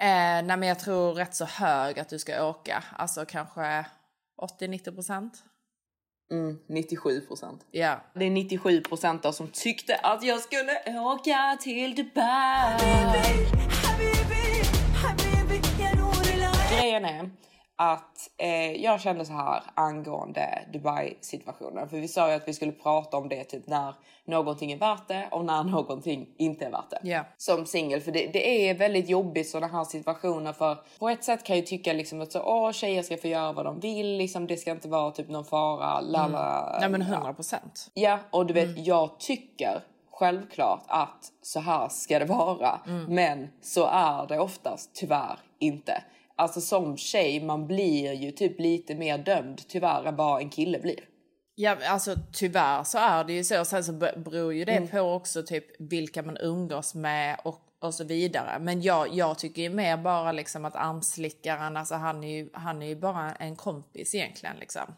Eh, 0.00 0.06
nej, 0.06 0.42
men 0.56 0.62
jag 0.62 0.78
tror 0.78 1.14
rätt 1.14 1.34
så 1.34 1.44
hög 1.44 1.98
att 2.00 2.08
du 2.08 2.18
ska 2.18 2.44
åka. 2.46 2.84
Alltså 2.96 3.24
kanske 3.24 3.86
80-90 4.42 4.94
procent. 4.94 5.32
Mm, 6.34 6.58
97 6.66 7.20
procent. 7.20 7.66
Ja. 7.70 8.00
Det 8.14 8.24
är 8.24 8.30
97 8.30 8.80
procent 8.80 9.34
som 9.34 9.48
tyckte 9.48 9.96
att 9.96 10.22
jag 10.22 10.40
skulle 10.40 11.00
åka 11.00 11.58
till 11.60 11.94
Dubai. 11.94 12.78
Grejen 16.80 17.04
är 17.04 17.30
att 17.76 18.30
eh, 18.38 18.72
jag 18.72 19.00
kände 19.00 19.24
så 19.24 19.32
här 19.32 19.62
angående 19.74 20.58
Dubai-situationen. 20.72 21.88
För 21.88 21.96
vi 21.96 22.08
sa 22.08 22.28
ju 22.28 22.34
att 22.34 22.48
vi 22.48 22.52
skulle 22.52 22.72
prata 22.72 23.16
om 23.16 23.28
det 23.28 23.44
typ 23.44 23.66
när 23.66 23.94
någonting 24.26 24.72
är 24.72 24.76
värt 24.76 25.08
det 25.08 25.28
och 25.30 25.44
när 25.44 25.64
någonting 25.70 26.28
inte 26.38 26.64
är 26.64 26.70
värt 26.70 26.90
det. 26.90 27.00
Ja. 27.02 27.24
Som 27.36 27.66
singel. 27.66 28.00
För 28.00 28.12
det, 28.12 28.26
det 28.32 28.68
är 28.68 28.74
väldigt 28.74 29.08
jobbigt 29.08 29.48
sådana 29.48 29.72
här 29.72 29.84
situationer. 29.84 30.52
För 30.52 30.78
på 30.98 31.08
ett 31.08 31.24
sätt 31.24 31.44
kan 31.44 31.56
jag 31.56 31.66
tycka 31.66 31.92
liksom 31.92 32.20
att 32.20 32.32
så, 32.32 32.42
åh, 32.42 32.72
tjejer 32.72 33.02
ska 33.02 33.16
få 33.16 33.28
göra 33.28 33.52
vad 33.52 33.64
de 33.64 33.80
vill. 33.80 34.16
Liksom, 34.16 34.46
det 34.46 34.56
ska 34.56 34.70
inte 34.70 34.88
vara 34.88 35.10
typ 35.10 35.28
någon 35.28 35.44
fara. 35.44 36.00
La, 36.00 36.28
la, 36.28 36.76
Nej 36.80 36.88
men 36.88 37.00
ja. 37.00 37.06
100 37.06 37.34
procent. 37.34 37.90
Ja, 37.94 38.18
och 38.30 38.46
du 38.46 38.54
vet, 38.54 38.86
jag 38.86 39.20
tycker 39.20 39.82
självklart 40.10 40.84
att 40.86 41.32
så 41.42 41.60
här 41.60 41.88
ska 41.88 42.18
det 42.18 42.24
vara. 42.24 42.80
Men 43.08 43.48
så 43.62 43.86
är 43.86 44.26
det 44.26 44.38
oftast 44.38 44.90
tyvärr 44.94 45.38
inte. 45.58 46.02
Alltså 46.36 46.60
som 46.60 46.96
tjej, 46.96 47.40
man 47.44 47.66
blir 47.66 48.12
ju 48.12 48.30
typ 48.30 48.60
lite 48.60 48.94
mer 48.94 49.18
dömd 49.18 49.62
tyvärr 49.68 50.04
än 50.04 50.16
vad 50.16 50.40
en 50.42 50.50
kille 50.50 50.78
blir. 50.78 51.00
Ja, 51.54 51.76
alltså 51.88 52.14
tyvärr 52.32 52.84
så 52.84 52.98
är 52.98 53.24
det 53.24 53.32
ju 53.32 53.44
så. 53.44 53.64
Sen 53.64 53.84
så 53.84 53.92
be- 53.92 54.14
beror 54.24 54.54
ju 54.54 54.64
det 54.64 54.72
Mm. 54.72 54.88
på 54.88 55.00
också 55.00 55.42
typ 55.42 55.64
vilka 55.90 56.22
man 56.22 56.36
umgås 56.40 56.94
med 56.94 57.40
och, 57.44 57.60
och 57.80 57.94
så 57.94 58.04
vidare. 58.04 58.58
Men 58.60 58.82
jag, 58.82 59.14
jag 59.14 59.38
tycker 59.38 59.62
ju 59.62 59.68
mer 59.70 59.96
bara 59.96 60.32
liksom 60.32 60.64
att 60.64 60.76
armslickaren, 60.76 61.76
alltså 61.76 61.94
han 61.94 62.24
är 62.24 62.28
ju, 62.36 62.50
han 62.52 62.82
är 62.82 62.86
ju 62.86 62.96
bara 62.96 63.32
en 63.32 63.56
kompis 63.56 64.14
egentligen 64.14 64.56
liksom. 64.60 64.94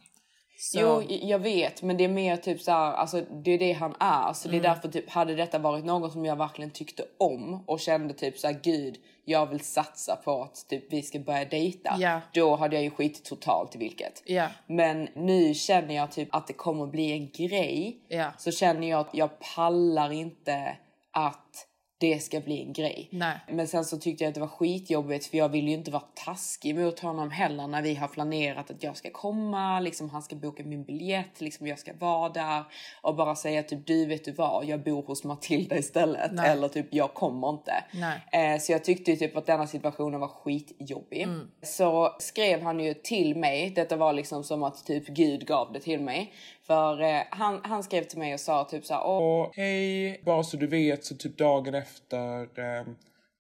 Så, 0.59 0.79
Jo, 0.81 1.03
jag 1.09 1.39
vet, 1.39 1.83
men 1.83 1.97
det 1.97 2.05
är 2.05 2.09
mer 2.09 2.37
typ 2.37 2.61
så 2.61 2.71
här, 2.71 2.93
alltså 2.93 3.21
det 3.21 3.51
är 3.51 3.59
det 3.59 3.73
han 3.73 3.95
är. 4.01 4.33
Så 4.33 4.49
Mm. 4.49 4.61
det 4.63 4.69
är 4.69 4.75
därför 4.75 4.89
typ, 4.89 5.11
hade 5.11 5.35
detta 5.35 5.59
varit 5.59 5.85
någon 5.85 6.11
som 6.11 6.25
jag 6.25 6.37
verkligen 6.37 6.71
tyckte 6.71 7.05
om 7.19 7.65
och 7.67 7.81
kände 7.81 8.15
typ 8.15 8.39
så 8.39 8.47
här, 8.47 8.61
gud, 8.63 8.97
jag 9.25 9.47
vill 9.47 9.61
satsa 9.61 10.17
på 10.17 10.43
att 10.43 10.69
typ 10.69 10.93
vi 10.93 11.03
ska 11.03 11.19
börja 11.19 11.45
dejta. 11.45 11.97
Ja. 11.99 12.21
Då 12.33 12.57
hade 12.57 12.77
jag 12.77 12.83
ju 12.83 12.91
skitit 12.91 13.25
totalt 13.25 13.75
i 13.75 13.79
vilket. 13.79 14.23
Ja. 14.27 14.49
Men 14.67 15.09
nu 15.15 15.55
känner 15.55 15.95
jag 15.95 16.13
typ 16.13 16.35
att 16.35 16.47
det 16.47 16.53
kommer 16.53 16.87
bli 16.87 17.13
en 17.13 17.31
grej. 17.31 17.97
Ja. 18.09 18.31
Så 18.39 18.51
känner 18.53 18.89
jag 18.91 19.01
att 19.01 19.15
jag 19.15 19.31
pallar 19.55 20.13
inte 20.13 20.77
att 21.11 21.67
det 21.99 22.23
ska 22.23 22.41
bli 22.41 22.63
en 22.63 22.73
grej. 22.73 23.09
Nej. 23.13 23.39
Men 23.49 23.69
sen 23.69 23.85
så 23.85 23.97
tyckte 23.97 24.25
jag 24.25 24.29
att 24.29 24.35
det 24.35 24.41
var 24.41 24.49
skitjobbigt 24.49 25.27
för 25.27 25.39
jag 25.39 25.49
vill 25.49 25.69
ju 25.69 25.75
inte 25.75 25.91
vara 25.91 26.03
taskig 26.25 26.77
mot 26.77 27.01
honom 27.01 27.31
heller 27.31 27.67
när 27.67 27.83
vi 27.83 27.95
har 27.95 28.09
planerat 28.09 28.71
att 28.71 28.83
jag 28.83 28.97
ska 28.97 29.11
komma, 29.11 29.81
liksom 29.81 30.11
han 30.11 30.23
ska 30.23 30.37
boka 30.37 30.65
min 30.65 30.85
biljett, 30.85 31.41
liksom 31.41 31.67
jag 31.67 31.79
ska 31.79 31.93
vara 31.99 32.29
där 32.29 32.65
och 33.03 33.17
bara 33.17 33.35
säga 33.35 33.63
typ 33.63 33.87
du 33.87 34.07
vet 34.07 34.25
du 34.25 34.33
vad, 34.33 34.65
jag 34.65 34.83
bor 34.83 35.03
hos 35.03 35.25
Matilda 35.25 35.79
istället 35.79 36.31
Nej. 36.33 36.51
eller 36.51 36.69
typ 36.69 36.87
jag 36.91 37.15
kommer 37.15 37.51
inte. 37.51 37.85
Eh, 38.33 38.59
så 38.61 38.73
jag 38.73 38.85
tyckte 38.85 39.11
ju 39.11 39.17
typ 39.17 39.37
att 39.37 39.47
denna 39.47 39.67
situationen 39.67 40.21
var 40.21 40.29
skitjobbig. 40.29 41.23
Mm. 41.23 41.49
Så 41.63 42.17
skrev 42.19 42.63
han 42.63 42.81
ju 42.81 42.95
till 42.95 43.37
mig, 43.37 43.71
detta 43.71 43.97
var 43.97 44.13
liksom 44.13 44.45
som 44.45 44.63
att 44.63 44.87
typ 44.87 45.07
Gud 45.07 45.47
gav 45.47 45.73
det 45.73 45.81
till 45.81 46.01
mig. 46.01 46.33
För 46.67 47.03
eh, 47.03 47.23
han, 47.31 47.61
han 47.65 47.83
skrev 47.83 48.03
till 48.03 48.19
mig 48.19 48.35
och 48.35 48.41
sa 48.41 48.65
typ 48.65 48.85
såhär, 48.85 49.03
åh 49.07 49.43
Och 49.43 49.57
hej, 49.57 50.21
bara 50.25 50.43
så 50.43 50.57
du 50.57 50.67
vet 50.67 51.05
så 51.05 51.15
typ 51.15 51.39
dagen 51.39 51.75
efter 51.75 52.41
eh, 52.43 52.87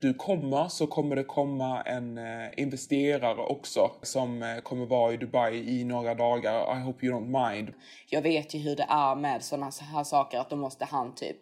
du 0.00 0.14
kommer 0.14 0.68
så 0.68 0.86
kommer 0.86 1.16
det 1.16 1.24
komma 1.24 1.82
en 1.82 2.18
eh, 2.18 2.48
investerare 2.56 3.40
också 3.40 3.90
som 4.02 4.42
eh, 4.42 4.58
kommer 4.58 4.86
vara 4.86 5.12
i 5.12 5.16
Dubai 5.16 5.80
i 5.80 5.84
några 5.84 6.14
dagar. 6.14 6.76
I 6.76 6.80
hope 6.80 7.06
you 7.06 7.14
don't 7.14 7.48
mind. 7.50 7.72
jag 8.10 8.22
vet 8.22 8.54
ju 8.54 8.58
hur 8.58 8.76
det 8.76 8.86
är 8.88 9.14
med 9.14 9.42
sådana 9.42 9.70
här 9.94 10.04
saker 10.04 10.38
att 10.38 10.50
då 10.50 10.56
måste 10.56 10.84
han 10.84 11.14
typ 11.14 11.36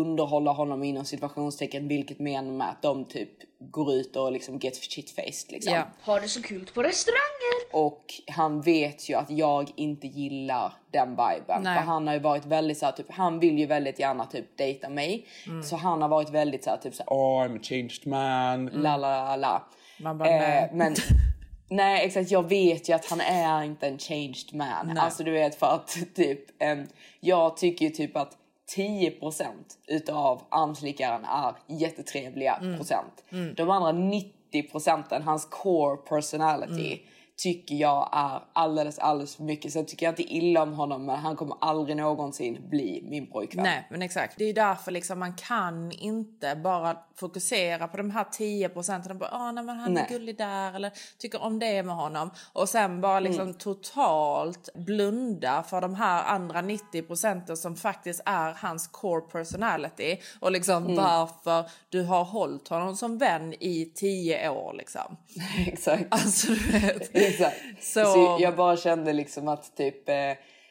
underhålla 0.00 0.52
honom 0.52 0.84
inom 0.84 1.04
situationstecken 1.04 1.88
vilket 1.88 2.18
menar 2.18 2.52
med 2.52 2.68
att 2.70 2.82
de 2.82 3.04
typ 3.04 3.30
går 3.60 3.92
ut 3.92 4.16
och 4.16 4.32
liksom 4.32 4.58
get 4.58 4.74
shit-faced 4.74 5.52
liksom. 5.52 5.72
Ja. 5.72 5.82
Har 6.00 6.20
det 6.20 6.28
så 6.28 6.42
kul 6.42 6.66
på 6.74 6.82
restauranger. 6.82 7.58
Och 7.72 8.04
han 8.26 8.60
vet 8.60 9.08
ju 9.08 9.14
att 9.14 9.30
jag 9.30 9.70
inte 9.76 10.06
gillar 10.06 10.72
den 10.90 11.10
viben. 11.10 11.62
Nej. 11.62 11.78
För 11.78 11.84
han 11.84 12.06
har 12.06 12.14
ju 12.14 12.20
varit 12.20 12.44
väldigt 12.46 12.78
så 12.78 12.86
här, 12.86 12.92
typ, 12.92 13.12
han 13.12 13.40
vill 13.40 13.58
ju 13.58 13.66
väldigt 13.66 13.98
gärna 13.98 14.26
typ 14.26 14.56
dejta 14.58 14.88
mig. 14.88 15.26
Mm. 15.46 15.62
Så 15.62 15.76
han 15.76 16.02
har 16.02 16.08
varit 16.08 16.30
väldigt 16.30 16.64
så 16.64 16.70
här, 16.70 16.76
typ 16.76 16.94
så 16.94 17.02
här, 17.02 17.10
Oh, 17.10 17.46
I'm 17.46 17.56
a 17.56 17.60
changed 17.62 18.06
man. 18.06 18.66
la 18.66 18.96
la 18.96 19.24
la 19.24 19.36
la. 19.36 19.68
Man 20.00 20.18
bara, 20.18 20.30
nej. 20.30 20.68
Eh, 20.70 20.76
men 20.76 20.94
nej 21.70 22.06
exakt, 22.06 22.30
jag 22.30 22.48
vet 22.48 22.88
ju 22.88 22.92
att 22.92 23.06
han 23.06 23.20
är 23.20 23.62
inte 23.62 23.86
en 23.86 23.98
changed 23.98 24.54
man. 24.54 24.86
Nej. 24.86 24.98
Alltså 24.98 25.24
du 25.24 25.30
vet 25.30 25.54
för 25.54 25.66
att 25.66 25.98
typ, 26.14 26.62
em, 26.62 26.86
jag 27.20 27.56
tycker 27.56 27.84
ju 27.84 27.90
typ 27.90 28.16
att 28.16 28.36
10% 28.76 29.52
utav 29.86 30.42
armslickaren 30.48 31.24
är 31.24 31.54
jättetrevliga 31.66 32.54
Mm. 32.62 32.76
procent. 32.76 33.24
De 33.56 33.70
andra 33.70 33.92
90 33.92 34.62
procenten, 34.70 35.22
hans 35.22 35.44
core 35.50 35.96
personality, 35.96 36.92
Mm. 36.92 36.98
Tycker 37.42 37.74
jag 37.74 38.08
är 38.12 38.40
alldeles, 38.52 38.98
alldeles 38.98 39.36
för 39.36 39.42
mycket. 39.42 39.72
Sen 39.72 39.86
tycker 39.86 40.06
jag 40.06 40.12
inte 40.12 40.22
illa 40.34 40.62
om 40.62 40.72
honom 40.72 41.06
men 41.06 41.16
han 41.16 41.36
kommer 41.36 41.56
aldrig 41.60 41.96
någonsin 41.96 42.68
bli 42.70 43.02
min 43.10 43.26
pojkvän. 43.26 43.64
Nej, 43.64 43.86
men 43.90 44.02
exakt. 44.02 44.34
Det 44.38 44.44
är 44.44 44.54
därför 44.54 44.90
liksom 44.92 45.18
man 45.18 45.34
kan 45.34 45.92
inte 45.92 46.56
bara 46.56 46.96
fokusera 47.16 47.88
på 47.88 47.96
de 47.96 48.10
här 48.10 48.24
10 48.24 48.68
procenten 48.68 49.12
och 49.12 49.18
bara 49.18 49.30
ah, 49.32 49.52
nej, 49.52 49.64
men 49.64 49.78
han 49.78 49.92
Nej. 49.94 50.04
är 50.04 50.08
gullig 50.08 50.38
där 50.38 50.74
eller 50.74 50.92
tycker 51.18 51.42
om 51.42 51.58
det 51.58 51.82
med 51.82 51.94
honom 51.96 52.30
och 52.52 52.68
sen 52.68 53.00
bara 53.00 53.20
liksom 53.20 53.42
Mm. 53.42 53.54
totalt 53.54 54.68
blunda 54.74 55.62
för 55.62 55.80
de 55.80 55.94
här 55.94 56.24
andra 56.24 56.60
90 56.60 57.02
procenten 57.02 57.56
som 57.56 57.76
faktiskt 57.76 58.20
är 58.26 58.54
hans 58.58 58.86
core 58.88 59.20
personality 59.20 60.16
och 60.40 60.52
liksom 60.52 60.84
Mm. 60.84 60.96
varför 60.96 61.70
du 61.88 62.02
har 62.02 62.24
hållit 62.24 62.68
honom 62.68 62.96
som 62.96 63.18
vän 63.18 63.54
i 63.60 63.92
10 63.94 64.48
år 64.48 64.74
liksom. 64.78 65.16
Exakt. 65.66 66.04
Alltså 66.10 66.52
du 66.52 66.78
vet. 66.78 67.10
Exakt. 67.32 67.56
Så- 67.80 68.04
Så... 68.04 68.38
jag 68.40 68.56
bara 68.56 68.76
kände 68.76 69.12
liksom 69.12 69.48
att 69.48 69.76
typ 69.76 70.08
eh, 70.08 70.14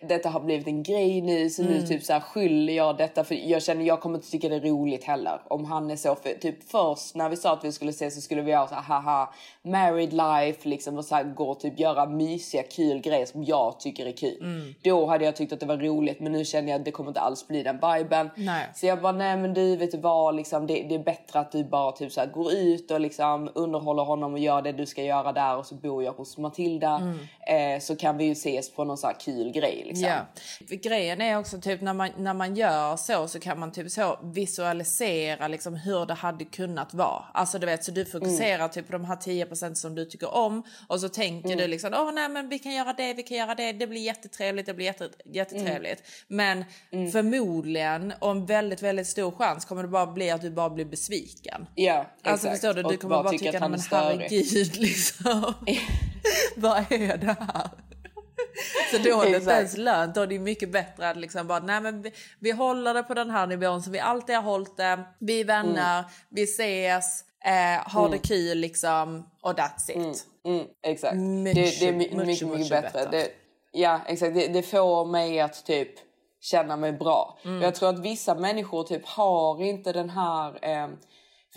detta 0.02 0.30
har 0.30 0.40
blivit 0.40 0.68
en 0.68 0.84
grej 0.84 1.22
nu 1.22 1.50
så 1.50 1.62
Mm. 1.62 1.74
nu 1.74 1.88
typ 1.88 2.04
så 2.04 2.14
här 2.14 2.20
skyller 2.20 2.74
jag 2.74 2.98
detta 2.98 3.24
för 3.24 3.36
jag 3.36 3.64
känner 3.64 3.86
jag 3.86 4.02
kommer 4.02 4.18
inte 4.18 4.32
tycka 4.32 4.50
det 4.50 4.56
är 4.56 4.60
roligt 4.60 5.04
heller 5.04 5.42
om 5.48 5.66
han 5.66 5.92
är 5.92 5.96
så 5.96 6.16
för 6.16 6.30
typ 6.30 6.70
först 6.70 7.16
när 7.16 7.30
vi 7.30 7.36
sa 7.36 7.54
att 7.54 7.66
vi 7.66 7.72
skulle 7.72 7.90
ses 7.92 8.16
så 8.16 8.22
skulle 8.22 8.42
vi 8.42 8.54
ha 8.54 8.68
så 8.68 8.76
här 8.76 8.82
haha 8.82 9.34
married 9.64 10.14
life 10.14 10.70
liksom 10.70 10.98
och 10.98 11.06
så 11.06 11.16
här 11.16 11.24
gå 11.24 11.50
och 11.50 11.60
typ 11.60 11.80
göra 11.80 12.06
mysiga 12.06 12.64
kul 12.64 13.00
grejer 13.00 13.26
som 13.26 13.44
jag 13.44 13.80
tycker 13.80 14.06
är 14.06 14.12
kul. 14.12 14.38
Mm. 14.42 14.74
Då 14.84 15.06
hade 15.06 15.26
jag 15.26 15.36
tyckt 15.36 15.54
att 15.54 15.60
det 15.60 15.66
var 15.66 15.78
roligt 15.78 16.20
men 16.20 16.32
nu 16.32 16.46
känner 16.46 16.70
jag 16.72 16.80
att 16.80 16.86
det 16.86 16.92
kommer 16.92 17.10
inte 17.10 17.22
alls 17.22 17.48
bli 17.48 17.64
den 17.64 17.76
viben. 17.76 18.30
Nej. 18.36 18.66
Så 18.76 18.86
jag 18.86 19.02
bara 19.02 19.12
nej 19.12 19.38
men 19.38 19.54
du 19.54 19.76
vet 19.76 19.92
du 19.92 19.98
vad 19.98 20.36
liksom 20.36 20.68
det, 20.68 20.74
det 20.90 20.96
är 20.96 21.04
bättre 21.04 21.40
att 21.40 21.52
du 21.52 21.64
bara 21.64 21.92
typ 21.92 22.12
så 22.12 22.20
här 22.20 22.28
går 22.28 22.54
ut 22.54 22.92
och 22.92 23.00
liksom 23.00 23.50
underhåller 23.56 24.04
honom 24.04 24.34
och 24.34 24.40
gör 24.40 24.62
det 24.62 24.72
du 24.72 24.86
ska 24.86 25.04
göra 25.04 25.32
där 25.32 25.58
och 25.58 25.66
så 25.66 25.76
bor 25.76 26.04
jag 26.04 26.12
hos 26.14 26.38
Matilda. 26.38 27.14
Eh, 27.48 27.80
så 27.80 27.96
kan 27.96 28.18
vi 28.18 28.26
ju 28.26 28.32
ses 28.32 28.72
på 28.72 28.84
någon 28.84 28.98
så 28.98 29.08
här 29.08 29.16
kul 29.20 29.52
grej 29.52 29.84
liksom. 29.88 30.08
Ja. 30.10 30.26
För 30.68 30.76
grejen 30.76 31.22
är 31.22 31.38
också 31.38 31.62
typ 31.62 31.82
när 31.82 31.94
man, 31.94 32.10
när 32.18 32.34
man 32.34 32.56
gör 32.56 32.98
så 32.98 33.28
så 33.28 33.40
kan 33.40 33.60
man 33.60 33.72
typ 33.72 33.92
så 33.92 34.20
visualisera 34.24 35.48
liksom 35.48 35.76
hur 35.76 36.06
det 36.06 36.14
hade 36.14 36.46
kunnat 36.46 36.94
vara. 36.94 37.24
Alltså 37.34 37.60
du 37.60 37.66
vet 37.66 37.84
så 37.84 37.92
du 37.92 38.06
fokuserar 38.06 38.68
typ 38.68 38.88
på 38.88 38.94
de 38.94 39.06
här 39.06 39.16
10 39.16 39.76
som 39.76 39.96
du 39.96 40.06
tycker 40.06 40.34
om 40.36 40.64
och 40.88 41.00
så 41.02 41.10
tänker 41.10 41.56
du 41.56 41.68
liksom 41.68 41.94
åh 41.94 42.12
nej 42.14 42.30
men 42.30 42.50
vi 42.50 42.60
kan 42.60 42.74
göra 42.74 42.94
det, 42.94 43.14
vi 43.14 43.24
kan 43.24 43.38
göra 43.38 43.56
det, 43.56 43.72
det 43.72 43.88
blir 43.88 44.02
jättetrevligt, 44.02 44.66
det 44.66 44.74
blir 44.74 44.86
jätte, 44.86 45.10
jättetrevligt. 45.26 46.04
Men 46.28 46.66
förmodligen 47.12 48.14
och 48.20 48.32
en 48.32 48.46
väldigt 48.46 48.84
väldigt 48.84 49.08
stor 49.08 49.32
chans 49.32 49.66
kommer 49.66 49.82
det 49.82 49.88
bara 49.90 50.08
bli 50.08 50.32
att 50.32 50.42
du 50.42 50.52
bara 50.52 50.70
blir 50.70 50.86
besviken. 50.86 51.68
Ja, 51.76 52.06
Alltså 52.24 52.48
exakt. 52.48 52.62
förstår 52.62 52.74
du, 52.74 52.82
du 52.90 52.96
Och 52.96 53.02
kommer 53.02 53.16
bara, 53.16 53.30
tycka 53.30 53.46
tycka 53.46 53.58
att 53.58 53.62
han 53.62 53.74
är 53.74 53.78
men 53.92 54.20
herregud 54.20 54.78
liksom. 54.80 55.54
Vad 56.56 56.92
är 56.92 57.18
det 57.18 57.36
här? 57.54 57.87
Så 58.92 58.98
då 58.98 59.22
är 59.22 59.30
det 59.30 59.38
inte 59.38 59.52
ens 59.52 59.78
lönt. 59.78 60.16
Då 60.16 60.22
är 60.22 60.28
det 60.28 60.40
mycket 60.40 60.72
bättre 60.72 61.10
att 61.10 61.18
liksom 61.18 61.48
bara, 61.48 61.60
nej 61.60 61.82
men 61.82 62.02
vi, 62.02 62.12
vi 62.40 62.52
håller 62.52 62.94
det 62.94 63.04
på 63.04 63.14
den 63.14 63.30
här 63.30 63.48
nivån 63.48 63.82
som 63.82 63.94
vi 63.94 64.00
alltid 64.00 64.36
har 64.36 64.44
hållit 64.44 64.78
det. 64.78 65.04
Vi 65.20 65.42
är 65.42 65.46
vänner, 65.46 66.04
vi 66.30 66.44
ses, 66.44 67.24
eh, 67.46 67.92
har 67.94 68.10
det 68.10 68.18
kul 68.18 68.58
liksom 68.58 69.30
och 69.42 69.54
that's 69.54 69.92
it. 69.92 70.26
Mm, 70.46 70.66
exakt. 70.84 71.16
Mycket, 71.16 71.80
det, 71.80 71.86
det 71.86 71.88
är 71.88 71.92
my- 71.92 71.98
mycket, 71.98 72.18
mycket, 72.18 72.28
mycket, 72.28 72.48
mycket 72.48 72.70
bättre. 72.70 73.00
bättre. 73.00 73.12
Det, 73.12 73.30
ja, 73.72 74.02
exakt. 74.08 74.34
Det, 74.36 74.48
det 74.48 74.64
får 74.64 75.06
mig 75.06 75.40
att 75.40 75.66
typ 75.66 75.92
känna 76.42 76.78
mig 76.78 76.92
bra. 76.92 77.40
Mm. 77.46 77.62
Jag 77.62 77.76
tror 77.76 77.90
att 77.90 78.00
vissa 78.00 78.36
människor 78.36 78.84
typ 78.84 79.06
har 79.06 79.62
inte 79.62 79.92
den 79.92 80.10
här... 80.10 80.60
Eh, 80.62 80.88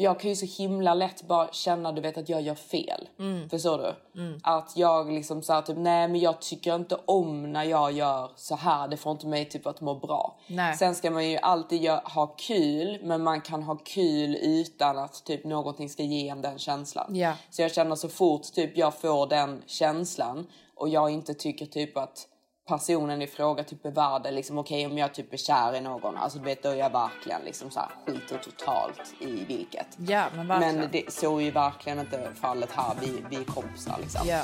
för 0.01 0.05
jag 0.05 0.21
kan 0.21 0.31
ju 0.31 0.37
så 0.37 0.63
himla 0.63 0.95
lätt 0.95 1.23
bara 1.23 1.49
känna 1.53 1.93
du 1.93 2.01
vet 2.01 2.19
att 2.19 2.29
jag 2.29 2.43
gör 2.43 2.55
fel. 2.55 3.09
Mm. 3.19 3.49
Förstår 3.49 3.79
du? 3.79 3.95
Att 4.43 4.77
jag 4.77 5.13
liksom 5.13 5.43
så 5.43 5.53
här, 5.53 5.63
typ 5.63 5.77
nej 5.77 6.09
men 6.09 6.21
jag 6.21 6.41
tycker 6.41 6.75
inte 6.75 6.99
om 7.05 7.53
när 7.53 7.65
jag 7.65 7.93
gör 7.93 8.31
så 8.37 8.57
här. 8.57 8.89
Det 8.89 8.97
får 8.97 9.13
inte 9.13 9.27
mig 9.27 9.45
typ 9.45 9.67
att 9.67 9.81
må 9.81 9.95
bra. 9.95 10.39
Nej. 10.47 10.77
Sen 10.77 10.95
ska 10.95 11.11
man 11.11 11.29
ju 11.31 11.37
alltid 11.37 11.91
ha 11.91 12.27
kul 12.27 12.99
men 13.03 13.23
man 13.23 13.41
kan 13.41 13.63
ha 13.63 13.77
kul 13.77 14.37
utan 14.41 14.99
att 14.99 15.25
typ 15.25 15.45
någonting 15.45 15.89
ska 15.89 16.03
ge 16.03 16.29
en 16.29 16.43
den 16.43 16.59
känslan. 16.59 17.17
Ja. 17.17 17.33
Så 17.51 17.63
jag 17.63 17.75
känner 17.75 17.97
så 17.97 18.09
fort 18.09 18.43
typ 18.43 18.77
jag 18.77 18.95
får 18.95 19.27
den 19.27 19.63
känslan 19.67 20.47
och 20.75 20.89
jag 20.89 21.11
inte 21.11 21.35
tycker 21.35 21.67
typ 21.67 21.97
att 21.97 22.27
personen 22.71 23.23
i 23.23 23.27
fråga 23.27 23.65
typ 23.65 23.87
är 23.87 23.91
värd 23.91 24.23
det, 24.23 24.31
liksom 24.31 24.59
okej 24.59 24.87
om 24.87 24.99
jag 24.99 25.15
typ 25.15 25.33
är 25.33 25.37
kär 25.37 25.75
i 25.77 25.81
någon, 25.81 26.17
alltså 26.17 26.39
du 26.39 26.45
vet 26.45 26.63
då 26.63 26.69
är 26.69 26.75
jag 26.75 26.91
verkligen 26.91 27.41
liksom 27.45 27.71
så 27.71 27.81
här 27.81 27.89
skiter 28.07 28.39
totalt 28.39 29.15
i 29.21 29.45
vilket. 29.45 29.87
Ja 29.99 30.25
men 30.37 30.49
verkligen. 30.49 30.77
Men 30.77 30.89
det, 30.93 31.13
så 31.13 31.39
är 31.39 31.43
ju 31.43 31.51
verkligen 31.51 31.99
inte 31.99 32.33
fallet 32.41 32.71
här, 32.73 32.95
vi, 33.01 33.25
vi 33.31 33.37
är 33.37 33.45
kompisar 33.45 33.99
liksom. 34.01 34.21
Ja. 34.29 34.43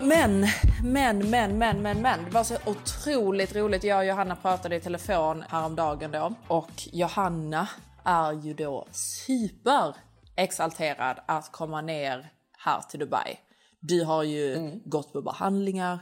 Men, 0.00 0.46
men, 0.82 1.30
men, 1.30 1.58
men, 1.58 1.82
men, 1.82 2.02
men. 2.02 2.24
Det 2.24 2.30
var 2.30 2.44
så 2.44 2.56
otroligt 2.66 3.56
roligt. 3.56 3.84
Jag 3.84 3.98
och 3.98 4.04
Johanna 4.04 4.36
pratade 4.36 4.76
i 4.76 4.80
telefon 4.80 5.44
häromdagen 5.48 6.10
då. 6.10 6.32
Och 6.48 6.70
Johanna 6.92 7.68
är 8.04 8.32
ju 8.32 8.54
då 8.54 8.86
super 8.92 9.94
exalterad 10.36 11.20
att 11.26 11.52
komma 11.52 11.80
ner 11.80 12.30
här 12.64 12.80
till 12.80 13.00
Dubai. 13.00 13.38
Du 13.80 14.04
har 14.04 14.22
ju 14.22 14.80
gått 14.84 15.12
på 15.12 15.22
behandlingar. 15.22 15.98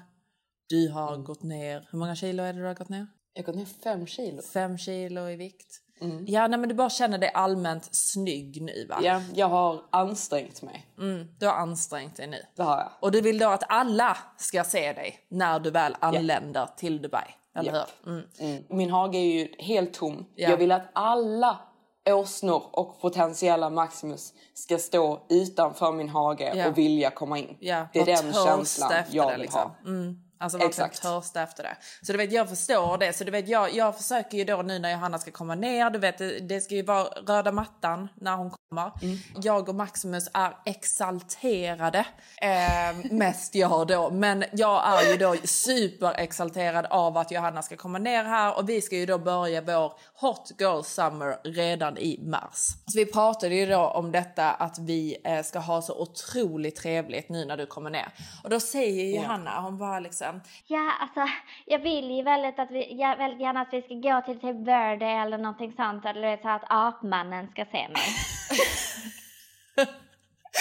Du 0.68 0.88
har 0.90 1.16
gått 1.16 1.42
ner, 1.42 1.88
hur 1.90 1.98
många 1.98 2.16
kilo 2.16 2.42
är 2.42 2.52
det 2.52 2.58
du 2.60 2.66
har 2.66 2.74
gått 2.74 2.88
ner? 2.88 3.06
Jag 3.32 3.42
har 3.42 3.46
gått 3.46 3.56
ner 3.56 3.64
fem 3.84 4.06
kilo. 4.06 4.42
Fem 4.42 4.78
kilo 4.78 5.28
i 5.28 5.36
vikt. 5.36 5.80
Ja, 6.26 6.46
nej, 6.48 6.58
men 6.58 6.68
du 6.68 6.74
bara 6.74 6.90
känner 6.90 7.18
dig 7.18 7.30
allmänt 7.34 7.88
snygg 7.94 8.62
nu 8.62 8.86
va? 8.88 8.98
Ja, 9.02 9.22
jag 9.34 9.48
har 9.48 9.80
ansträngt 9.92 10.62
mig. 10.62 10.86
Du 11.38 11.46
har 11.46 11.54
ansträngt 11.54 12.16
dig 12.16 12.26
nu. 12.26 12.42
Det 12.56 12.62
har 12.62 12.76
jag. 12.76 12.90
Och 13.00 13.12
du 13.12 13.20
vill 13.20 13.38
då 13.38 13.48
att 13.48 13.62
alla 13.68 14.16
ska 14.36 14.64
se 14.64 14.92
dig 14.92 15.16
när 15.30 15.60
du 15.60 15.70
väl 15.70 15.96
anländer 16.00 16.68
till 16.76 17.02
Dubai. 17.02 17.34
Eller 17.56 17.72
Ja. 17.74 17.86
hur? 18.04 18.12
Mm. 18.12 18.26
Mm. 18.38 18.64
Min 18.68 18.90
hage 18.90 19.18
är 19.18 19.32
ju 19.40 19.48
helt 19.58 19.94
tom. 19.94 20.26
Ja. 20.34 20.50
Jag 20.50 20.56
vill 20.56 20.72
att 20.72 20.90
alla 20.92 21.58
åsnor 22.14 22.62
och 22.70 23.00
potentiella 23.00 23.70
Maximus 23.70 24.32
ska 24.54 24.78
stå 24.78 25.20
utanför 25.28 25.92
min 25.92 26.08
hage 26.08 26.52
Ja. 26.56 26.68
och 26.68 26.78
vilja 26.78 27.10
komma 27.10 27.38
in. 27.38 27.56
Ja, 27.60 27.86
det 27.92 28.00
är 28.00 28.06
bara 28.06 28.22
den 28.22 28.32
känslan 28.32 28.92
jag 29.10 29.30
vill 29.30 29.40
liksom. 29.40 29.60
ha. 29.60 29.90
Mm. 29.90 30.16
Alltså 30.40 30.58
verkligen 30.58 30.90
Exakt. 30.90 31.02
törsta 31.02 31.42
efter 31.42 31.62
det. 31.62 31.76
Så 32.02 32.12
du 32.12 32.18
vet, 32.18 32.32
jag 32.32 32.48
förstår 32.48 32.98
det. 32.98 33.12
Så 33.12 33.24
du 33.24 33.30
vet, 33.30 33.48
jag, 33.48 33.74
jag 33.74 33.96
försöker 33.96 34.38
ju 34.38 34.44
då 34.44 34.62
nu 34.62 34.78
när 34.78 34.90
Johanna 34.92 35.18
ska 35.18 35.30
komma 35.30 35.54
ner, 35.54 35.90
du 35.90 35.98
vet, 35.98 36.18
det, 36.18 36.38
det 36.38 36.60
ska 36.60 36.74
ju 36.74 36.82
vara 36.82 37.04
röda 37.04 37.52
mattan 37.52 38.08
när 38.14 38.36
hon 38.36 38.50
kommer. 38.50 38.92
Jag 39.42 39.68
och 39.68 39.74
Maximus 39.74 40.28
är 40.34 40.56
exalterade. 40.66 42.06
Eh, 42.42 43.10
mest 43.10 43.54
jag 43.54 43.86
då. 43.86 44.10
Men 44.10 44.44
jag 44.52 44.88
är 44.88 45.10
ju 45.10 45.16
då 45.16 45.36
superexalterad 45.44 46.86
av 46.86 47.16
att 47.16 47.30
Johanna 47.30 47.62
ska 47.62 47.76
komma 47.76 47.98
ner 47.98 48.24
här 48.24 48.58
och 48.58 48.68
vi 48.68 48.82
ska 48.82 48.96
ju 48.96 49.06
då 49.06 49.18
börja 49.18 49.60
vår 49.60 49.92
Hot 50.14 50.52
Girl 50.58 50.82
Summer 50.82 51.38
redan 51.44 51.98
i 51.98 52.20
mars. 52.22 52.68
Så 52.86 52.98
vi 52.98 53.06
pratade 53.06 53.54
ju 53.54 53.66
då 53.66 53.80
om 53.80 54.12
detta 54.12 54.50
att 54.50 54.78
vi 54.78 55.16
eh, 55.24 55.42
ska 55.42 55.58
ha 55.58 55.82
så 55.82 56.02
otroligt 56.02 56.76
trevligt 56.76 57.28
nu 57.28 57.44
när 57.44 57.56
du 57.56 57.66
kommer 57.66 57.90
ner. 57.90 58.08
Och 58.44 58.50
då 58.50 58.60
säger 58.60 59.20
Johanna, 59.20 59.60
hon 59.60 59.78
bara 59.78 60.00
liksom 60.00 60.27
Ja, 60.66 60.92
alltså 61.00 61.20
jag 61.66 61.78
vill 61.78 62.10
ju 62.10 62.22
väldigt 62.22 62.58
att 62.58 62.70
vi, 62.70 63.00
jag 63.00 63.16
väldigt 63.16 63.40
gärna 63.40 63.60
att 63.60 63.72
vi 63.72 63.82
ska 63.82 63.94
gå 63.94 64.22
till 64.22 64.40
typ 64.40 64.56
Verde 64.68 65.06
eller 65.06 65.38
någonting 65.38 65.72
sånt. 65.72 66.04
Eller 66.04 66.36
så 66.36 66.48
att 66.48 66.64
apmannen 66.68 67.48
ska 67.50 67.64
se 67.64 67.88
mig. 67.88 68.06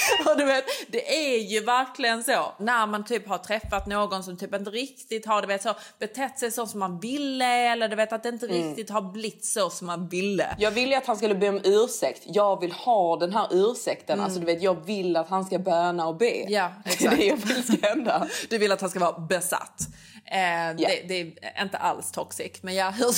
Och 0.31 0.38
du 0.38 0.45
vet, 0.45 0.65
det 0.88 1.33
är 1.33 1.38
ju 1.38 1.60
verkligen 1.60 2.23
så. 2.23 2.53
När 2.60 2.88
man 2.88 3.05
typ 3.05 3.27
har 3.27 3.38
träffat 3.38 3.88
någon 3.88 4.23
som 4.23 4.38
typ 4.38 4.55
inte 4.55 4.69
riktigt 4.71 5.25
har 5.25 5.41
du 5.41 5.47
vet, 5.47 5.63
så, 5.63 5.75
betett 5.99 6.39
sig 6.39 6.51
så 6.51 6.67
som 6.67 6.79
man 6.79 6.99
ville 6.99 7.45
eller 7.45 7.88
du 7.88 7.95
vet 7.95 8.13
att 8.13 8.23
det 8.23 8.29
inte 8.29 8.47
riktigt 8.47 8.89
har 8.89 9.01
blivit 9.01 9.45
så 9.45 9.69
som 9.69 9.88
man 9.88 10.07
ville. 10.07 10.55
Jag 10.60 10.71
vill 10.71 10.89
ju 10.89 10.95
att 10.95 11.07
han 11.07 11.17
skulle 11.17 11.36
be 11.36 11.49
om 11.49 11.62
ursäkt. 11.63 12.21
Jag 12.25 12.60
vill 12.60 12.71
ha 12.71 13.17
den 13.17 13.33
här 13.33 13.47
ursäkten. 13.51 14.19
Alltså, 14.19 14.39
du 14.39 14.45
vet, 14.45 14.62
jag 14.62 14.86
vill 14.86 15.15
att 15.17 15.29
han 15.29 15.45
ska 15.45 15.60
böna 15.60 16.07
och 16.07 16.15
be. 16.15 16.31
Mm. 16.31 16.53
Ja, 16.53 16.71
Det 16.83 16.89
är 16.89 16.93
exakt. 16.93 17.17
det 17.17 17.25
jag 17.25 17.38
vill 17.38 17.63
ska 17.63 17.88
hända. 17.88 18.27
Du 18.49 18.57
vill 18.57 18.71
att 18.71 18.81
han 18.81 18.89
ska 18.89 18.99
vara 18.99 19.19
besatt. 19.19 19.81
Eh, 20.25 20.75
det, 20.77 21.03
det 21.07 21.21
är 21.21 21.63
inte 21.63 21.77
alls 21.77 22.12
toxic, 22.12 22.51
men 22.62 22.75
ja, 22.75 22.89
hur. 22.89 23.15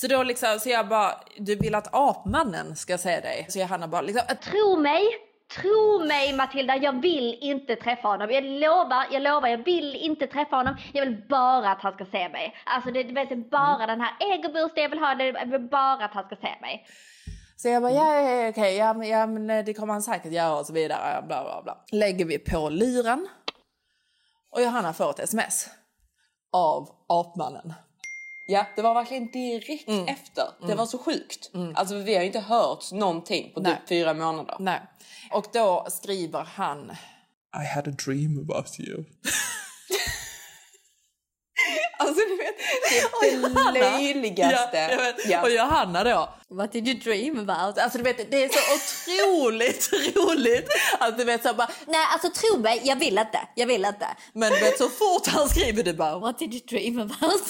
Så 0.00 0.06
då 0.06 0.22
liksom, 0.22 0.58
så 0.60 0.68
jag 0.68 0.88
bara, 0.88 1.20
du 1.36 1.56
vill 1.56 1.74
att 1.74 1.94
apmannen 1.94 2.76
ska 2.76 2.98
se 2.98 3.20
dig? 3.20 3.46
Så 3.48 3.58
Johanna 3.58 3.88
bara 3.88 4.02
liksom, 4.02 4.22
Tro 4.42 4.80
mig, 4.80 5.02
tro 5.60 6.04
mig 6.06 6.32
Matilda, 6.32 6.76
jag 6.76 7.02
vill 7.02 7.38
inte 7.40 7.76
träffa 7.76 8.08
honom. 8.08 8.30
Jag 8.30 8.44
lovar, 8.44 9.06
jag 9.12 9.22
lovar, 9.22 9.48
jag 9.48 9.64
vill 9.64 9.96
inte 9.96 10.26
träffa 10.26 10.56
honom. 10.56 10.76
Jag 10.92 11.04
vill 11.06 11.26
bara 11.28 11.72
att 11.72 11.82
han 11.82 11.92
ska 11.92 12.04
se 12.04 12.28
mig. 12.28 12.56
Alltså 12.66 12.90
det, 12.90 13.02
det 13.02 13.20
är 13.20 13.50
bara 13.50 13.86
den 13.86 14.00
här 14.00 14.16
egoboosten 14.20 14.82
jag 14.82 14.90
vill 14.90 14.98
ha, 14.98 15.14
det 15.14 15.24
är 15.24 15.58
bara 15.58 16.04
att 16.04 16.14
han 16.14 16.24
ska 16.24 16.36
se 16.36 16.60
mig. 16.60 16.86
Så 17.56 17.68
jag 17.68 17.82
bara, 17.82 17.92
ja, 17.92 18.14
ja, 18.14 18.30
ja 18.30 18.48
okej, 18.48 18.76
ja, 18.76 18.94
men, 18.94 19.08
ja, 19.08 19.26
men 19.26 19.50
eh, 19.50 19.64
det 19.64 19.74
kommer 19.74 19.92
han 19.92 20.02
säkert 20.02 20.32
göra 20.32 20.58
och 20.58 20.66
så 20.66 20.72
vidare. 20.72 21.22
Bla, 21.26 21.42
bla, 21.42 21.62
bla. 21.62 21.84
Lägger 21.92 22.24
vi 22.24 22.38
på 22.38 22.68
luren. 22.68 23.28
Och 24.50 24.62
Johanna 24.62 24.92
får 24.92 25.10
ett 25.10 25.18
sms 25.18 25.68
av 26.52 26.88
apmannen. 27.08 27.72
Ja, 28.50 28.66
det 28.76 28.82
var 28.82 28.94
verkligen 28.94 29.30
direkt 29.30 29.88
Mm. 29.88 30.06
efter. 30.08 30.44
Det 30.66 30.74
var 30.74 30.86
så 30.86 30.98
sjukt. 30.98 31.50
Alltså 31.74 31.94
vi 31.94 32.14
har 32.16 32.22
inte 32.22 32.40
hört 32.40 32.92
någonting 32.92 33.52
på 33.54 33.60
Nej. 33.60 33.72
typ 33.76 33.88
fyra 33.88 34.14
månader. 34.14 34.56
Nej. 34.58 34.80
Och 35.32 35.46
då 35.52 35.86
skriver 35.90 36.44
han... 36.44 36.90
I 37.62 37.66
had 37.74 37.88
a 37.88 37.92
dream 38.06 38.38
about 38.50 38.80
you. 38.80 39.04
Alltså 41.98 42.20
du 42.28 42.36
vet, 42.36 42.56
det 42.90 43.28
är 43.28 43.72
det 43.72 43.80
löjligaste. 43.80 44.76
Ja, 44.76 44.90
jag 44.90 44.96
vet. 44.96 45.28
Ja. 45.28 45.42
Och 45.42 45.50
Johanna 45.50 46.04
då. 46.04 46.28
What 46.50 46.72
did 46.72 46.88
you 46.88 46.98
dream 46.98 47.38
about? 47.50 47.78
Alltså 47.78 47.98
du 47.98 48.04
vet, 48.04 48.30
det 48.30 48.44
är 48.44 48.48
så 48.48 48.58
otroligt 48.76 49.90
roligt 50.16 50.68
att 51.00 51.18
du 51.18 51.24
vet 51.24 51.42
så 51.42 51.54
bara, 51.54 51.70
Nej, 51.86 52.06
alltså 52.12 52.30
tro 52.30 52.58
mig, 52.58 52.80
jag 52.84 52.96
vill 52.96 53.18
inte. 53.18 53.40
Jag 53.54 53.66
vill 53.66 53.84
inte. 53.84 54.06
men 54.32 54.52
du 54.52 54.60
vet 54.60 54.78
så 54.78 54.88
fort 54.88 55.26
han 55.26 55.48
skriver 55.48 55.82
det 55.82 55.94
bara, 55.94 56.18
What 56.18 56.38
did 56.38 56.54
you 56.54 56.62
dream 56.66 56.98
about? 56.98 57.42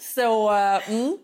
Så 0.00 0.54
eh, 0.56 0.90
mm, 0.90 1.18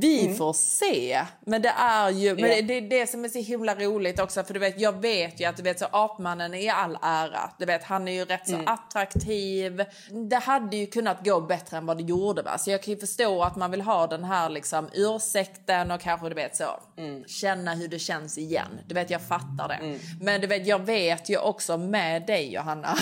vi 0.00 0.34
får 0.38 0.52
se. 0.52 1.24
Men 1.46 1.62
det 1.62 1.68
är 1.78 2.10
ju 2.10 2.34
men 2.34 2.50
Ja. 2.50 2.56
det, 2.56 2.62
det 2.62 2.74
är 2.74 2.80
det 2.80 3.06
som 3.06 3.24
är 3.24 3.28
så 3.28 3.38
himla 3.38 3.74
roligt 3.74 4.20
också. 4.20 4.44
För 4.44 4.54
du 4.54 4.60
vet, 4.60 4.80
jag 4.80 5.00
vet 5.00 5.40
ju 5.40 5.44
att 5.44 5.56
du 5.56 5.62
vet, 5.62 5.78
så 5.78 5.86
apmannen 5.92 6.54
är 6.54 6.72
all 6.72 6.98
ära. 7.02 7.50
Du 7.58 7.64
vet, 7.66 7.84
han 7.84 8.08
är 8.08 8.12
ju 8.12 8.24
rätt 8.24 8.48
så 8.48 8.62
attraktiv. 8.66 9.84
Det 10.30 10.36
hade 10.36 10.76
ju 10.76 10.86
kunnat 10.86 11.24
gå 11.24 11.40
bättre 11.40 11.76
än 11.76 11.86
vad 11.86 11.96
det 11.96 12.02
gjorde. 12.02 12.42
Va? 12.42 12.58
Så 12.58 12.70
jag 12.70 12.82
kan 12.82 12.94
ju 12.94 13.00
förstå 13.00 13.42
att 13.42 13.56
man 13.56 13.70
vill 13.70 13.80
ha 13.80 14.06
den 14.06 14.24
här 14.24 14.48
liksom, 14.48 14.88
ursäkten 14.92 15.90
och 15.90 16.00
kanske 16.00 16.28
du 16.28 16.34
vet 16.34 16.56
så 16.56 16.80
känna 17.26 17.74
hur 17.74 17.88
det 17.88 17.98
känns 17.98 18.38
igen. 18.38 18.80
Du 18.86 18.94
vet, 18.94 19.10
jag 19.10 19.22
fattar 19.22 19.68
det. 19.68 19.98
Men 20.20 20.40
du 20.40 20.46
vet, 20.46 20.66
jag 20.66 20.78
vet 20.78 21.28
ju 21.28 21.38
också 21.38 21.76
med 21.76 22.26
dig 22.26 22.52
Johanna 22.54 22.96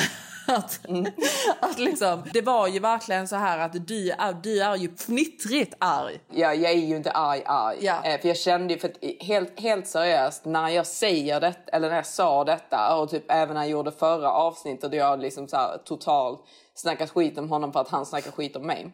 att, 0.56 0.80
att 1.60 1.78
liksom, 1.78 2.22
det 2.32 2.42
var 2.42 2.68
ju 2.68 2.78
verkligen 2.78 3.28
så 3.28 3.36
här 3.36 3.58
att 3.58 3.86
du 3.86 4.10
är, 4.10 4.32
du 4.42 4.62
är 4.62 4.76
ju 4.76 4.96
fnittrigt 4.96 5.74
arg. 5.78 6.20
Ja, 6.30 6.54
jag 6.54 6.72
är 6.72 6.76
ju 6.76 6.96
inte 6.96 7.10
arg 7.10 7.42
arg. 7.46 7.78
Ja. 7.80 8.04
Eh, 8.04 8.20
för 8.20 8.28
jag 8.28 8.36
kände 8.36 8.74
ju, 8.74 8.80
för 8.80 8.88
att, 8.88 9.26
helt, 9.26 9.60
helt 9.60 9.86
seriöst, 9.86 10.44
när 10.44 10.68
jag 10.68 10.86
säger 10.86 11.40
det, 11.40 11.54
eller 11.66 11.88
när 11.88 11.96
jag 11.96 12.06
sa 12.06 12.44
detta 12.44 12.96
och 12.96 13.10
typ 13.10 13.24
även 13.28 13.54
när 13.54 13.62
jag 13.62 13.70
gjorde 13.70 13.92
förra 13.92 14.30
avsnittet 14.30 14.90
och 14.90 14.96
jag 14.96 15.20
liksom 15.20 15.48
så 15.48 15.56
här, 15.56 15.78
totalt 15.84 16.40
snackat 16.74 17.10
skit 17.10 17.38
om 17.38 17.48
honom 17.48 17.72
för 17.72 17.80
att 17.80 17.88
han 17.88 18.06
snackar 18.06 18.30
skit 18.30 18.56
om 18.56 18.66
mig. 18.66 18.92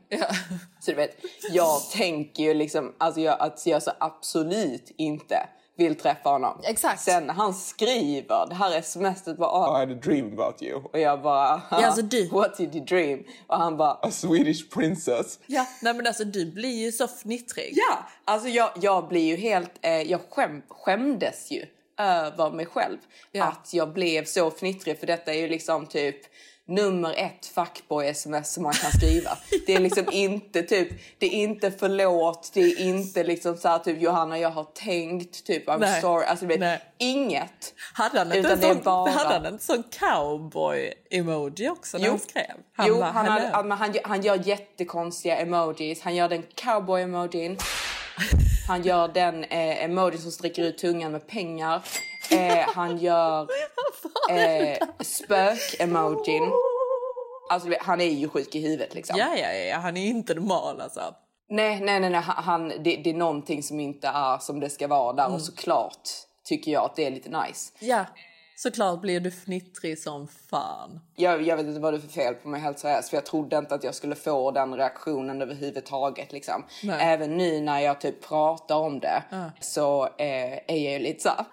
Så 0.80 0.90
du 0.90 0.94
vet, 0.94 1.16
jag 1.50 1.90
tänker 1.90 2.42
ju 2.42 2.54
liksom 2.54 2.94
alltså 2.98 3.20
jag, 3.20 3.36
att 3.40 3.66
jag 3.66 3.82
så 3.82 3.90
absolut 3.98 4.90
inte 4.96 5.48
vill 5.78 5.94
träffa 5.94 6.28
honom. 6.30 6.60
Exakt. 6.64 7.00
Sen 7.02 7.26
när 7.26 7.34
han 7.34 7.54
skriver 7.54 8.46
det 8.48 8.54
här 8.54 8.82
smset 8.82 9.36
bara 9.36 9.82
I 9.82 9.86
had 9.86 9.96
a 9.96 10.00
dream 10.02 10.32
about 10.32 10.62
you. 10.62 10.82
och 10.92 10.98
jag 11.00 11.22
bara 11.22 11.62
Ja, 11.70 11.86
alltså 11.86 12.02
du- 12.02 12.28
what 12.32 12.56
did 12.56 12.74
you 12.74 12.84
dream? 12.84 13.24
Och 13.46 13.56
han 13.56 13.76
bara 13.76 13.92
A 13.92 14.10
Swedish 14.10 14.70
princess. 14.70 15.38
Ja, 15.46 15.66
nej 15.82 15.94
men 15.94 16.06
alltså 16.06 16.24
du 16.24 16.52
blir 16.52 16.84
ju 16.84 16.92
så 16.92 17.08
fnittrig. 17.08 17.72
Ja, 17.76 17.98
alltså 18.24 18.48
jag, 18.48 18.70
jag 18.80 19.08
blir 19.08 19.24
ju 19.24 19.36
helt... 19.36 19.70
Eh, 19.82 20.02
jag 20.02 20.20
skäm, 20.30 20.62
skämdes 20.68 21.50
ju 21.50 21.66
över 21.98 22.50
mig 22.50 22.66
själv. 22.66 22.96
Ja. 23.32 23.44
Att 23.44 23.74
jag 23.74 23.92
blev 23.92 24.24
så 24.24 24.50
fnittrig 24.50 25.00
för 25.00 25.06
detta 25.06 25.34
är 25.34 25.38
ju 25.38 25.48
liksom 25.48 25.86
typ 25.86 26.16
nummer 26.68 27.14
ett 27.16 27.46
fuckboy-sms 27.54 28.52
som 28.52 28.62
man 28.62 28.72
kan 28.72 28.90
skriva. 28.90 29.30
Det 29.66 29.74
är 29.74 29.80
liksom 29.80 30.04
inte 30.12 30.62
typ, 30.62 30.88
det 31.18 31.26
är 31.26 31.30
inte 31.30 31.70
förlåt, 31.70 32.50
det 32.54 32.60
är 32.60 32.80
inte 32.80 33.24
liksom 33.24 33.56
så 33.56 33.68
här 33.68 33.78
typ 33.78 34.00
Johanna 34.02 34.38
jag 34.38 34.50
har 34.50 34.64
tänkt, 34.64 35.44
typ 35.46 35.68
I'm 35.68 35.78
Nej. 35.80 36.00
sorry. 36.00 36.26
Alltså 36.26 36.46
vet, 36.46 36.60
Nej. 36.60 36.80
inget. 36.98 37.74
Hade 37.92 38.18
han 38.18 38.32
inte 38.32 38.52
en 38.52 38.60
det 38.60 38.66
är 38.66 38.74
sån, 38.74 38.82
bara- 38.82 39.10
hade 39.10 39.34
han 39.34 39.46
en 39.46 39.58
sån 39.58 39.82
cowboy-emoji 40.62 41.68
också 41.70 41.98
när 41.98 42.04
Jo. 42.04 42.10
han 42.10 42.18
skrev? 42.20 42.54
jo, 42.86 42.94
bara, 42.94 43.04
han, 43.10 43.26
hade, 43.26 43.68
men 43.68 43.78
han, 43.78 43.94
han 44.04 44.22
gör 44.22 44.48
jättekonstiga 44.48 45.36
emojis. 45.36 46.02
Han 46.02 46.14
gör 46.14 46.28
den 46.28 46.42
cowboy-emojin. 46.42 47.58
Han 48.68 48.82
gör 48.82 49.08
den 49.08 49.44
eh, 49.44 49.84
emojin 49.84 50.20
som 50.20 50.30
sträcker 50.32 50.62
ut 50.62 50.78
tungan 50.78 51.12
med 51.12 51.26
pengar. 51.28 51.82
Eh, 52.30 52.68
han 52.74 52.98
gör 52.98 53.42
eh, 54.30 54.78
spök-emojin. 55.00 56.52
Alltså, 57.50 57.68
han 57.80 58.00
är 58.00 58.04
ju 58.10 58.28
sjuk 58.28 58.54
i 58.54 58.60
huvudet 58.60 58.94
liksom. 58.94 59.16
Ja, 59.18 59.36
ja, 59.36 59.52
ja, 59.52 59.76
han 59.78 59.96
är 59.96 60.06
inte 60.06 60.34
normal 60.34 60.80
alltså. 60.80 61.14
Nej, 61.50 61.80
nej, 61.80 62.00
nej, 62.00 62.10
nej. 62.10 62.20
Han, 62.26 62.68
det, 62.68 62.76
det 63.04 63.10
är 63.10 63.14
någonting 63.14 63.62
som 63.62 63.80
inte 63.80 64.08
är 64.08 64.38
som 64.38 64.60
det 64.60 64.70
ska 64.70 64.88
vara 64.88 65.12
där 65.12 65.24
Mm. 65.24 65.34
och 65.34 65.42
såklart 65.42 66.08
tycker 66.44 66.72
jag 66.72 66.84
att 66.84 66.96
det 66.96 67.06
är 67.06 67.10
lite 67.10 67.28
nice. 67.42 67.72
Ja, 67.78 68.04
såklart 68.56 69.00
blir 69.00 69.20
du 69.20 69.30
fnittrig 69.30 69.98
som 69.98 70.28
fan. 70.50 71.00
Jag, 71.20 71.42
jag 71.42 71.56
vet 71.56 71.66
inte 71.66 71.80
vad 71.80 71.92
det 71.92 71.96
är 71.96 72.00
för 72.00 72.08
fel 72.08 72.34
på 72.34 72.48
mig 72.48 72.60
helt 72.60 72.78
seriöst 72.78 73.10
för 73.10 73.16
jag 73.16 73.26
trodde 73.26 73.58
inte 73.58 73.74
att 73.74 73.84
jag 73.84 73.94
skulle 73.94 74.14
få 74.14 74.50
den 74.50 74.74
reaktionen 74.74 75.42
överhuvudtaget 75.42 76.32
liksom. 76.32 76.64
Nej. 76.82 76.98
Även 77.00 77.36
nu 77.36 77.60
när 77.60 77.80
jag 77.80 78.00
typ 78.00 78.28
pratar 78.28 78.76
om 78.76 79.00
det 79.00 79.22
så 79.60 80.04
eh, 80.04 80.52
är 80.52 80.62
jag 80.66 80.92
ju 80.92 80.98
lite 80.98 81.22
så. 81.22 81.30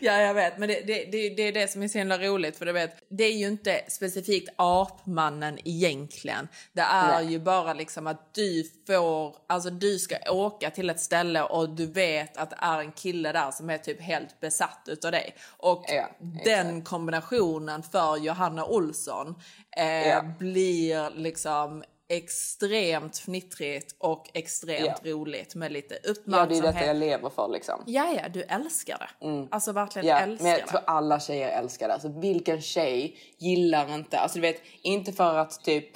Ja, 0.00 0.20
jag 0.20 0.34
vet. 0.34 0.58
Men 0.58 0.68
det, 0.68 0.80
det, 0.86 1.04
det, 1.04 1.28
det 1.28 1.42
är 1.42 1.52
det 1.52 1.70
som 1.70 1.82
är 1.82 1.88
så 1.88 1.98
himla 1.98 2.18
roligt. 2.18 2.58
För 2.58 2.66
du 2.66 2.72
vet, 2.72 2.96
det 3.08 3.24
är 3.24 3.32
ju 3.32 3.46
inte 3.46 3.80
specifikt 3.88 4.48
apmannen 4.56 5.58
egentligen. 5.64 6.48
Det 6.72 6.80
är 6.80 7.22
Nej. 7.22 7.32
ju 7.32 7.38
bara 7.38 7.72
liksom 7.72 8.06
att 8.06 8.34
du 8.34 8.64
får... 8.86 9.36
Alltså 9.46 9.70
du 9.70 9.98
ska 9.98 10.16
åka 10.30 10.70
till 10.70 10.90
ett 10.90 11.00
ställe 11.00 11.42
och 11.42 11.68
du 11.68 11.86
vet 11.86 12.36
att 12.36 12.50
det 12.50 12.56
är 12.60 12.78
en 12.78 12.92
kille 12.92 13.32
där 13.32 13.50
som 13.50 13.70
är 13.70 13.78
typ 13.78 14.00
helt 14.00 14.40
besatt 14.40 14.82
utav 14.86 15.12
dig. 15.12 15.34
Och 15.56 15.84
Ja, 15.88 16.08
den 16.44 16.82
kombinationen 16.82 17.79
för 17.82 18.16
Johanna 18.16 18.64
Olsson 18.64 19.34
eh, 19.76 20.08
Ja. 20.08 20.22
blir 20.38 21.10
liksom 21.16 21.84
extremt 22.08 23.16
fnittrigt 23.18 23.94
och 23.98 24.30
extremt 24.34 25.00
Ja. 25.02 25.10
roligt 25.12 25.54
med 25.54 25.72
lite 25.72 25.94
Ja, 25.94 26.00
det 26.02 26.08
är 26.08 26.10
uppmärksamhet. 26.10 26.62
detta 26.74 26.86
jag 26.86 26.96
lever 26.96 27.30
för 27.30 27.48
liksom. 27.48 27.82
Ja, 27.86 28.12
ja, 28.22 28.28
du 28.28 28.42
älskar 28.42 28.98
det. 29.20 29.48
Alltså 29.50 29.72
verkligen 29.72 30.08
Ja, 30.08 30.18
älskar 30.20 30.42
men 30.44 30.52
jag 30.52 30.60
det. 30.60 30.66
tror 30.66 30.80
alla 30.86 31.20
tjejer 31.20 31.48
älskar 31.48 31.88
det. 31.88 31.94
Alltså 31.94 32.08
vilken 32.08 32.60
tjej 32.60 33.16
gillar 33.38 33.94
inte, 33.94 34.18
alltså 34.18 34.38
du 34.38 34.42
vet, 34.42 34.62
inte 34.82 35.12
för 35.12 35.34
att 35.38 35.64
typ, 35.64 35.86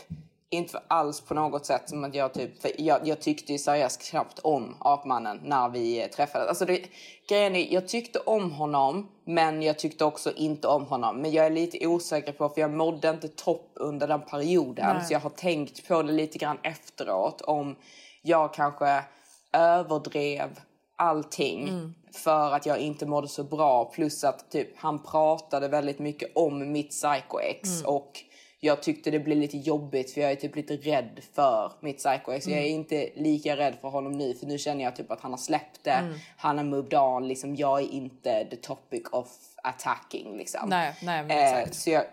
inte 0.54 0.80
alls 0.88 1.20
på 1.20 1.34
något 1.34 1.66
sätt 1.66 1.88
som 1.88 2.04
att 2.04 2.14
jag 2.14 2.34
typ, 2.34 2.62
för 2.62 2.70
jag, 2.78 3.08
jag 3.08 3.20
tyckte 3.20 3.52
ju 3.52 3.58
seriöst 3.58 4.10
knappt 4.10 4.38
om 4.38 4.76
apmannen 4.78 5.40
när 5.44 5.68
vi 5.68 6.02
eh, 6.02 6.08
träffades. 6.08 6.48
Alltså 6.48 6.64
det, 6.64 6.82
grejen 7.28 7.56
är, 7.56 7.72
jag 7.72 7.88
tyckte 7.88 8.18
om 8.18 8.52
honom, 8.52 9.08
men 9.24 9.62
jag 9.62 9.78
tyckte 9.78 10.04
också 10.04 10.32
inte 10.32 10.68
om 10.68 10.86
honom. 10.86 11.16
Men 11.16 11.32
jag 11.32 11.46
är 11.46 11.50
lite 11.50 11.86
osäker 11.86 12.32
på, 12.32 12.48
för 12.48 12.60
jag 12.60 12.70
mådde 12.70 13.10
inte 13.10 13.28
topp 13.28 13.70
under 13.74 14.08
den 14.08 14.20
perioden. 14.20 15.04
Så 15.04 15.12
jag 15.12 15.20
har 15.20 15.30
tänkt 15.30 15.88
på 15.88 16.02
det 16.02 16.12
lite 16.12 16.38
grann 16.38 16.58
efteråt 16.62 17.40
om 17.40 17.76
jag 18.22 18.54
kanske 18.54 19.04
överdrev 19.52 20.60
allting 20.96 21.94
för 22.12 22.52
att 22.52 22.66
jag 22.66 22.78
inte 22.78 23.06
mådde 23.06 23.28
så 23.28 23.44
bra. 23.44 23.84
Plus 23.84 24.24
att 24.24 24.50
typ, 24.50 24.68
han 24.76 24.98
pratade 25.02 25.68
väldigt 25.68 25.98
mycket 25.98 26.32
om 26.34 26.72
mitt 26.72 26.90
psycho-ex 26.90 27.82
och 27.84 28.24
jag 28.64 28.82
tyckte 28.82 29.10
det 29.10 29.18
blev 29.18 29.38
lite 29.38 29.56
jobbigt 29.56 30.10
för 30.10 30.20
jag 30.20 30.32
är 30.32 30.36
typ 30.36 30.56
lite 30.56 30.76
rädd 30.76 31.20
för 31.34 31.72
mitt 31.80 31.98
psycho-ex. 31.98 32.48
Jag 32.48 32.58
är 32.58 32.66
inte 32.66 33.10
lika 33.14 33.56
rädd 33.56 33.74
för 33.80 33.88
honom 33.88 34.12
nu 34.12 34.34
för 34.34 34.46
nu 34.46 34.58
känner 34.58 34.84
jag 34.84 34.96
typ 34.96 35.10
att 35.10 35.20
han 35.20 35.30
har 35.30 35.38
släppt 35.38 35.84
det. 35.84 36.14
Han 36.36 36.58
har 36.58 36.64
moved 36.64 36.94
on. 36.94 37.28
Liksom, 37.28 37.56
jag 37.56 37.80
är 37.82 37.88
inte 37.88 38.44
the 38.50 38.56
topic 38.56 39.02
of 39.12 39.28
attacking. 39.62 40.36
Liksom. 40.36 40.68
Nej, 40.68 40.94
nej, 41.02 41.24
Eh, 41.28 41.70
så, 41.70 41.90
jag, 41.90 42.04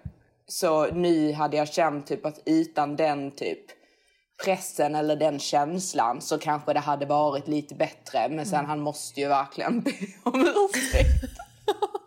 så 0.47 0.85
nu 0.85 1.33
hade 1.33 1.57
jag 1.57 1.67
känt 1.67 2.07
typ 2.07 2.25
att 2.25 2.39
utan 2.45 2.95
den 2.95 3.31
typ 3.31 3.65
pressen 4.45 4.95
eller 4.95 5.15
den 5.15 5.39
känslan 5.39 6.21
så 6.21 6.37
kanske 6.37 6.73
det 6.73 6.79
hade 6.79 7.05
varit 7.05 7.47
lite 7.47 7.75
bättre. 7.75 8.29
Men 8.29 8.45
sen 8.45 8.65
han 8.65 8.79
måste 8.79 9.21
ju 9.21 9.27
verkligen 9.27 9.81
be 9.81 9.91
om 10.23 10.41
ursäkt. 10.41 11.23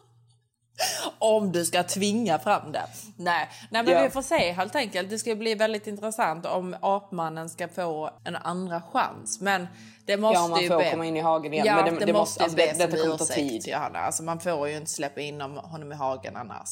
Om 1.25 1.53
du 1.53 1.65
ska 1.65 1.83
tvinga 1.83 2.39
fram 2.39 2.73
det. 2.73 2.87
Nej, 3.17 3.49
Nej 3.71 3.83
men 3.83 3.95
Ja. 3.95 4.03
vi 4.03 4.11
får 4.11 4.23
se 4.23 4.53
helt 4.53 4.77
enkelt. 4.77 5.11
Det 5.11 5.19
ska 5.19 5.35
bli 5.35 5.55
väldigt 5.55 5.87
intressant 5.87 6.47
om 6.47 6.77
apmannen 6.81 7.49
ska 7.49 7.69
få 7.69 8.11
en 8.25 8.37
andra 8.37 8.83
chans. 8.93 9.41
Men 9.41 9.67
det 10.07 10.17
måste 10.17 10.41
Ja, 10.41 10.49
man 10.49 10.69
får 10.69 10.79
be... 10.79 10.91
komma 10.91 11.07
in 11.07 11.17
i 11.17 11.21
hagen 11.21 11.53
igen. 11.53 11.67
Ja, 11.67 11.85
men 11.85 11.95
det, 11.95 12.05
det, 12.05 12.13
måste, 12.13 12.41
ju 12.41 12.45
alltså, 12.45 12.57
det, 12.57 12.79
detta 12.79 12.97
kommer 12.97 13.17
ta 13.17 13.25
tid. 13.25 13.69
Johanna. 13.69 13.99
Alltså 13.99 14.23
man 14.23 14.41
får 14.41 14.69
ju 14.69 14.77
inte 14.77 14.91
släppa 14.91 15.21
in 15.21 15.41
honom 15.41 15.93
i 15.93 15.95
hagen 15.95 16.37
annars. 16.37 16.69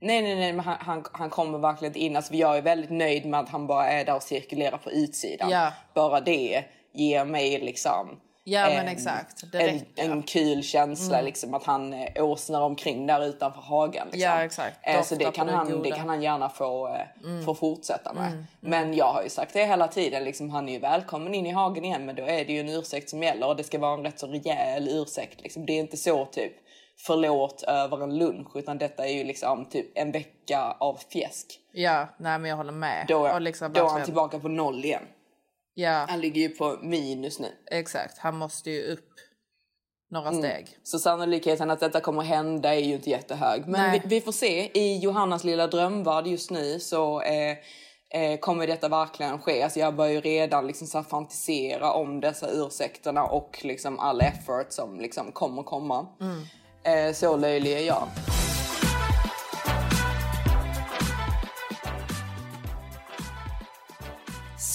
Nej, 0.00 0.22
nej, 0.22 0.36
nej, 0.36 0.52
men 0.52 0.64
han, 0.64 0.76
han, 0.80 1.04
han 1.12 1.30
kommer 1.30 1.58
verkligen 1.58 1.90
inte 1.90 2.00
in. 2.00 2.16
Alltså, 2.16 2.34
jag 2.34 2.56
är 2.56 2.62
väldigt 2.62 2.90
nöjd 2.90 3.26
med 3.26 3.40
att 3.40 3.48
han 3.48 3.66
bara 3.66 3.90
är 3.90 4.04
där 4.04 4.14
och 4.16 4.22
cirkulerar 4.22 4.78
på 4.78 4.90
utsidan. 4.90 5.50
Ja. 5.50 5.72
Bara 5.94 6.20
det 6.20 6.64
ger 6.94 7.24
mig 7.24 7.60
liksom 7.60 8.20
Ja, 8.48 8.66
men 8.68 8.88
exakt. 8.88 9.52
Det 9.52 9.58
en, 9.68 9.80
en 9.96 10.22
kul 10.22 10.62
känsla 10.62 11.20
liksom 11.20 11.54
att 11.54 11.64
han 11.64 11.92
eh, 11.92 12.24
åsnar 12.24 12.60
omkring 12.60 13.06
där 13.06 13.24
utanför 13.24 13.60
hagen. 13.60 14.06
Liksom. 14.12 14.20
Ja, 14.30 14.42
exakt. 14.44 14.78
Eh, 14.82 15.02
så 15.02 15.14
det 15.14 15.30
kan, 15.32 15.48
han, 15.48 15.82
det 15.82 15.90
kan 15.90 16.08
han 16.08 16.22
gärna 16.22 16.48
få, 16.48 16.88
eh, 16.88 17.00
Mm. 17.24 17.44
få 17.44 17.54
fortsätta 17.54 18.12
med. 18.12 18.44
Men 18.60 18.94
jag 18.94 19.12
har 19.12 19.22
ju 19.22 19.28
sagt 19.28 19.52
det 19.52 19.64
hela 19.66 19.88
tiden, 19.88 20.24
liksom, 20.24 20.50
han 20.50 20.68
är 20.68 20.72
ju 20.72 20.78
välkommen 20.78 21.34
in 21.34 21.46
i 21.46 21.50
hagen 21.50 21.84
igen 21.84 22.06
men 22.06 22.14
då 22.16 22.22
är 22.22 22.44
det 22.44 22.52
ju 22.52 22.60
en 22.60 22.68
ursäkt 22.68 23.10
som 23.10 23.22
gäller 23.22 23.46
och 23.48 23.56
det 23.56 23.64
ska 23.64 23.78
vara 23.78 23.94
en 23.94 24.02
rätt 24.04 24.18
så 24.20 24.26
rejäl 24.26 24.88
ursäkt. 24.88 25.40
Liksom. 25.40 25.66
Det 25.66 25.72
är 25.72 25.80
inte 25.80 25.96
så 25.96 26.24
typ 26.24 26.52
förlåt 26.98 27.62
över 27.62 28.02
en 28.02 28.18
lunch 28.18 28.56
utan 28.56 28.78
detta 28.78 29.06
är 29.06 29.12
ju 29.12 29.24
liksom 29.24 29.64
typ 29.64 29.86
en 29.98 30.12
vecka 30.12 30.76
av 30.80 30.98
fjäsk. 31.12 31.46
Ja, 31.72 32.08
nej 32.18 32.38
men 32.38 32.50
jag 32.50 32.56
håller 32.56 32.72
med. 32.72 33.04
Då, 33.08 33.28
Och 33.28 33.40
liksom 33.40 33.72
då 33.72 33.84
är 33.86 33.90
han 33.90 34.04
tillbaka 34.04 34.38
på 34.38 34.48
noll 34.48 34.84
igen. 34.84 35.02
Ja, 35.78 36.06
Han 36.08 36.20
ligger 36.20 36.40
ju 36.40 36.48
på 36.48 36.78
minus 36.82 37.38
nu. 37.38 37.48
exakt. 37.70 38.18
Han 38.18 38.36
måste 38.36 38.70
ju 38.70 38.92
upp 38.92 39.08
några 40.10 40.28
Mm. 40.28 40.40
steg. 40.42 40.66
Så 40.82 40.98
sannolikheten 40.98 41.70
att 41.70 41.80
detta 41.80 42.00
kommer 42.00 42.22
hända 42.22 42.74
är 42.74 42.78
ju 42.80 42.94
inte 42.94 43.10
jättehög. 43.10 43.66
Men 43.68 43.92
vi, 43.92 44.02
vi 44.04 44.20
får 44.20 44.32
se. 44.32 44.70
I 44.78 44.98
Johannas 44.98 45.44
lilla 45.44 45.66
drömvärld 45.66 46.26
just 46.26 46.50
nu 46.50 46.80
så 46.80 47.20
eh, 47.22 47.50
eh, 48.22 48.38
kommer 48.40 48.66
detta 48.66 48.88
verkligen 48.88 49.38
ske. 49.38 49.62
Alltså 49.62 49.78
jag 49.80 49.96
börjar 49.96 50.12
ju 50.12 50.20
redan 50.20 50.66
liksom 50.66 50.86
så 50.86 51.02
fantisera 51.02 51.92
om 51.92 52.20
dessa 52.20 52.50
ursäkterna 52.50 53.24
och 53.24 53.58
liksom 53.62 53.98
all 53.98 54.20
effort 54.20 54.72
som 54.72 55.00
liksom 55.00 55.32
kommer 55.32 55.62
komma. 55.62 56.06
Eh, 56.82 57.12
så 57.14 57.36
löjlig 57.36 57.72
är 57.72 57.80
jag. 57.86 58.08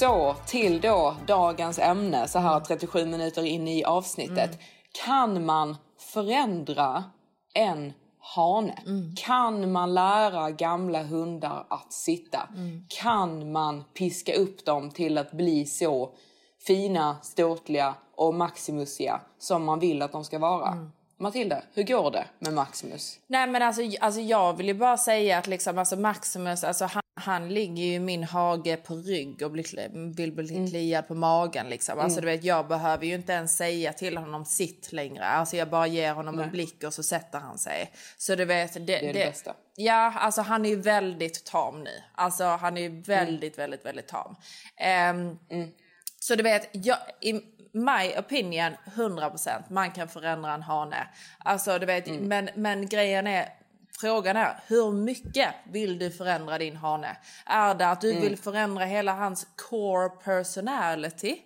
Så 0.01 0.35
till 0.47 0.81
då 0.81 1.15
dagens 1.27 1.79
ämne 1.79 2.27
så 2.27 2.39
här 2.39 2.59
37 2.59 3.05
minuter 3.05 3.45
in 3.45 3.67
i 3.67 3.83
avsnittet. 3.83 4.59
Kan 5.05 5.45
man 5.45 5.77
förändra 6.13 7.03
en 7.53 7.93
hane? 8.19 8.81
Kan 9.17 9.71
man 9.71 9.93
lära 9.93 10.51
gamla 10.51 11.03
hundar 11.03 11.65
att 11.69 11.93
sitta? 11.93 12.49
Kan 13.01 13.51
man 13.51 13.83
piska 13.83 14.33
upp 14.33 14.65
dem 14.65 14.89
till 14.89 15.17
att 15.17 15.31
bli 15.31 15.65
så 15.65 16.09
fina, 16.67 17.17
ståtliga 17.21 17.95
och 18.15 18.33
maximusiga 18.33 19.21
som 19.39 19.65
man 19.65 19.79
vill 19.79 20.01
att 20.01 20.11
de 20.11 20.23
ska 20.23 20.39
vara? 20.39 20.87
Matilda, 21.21 21.61
hur 21.73 21.83
går 21.83 22.11
det 22.11 22.25
med 22.39 22.53
Maximus? 22.53 23.19
Nej 23.27 23.47
men 23.47 23.61
alltså, 23.61 23.81
alltså 23.99 24.21
jag 24.21 24.57
vill 24.57 24.67
ju 24.67 24.73
bara 24.73 24.97
säga 24.97 25.37
att 25.37 25.47
liksom, 25.47 25.77
alltså 25.77 25.95
Maximus, 25.95 26.63
alltså 26.63 26.85
han, 26.85 27.01
han 27.15 27.49
ligger 27.53 27.83
ju 27.83 27.93
i 27.93 27.99
min 27.99 28.23
hage 28.23 28.77
på 28.77 28.95
rygg 28.95 29.41
och 29.41 29.51
blir, 29.51 29.89
vill 30.15 30.31
bli 30.31 30.55
Mm. 30.55 30.67
kliad 30.69 31.07
på 31.07 31.15
magen 31.15 31.69
liksom. 31.69 31.99
Alltså 31.99 32.21
du 32.21 32.25
vet 32.27 32.43
jag 32.43 32.67
behöver 32.67 33.05
ju 33.05 33.15
inte 33.15 33.31
ens 33.33 33.57
säga 33.57 33.93
till 33.93 34.17
honom 34.17 34.45
sitt 34.45 34.91
längre. 34.93 35.25
Alltså 35.25 35.57
jag 35.57 35.69
bara 35.69 35.87
ger 35.87 36.13
honom 36.13 36.39
en 36.39 36.51
blick 36.51 36.83
och 36.83 36.93
så 36.93 37.03
sätter 37.03 37.39
han 37.39 37.57
sig. 37.57 37.91
Så 38.17 38.35
du 38.35 38.45
vet. 38.45 38.73
Det, 38.73 38.79
det 38.79 38.95
är 39.09 39.13
det 39.13 39.25
bästa. 39.25 39.53
Ja, 39.75 40.13
alltså 40.17 40.41
han 40.41 40.65
är 40.65 40.69
ju 40.69 40.75
väldigt 40.75 41.45
tam 41.45 41.83
nu. 41.83 42.01
Alltså 42.15 42.43
han 42.43 42.77
är 42.77 42.81
ju 42.81 42.87
Mm. 42.87 43.01
väldigt, 43.03 43.57
väldigt, 43.57 43.85
väldigt 43.85 44.07
tam. 44.07 44.35
Ehm, 44.77 45.37
Så 46.19 46.35
du 46.35 46.43
vet, 46.43 46.69
jag, 46.71 46.97
i 47.21 47.33
my 47.71 48.13
opinion, 48.19 48.75
100% 48.95 49.63
man 49.69 49.91
kan 49.91 50.07
förändra 50.07 50.53
en 50.53 50.61
hane. 50.61 51.07
Alltså 51.39 51.79
du 51.79 51.85
vet, 51.85 52.07
Mm. 52.07 52.27
men, 52.27 52.49
men 52.55 52.87
grejen 52.89 53.27
är, 53.27 53.49
frågan 54.01 54.37
är 54.37 54.59
hur 54.67 54.91
mycket 54.91 55.53
vill 55.71 55.99
du 55.99 56.11
förändra 56.11 56.57
din 56.57 56.75
hane? 56.75 57.17
Är 57.45 57.75
det 57.75 57.87
att 57.87 58.01
du 58.01 58.09
Mm. 58.11 58.21
vill 58.21 58.37
förändra 58.37 58.85
hela 58.85 59.13
hans 59.13 59.47
core 59.69 60.09
personality? 60.09 61.37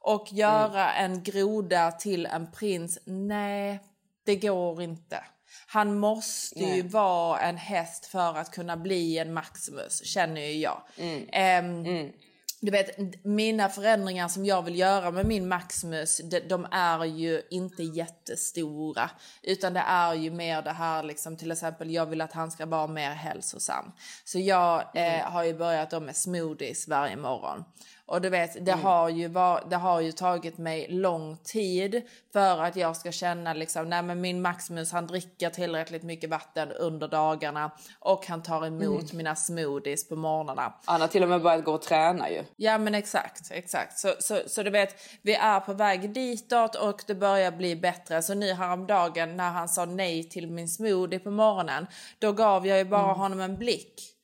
Och 0.00 0.32
göra 0.32 0.92
Mm. 0.92 1.12
en 1.12 1.22
groda 1.22 1.92
till 1.92 2.26
en 2.26 2.50
prins? 2.52 2.98
Nej, 3.04 3.80
det 4.26 4.36
går 4.36 4.82
inte. 4.82 5.24
Han 5.66 5.98
måste 5.98 6.58
ju 6.58 6.66
Nej. 6.66 6.82
vara 6.82 7.40
en 7.40 7.56
häst 7.56 8.06
för 8.06 8.36
att 8.38 8.50
kunna 8.50 8.76
bli 8.76 9.18
en 9.18 9.32
Maximus, 9.34 10.04
känner 10.04 10.40
ju 10.40 10.52
jag. 10.52 10.82
Mm. 10.98 11.28
Ehm, 11.32 12.12
du 12.60 12.70
vet, 12.70 13.24
mina 13.24 13.68
förändringar 13.68 14.28
som 14.28 14.44
jag 14.44 14.62
vill 14.62 14.78
göra 14.78 15.10
med 15.10 15.26
min 15.26 15.48
Maximus, 15.48 16.20
de, 16.24 16.40
de 16.40 16.66
är 16.70 17.04
ju 17.04 17.42
inte 17.50 17.82
jättestora. 17.82 19.10
Utan 19.42 19.74
det 19.74 19.80
är 19.80 20.14
ju 20.14 20.30
mer 20.30 20.62
det 20.62 20.72
här 20.72 21.02
liksom, 21.02 21.36
till 21.36 21.50
exempel 21.50 21.90
jag 21.90 22.06
vill 22.06 22.20
att 22.20 22.32
han 22.32 22.50
ska 22.50 22.66
vara 22.66 22.86
mer 22.86 23.10
hälsosam. 23.10 23.92
Så 24.24 24.38
jag 24.38 24.84
eh, 24.94 25.22
har 25.22 25.44
ju 25.44 25.54
börjat 25.54 25.90
då 25.90 26.00
med 26.00 26.16
smoothies 26.16 26.88
varje 26.88 27.16
morgon. 27.16 27.64
Och 28.08 28.20
du 28.20 28.28
vet, 28.28 28.64
det, 28.66 28.72
har 28.72 29.08
ju 29.08 29.28
var, 29.28 29.64
det 29.70 29.76
har 29.76 30.00
ju 30.00 30.12
tagit 30.12 30.58
mig 30.58 30.86
lång 30.90 31.36
tid 31.36 32.02
för 32.32 32.62
att 32.62 32.76
jag 32.76 32.96
ska 32.96 33.12
känna 33.12 33.52
liksom, 33.52 33.88
nej 33.88 34.02
men 34.02 34.20
min 34.20 34.42
Maximus 34.42 34.92
han 34.92 35.06
dricker 35.06 35.50
tillräckligt 35.50 36.02
mycket 36.02 36.30
vatten 36.30 36.72
under 36.72 37.08
dagarna 37.08 37.70
och 37.98 38.26
han 38.26 38.42
tar 38.42 38.66
emot 38.66 39.12
mina 39.12 39.34
smoothies 39.34 40.08
på 40.08 40.16
morgnarna. 40.16 40.74
Han 40.84 41.00
har 41.00 41.08
till 41.08 41.22
och 41.22 41.28
med 41.28 41.42
börjat 41.42 41.64
gå 41.64 41.72
och 41.72 41.82
träna 41.82 42.30
ju. 42.30 42.44
Ja 42.56 42.78
men 42.78 42.94
exakt, 42.94 43.50
exakt. 43.50 43.98
Så, 43.98 44.14
så, 44.18 44.40
så 44.46 44.62
du 44.62 44.70
vet, 44.70 44.94
vi 45.22 45.34
är 45.34 45.60
på 45.60 45.72
väg 45.72 46.12
ditåt 46.12 46.74
och 46.74 47.02
det 47.06 47.14
börjar 47.14 47.50
bli 47.50 47.76
bättre. 47.76 48.22
Så 48.22 48.34
nu 48.34 48.52
häromdagen 48.52 49.36
när 49.36 49.50
han 49.50 49.68
sa 49.68 49.84
nej 49.84 50.28
till 50.28 50.50
min 50.50 50.68
smoothie 50.68 51.18
på 51.18 51.30
morgonen, 51.30 51.86
då 52.18 52.32
gav 52.32 52.66
jag 52.66 52.78
ju 52.78 52.84
bara 52.84 53.12
honom 53.12 53.40
en 53.40 53.56
blick. 53.56 54.17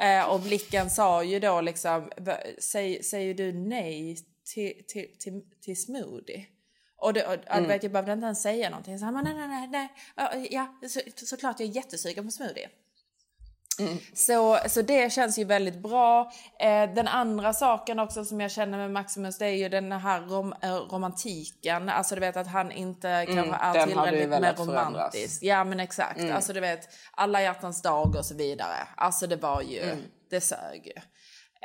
Eh, 0.00 0.24
och 0.30 0.40
blicken 0.40 0.90
sa 0.90 1.24
ju 1.24 1.40
då 1.40 1.60
liksom, 1.60 2.10
"Va- 2.16 2.40
säg, 2.58 3.02
säger 3.02 3.34
du 3.34 3.52
nej 3.52 4.16
till, 4.54 4.84
till, 4.88 5.16
till, 5.18 5.42
till 5.60 5.82
smoothie? 5.82 6.46
Och, 6.98 7.12
det, 7.12 7.26
och 7.26 7.32
du 7.62 7.66
vet, 7.68 7.82
jag 7.82 7.92
behövde 7.92 8.12
inte 8.12 8.24
ens 8.26 8.42
säga 8.42 8.70
någonting. 8.70 8.98
Så 8.98 9.04
han 9.04 9.14
bara, 9.14 9.22
nej, 9.24 9.34
nej, 9.34 9.68
nej, 9.68 9.88
nej. 10.32 10.48
Ja, 10.50 10.78
så, 10.88 11.00
såklart 11.26 11.60
jag 11.60 11.68
är 11.68 11.72
jättesugen 11.72 12.24
på 12.24 12.30
smoothie. 12.30 12.68
Så, 14.14 14.58
så 14.68 14.82
det 14.82 15.12
känns 15.12 15.38
ju 15.38 15.44
väldigt 15.44 15.78
bra. 15.82 16.32
Eh, 16.60 16.94
den 16.94 17.08
andra 17.08 17.52
saken 17.52 17.98
också 17.98 18.24
som 18.24 18.40
jag 18.40 18.50
känner 18.50 18.78
med 18.78 18.90
Maximus 18.90 19.38
det 19.38 19.46
är 19.46 19.50
ju 19.56 19.68
den 19.68 19.92
här 19.92 20.20
rom, 20.20 20.54
eh, 20.62 20.74
romantiken. 20.74 21.88
Alltså 21.88 22.14
du 22.14 22.20
vet 22.20 22.36
att 22.36 22.46
han 22.46 22.72
inte 22.72 23.26
kanske 23.26 23.56
är 23.60 23.72
tillräckligt 23.86 24.30
förändras. 24.56 24.68
romantisk. 24.68 25.42
Ja 25.42 25.64
men 25.64 25.80
exakt. 25.80 26.20
Alltså 26.30 26.52
du 26.52 26.60
vet 26.60 26.88
alla 27.12 27.42
hjärtans 27.42 27.82
dag 27.82 28.16
och 28.18 28.24
så 28.24 28.34
vidare. 28.34 28.88
Alltså 28.96 29.26
det 29.26 29.36
var 29.36 29.62
ju, 29.62 29.82
det 30.30 30.40
sög 30.40 30.86
ju. 30.86 31.02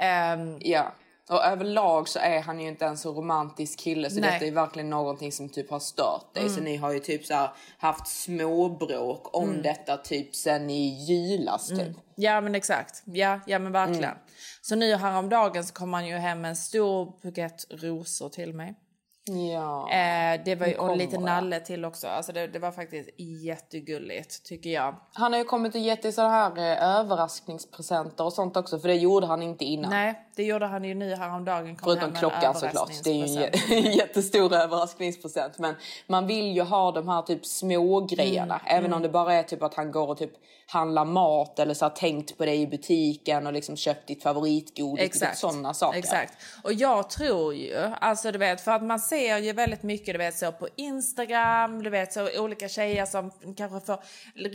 Ehm, 0.03 0.57
Ja. 0.59 0.91
Och 1.31 1.45
överlag 1.45 2.07
så 2.07 2.19
är 2.19 2.41
han 2.41 2.59
ju 2.59 2.67
inte 2.67 2.85
en 2.85 2.97
så 2.97 3.11
romantisk 3.13 3.79
kille 3.79 4.09
så 4.09 4.19
Nej. 4.19 4.29
Mm. 4.29 4.33
detta 4.33 4.45
är 4.45 4.51
verkligen 4.51 4.89
någonting 4.89 5.31
som 5.31 5.49
typ 5.49 5.71
har 5.71 5.79
stört 5.79 6.33
dig. 6.33 6.49
Så 6.49 6.61
ni 6.61 6.77
har 6.77 6.91
ju 6.91 6.99
typ 6.99 7.25
så 7.25 7.49
haft 7.77 8.07
småbråk 8.07 9.35
om 9.37 9.49
Mm. 9.49 9.61
detta 9.61 9.97
typ 9.97 10.35
sen 10.35 10.69
i 10.69 11.05
julas 11.05 11.67
typ. 11.67 11.97
Ja 12.15 12.41
men 12.41 12.55
exakt. 12.55 13.03
Ja, 13.05 13.39
ja 13.45 13.59
men 13.59 13.71
verkligen. 13.71 14.15
Så 14.61 14.75
nu 14.75 14.95
häromdagen 14.95 15.63
så 15.63 15.73
kom 15.73 15.93
han 15.93 16.07
ju 16.07 16.15
hem 16.15 16.41
med 16.41 16.49
en 16.49 16.55
stor 16.55 17.13
bukett 17.21 17.65
rosor 17.69 18.29
till 18.29 18.53
mig. 18.53 18.75
Ja. 19.53 19.91
Eh, 19.91 20.41
det 20.45 20.55
var 20.55 20.67
ju, 20.67 20.75
och 20.75 20.97
lite 20.97 21.19
nalle 21.19 21.59
till 21.59 21.85
också. 21.85 22.07
Alltså 22.07 22.31
det, 22.31 22.47
det 22.47 22.59
var 22.59 22.71
faktiskt 22.71 23.09
jättegulligt 23.45 24.45
tycker 24.45 24.69
jag. 24.69 24.95
Han 25.13 25.31
har 25.33 25.39
ju 25.39 25.45
kommit 25.45 25.75
och 25.75 25.81
gett 25.81 26.01
dig 26.01 26.11
sådana 26.11 26.33
här 26.33 26.57
eh, 26.57 26.99
överraskningspresenter 26.99 28.23
och 28.23 28.33
sånt 28.33 28.57
också 28.57 28.79
för 28.79 28.87
det 28.87 28.95
gjorde 28.95 29.27
han 29.27 29.41
inte 29.43 29.65
innan. 29.65 29.89
Nej, 29.91 30.27
det 30.35 30.43
gjorde 30.43 30.65
han 30.65 30.83
ju 30.83 30.93
nu 30.93 31.15
häromdagen. 31.15 31.75
Kom 31.75 31.93
Förutom 31.93 32.15
klockan 32.15 32.55
såklart. 32.55 32.91
Det 33.03 33.09
är 33.09 33.27
ju 33.27 33.49
en 33.85 33.91
jättestor 33.97 34.53
överraskningspresent. 34.53 35.59
Men 35.59 35.75
man 36.07 36.27
vill 36.27 36.55
ju 36.55 36.61
ha 36.61 36.91
de 36.91 37.07
här 37.07 37.21
typ 37.21 37.45
små 37.45 38.01
grejerna. 38.01 38.59
Mm, 38.65 38.77
Även 38.77 38.93
om 38.93 39.01
det 39.01 39.09
bara 39.09 39.33
är 39.33 39.43
typ 39.43 39.63
att 39.63 39.73
han 39.73 39.91
går 39.91 40.07
och 40.07 40.17
typ 40.17 40.31
handlar 40.67 41.05
mat 41.05 41.59
eller 41.59 41.73
så 41.73 41.85
har 41.85 41.89
tänkt 41.89 42.37
på 42.37 42.45
dig 42.45 42.61
i 42.61 42.67
butiken 42.67 43.47
och 43.47 43.53
liksom 43.53 43.77
köpt 43.77 44.07
ditt 44.07 44.23
favoritgodis. 44.23 45.05
Exakt. 45.05 45.37
Sådana 45.37 45.73
saker. 45.73 45.99
Exakt. 45.99 46.33
Och 46.63 46.73
jag 46.73 47.09
tror 47.09 47.53
ju, 47.55 47.77
alltså 47.99 48.31
du 48.31 48.37
vet, 48.37 48.61
för 48.61 48.71
att 48.71 48.83
man 48.83 48.99
ser 48.99 49.37
ju 49.37 49.53
väldigt 49.53 49.83
mycket, 49.83 50.13
du 50.13 50.17
vet 50.17 50.37
så 50.37 50.51
på 50.51 50.67
Instagram, 50.75 51.83
du 51.83 51.89
vet 51.89 52.13
så 52.13 52.39
olika 52.41 52.69
tjejer 52.69 53.05
som 53.05 53.31
kanske 53.57 53.79
får 53.85 53.97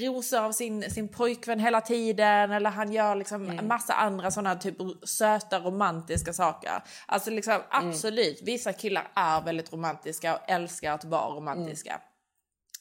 rosor 0.06 0.38
av 0.40 0.52
sin, 0.52 0.90
sin 0.90 1.08
pojkvän 1.08 1.60
hela 1.60 1.80
tiden 1.80 2.50
eller 2.52 2.70
han 2.70 2.92
gör 2.92 3.14
liksom 3.14 3.36
Mm. 3.46 3.68
massa 3.68 3.92
andra 3.94 4.30
sådana 4.30 4.54
typ 4.54 4.76
söta 5.04 5.58
romantiska 5.66 6.33
saker. 6.33 6.83
Alltså 7.07 7.31
liksom 7.31 7.52
Mm. 7.55 7.66
absolut, 7.88 8.42
vissa 8.42 8.72
killar 8.72 9.09
är 9.14 9.40
väldigt 9.40 9.72
romantiska 9.72 10.35
och 10.37 10.50
älskar 10.50 10.92
att 10.92 11.05
vara 11.05 11.35
romantiska. 11.37 12.00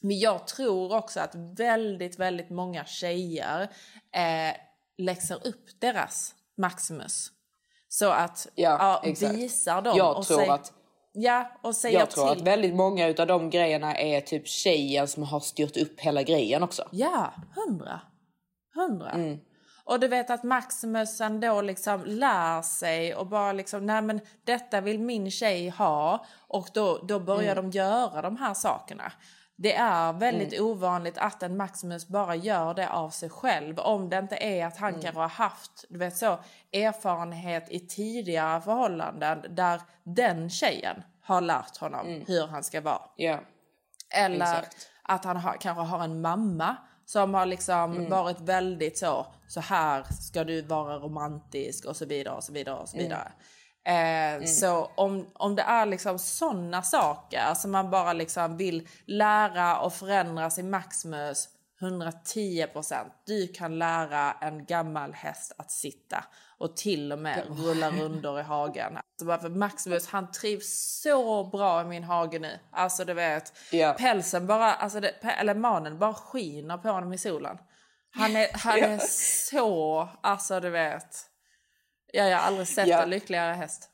Men 0.02 0.18
jag 0.18 0.46
tror 0.46 0.94
också 0.96 1.20
att 1.20 1.34
väldigt, 1.58 2.18
väldigt 2.18 2.50
många 2.50 2.84
tjejer 2.84 3.62
eh, 4.12 4.56
läxar 4.98 5.46
upp 5.46 5.80
deras 5.80 6.34
Maximus. 6.56 7.28
Så 7.88 8.10
att 8.10 8.48
Ja, 8.54 8.76
ja, 8.80 9.10
exakt. 9.10 9.34
visar 9.34 9.82
dem. 9.82 9.96
Jag 9.96 10.16
och 10.18 10.26
tror 10.26 10.38
säg- 10.38 10.48
att- 10.48 10.72
Ja, 11.18 11.50
och 11.62 11.76
säger 11.76 11.98
Jag 11.98 12.10
tror 12.10 12.28
till. 12.28 12.40
att 12.42 12.46
väldigt 12.46 12.74
många 12.74 13.06
utav 13.06 13.26
de 13.26 13.50
grejerna 13.50 13.96
är 13.96 14.20
typ 14.20 14.48
tjejen 14.48 15.08
som 15.08 15.22
har 15.22 15.40
styrt 15.40 15.76
upp 15.76 16.00
hela 16.00 16.22
grejen 16.22 16.62
också. 16.62 16.88
Ja, 16.92 17.32
hundra. 17.54 18.00
Hundra. 18.74 19.10
Mm. 19.10 19.38
Och 19.86 20.00
du 20.00 20.08
vet 20.08 20.30
att 20.30 20.42
Maximusen 20.42 21.40
då 21.40 21.60
liksom 21.60 22.04
lär 22.04 22.62
sig 22.62 23.14
och 23.14 23.26
bara 23.26 23.52
liksom, 23.52 23.86
nej 23.86 24.02
men 24.02 24.20
detta 24.44 24.80
vill 24.80 24.98
min 25.00 25.30
tjej 25.30 25.68
ha. 25.68 26.24
Och 26.48 26.68
då, 26.74 26.98
då 26.98 27.20
börjar 27.20 27.52
Mm. 27.56 27.70
de 27.70 27.78
göra 27.78 28.22
de 28.22 28.36
här 28.36 28.54
sakerna. 28.54 29.12
Det 29.58 29.74
är 29.76 30.12
väldigt 30.12 30.60
ovanligt 30.60 31.18
att 31.18 31.42
en 31.42 31.56
Maximus 31.56 32.08
bara 32.08 32.34
gör 32.34 32.74
det 32.74 32.88
av 32.90 33.10
sig 33.10 33.30
själv. 33.30 33.78
Om 33.78 34.08
det 34.08 34.18
inte 34.18 34.36
är 34.36 34.66
att 34.66 34.76
han 34.76 34.88
Mm. 34.90 35.02
kanske 35.02 35.20
har 35.20 35.28
haft 35.28 35.84
du 35.88 35.98
vet 35.98 36.16
så, 36.16 36.38
erfarenhet 36.72 37.70
i 37.70 37.80
tidigare 37.86 38.60
förhållanden 38.60 39.44
där 39.50 39.80
den 40.04 40.50
tjejen 40.50 41.02
har 41.22 41.40
lärt 41.40 41.76
honom 41.76 42.24
hur 42.26 42.46
han 42.46 42.62
ska 42.64 42.80
vara. 42.80 43.02
Ja. 43.16 43.38
Eller 44.14 44.36
Exakt. 44.58 44.88
att 45.02 45.24
han 45.24 45.36
har, 45.36 45.56
kanske 45.60 45.82
har 45.82 46.04
en 46.04 46.20
mamma 46.20 46.76
som 47.06 47.34
har 47.34 47.46
liksom 47.46 48.08
varit 48.10 48.40
väldigt 48.40 48.98
så, 48.98 49.26
så 49.48 49.60
här 49.60 50.02
ska 50.20 50.44
du 50.44 50.62
vara 50.62 50.98
romantisk 50.98 51.84
och 51.84 51.96
så 51.96 52.04
vidare 52.06 52.34
och 52.34 52.44
så 52.44 52.52
vidare 52.52 52.76
och 52.76 52.88
så 52.88 52.96
vidare. 52.98 53.32
Eh, 53.86 54.44
Så 54.46 54.90
om, 54.94 55.26
om 55.34 55.54
det 55.56 55.62
är 55.62 55.86
liksom 55.86 56.18
sådana 56.18 56.82
saker 56.82 57.54
som 57.54 57.70
man 57.70 57.90
bara 57.90 58.12
liksom 58.12 58.56
vill 58.56 58.88
lära 59.06 59.78
och 59.78 59.92
förändra 59.92 60.50
sin 60.50 60.70
Maximus 60.70 61.48
110% 61.80 62.94
Du 63.26 63.46
kan 63.48 63.78
lära 63.78 64.32
en 64.32 64.64
gammal 64.64 65.12
häst 65.12 65.52
att 65.58 65.70
sitta 65.70 66.24
och 66.58 66.76
till 66.76 67.12
och 67.12 67.18
med 67.18 67.42
rulla 67.48 67.90
rundor 67.90 68.40
i 68.40 68.42
hagen. 68.42 68.98
Alltså 69.28 69.48
Maximus 69.48 70.08
han 70.08 70.30
trivs 70.30 71.00
så 71.02 71.44
bra 71.44 71.80
i 71.80 71.84
min 71.84 72.04
hage 72.04 72.38
nu. 72.38 72.58
Alltså 72.72 73.04
du 73.04 73.14
vet, 73.14 73.52
Ja. 73.72 73.92
pälsen 73.98 74.46
bara, 74.46 74.74
alltså 74.74 75.00
det, 75.00 75.08
eller 75.40 75.54
manen 75.54 75.98
bara 75.98 76.14
skiner 76.14 76.78
på 76.78 76.88
honom 76.88 77.12
i 77.12 77.18
solen. 77.18 77.58
Han 78.10 78.36
är, 78.36 78.48
han 78.52 78.78
är 78.78 78.98
så, 79.50 80.08
alltså 80.20 80.60
du 80.60 80.70
vet. 80.70 81.16
Ja, 82.12 82.24
jag 82.24 82.38
har 82.38 82.46
aldrig 82.46 82.68
sett 82.68 82.86
Ja. 82.88 83.02
en 83.02 83.10
lyckligare 83.10 83.52
häst. 83.54 83.90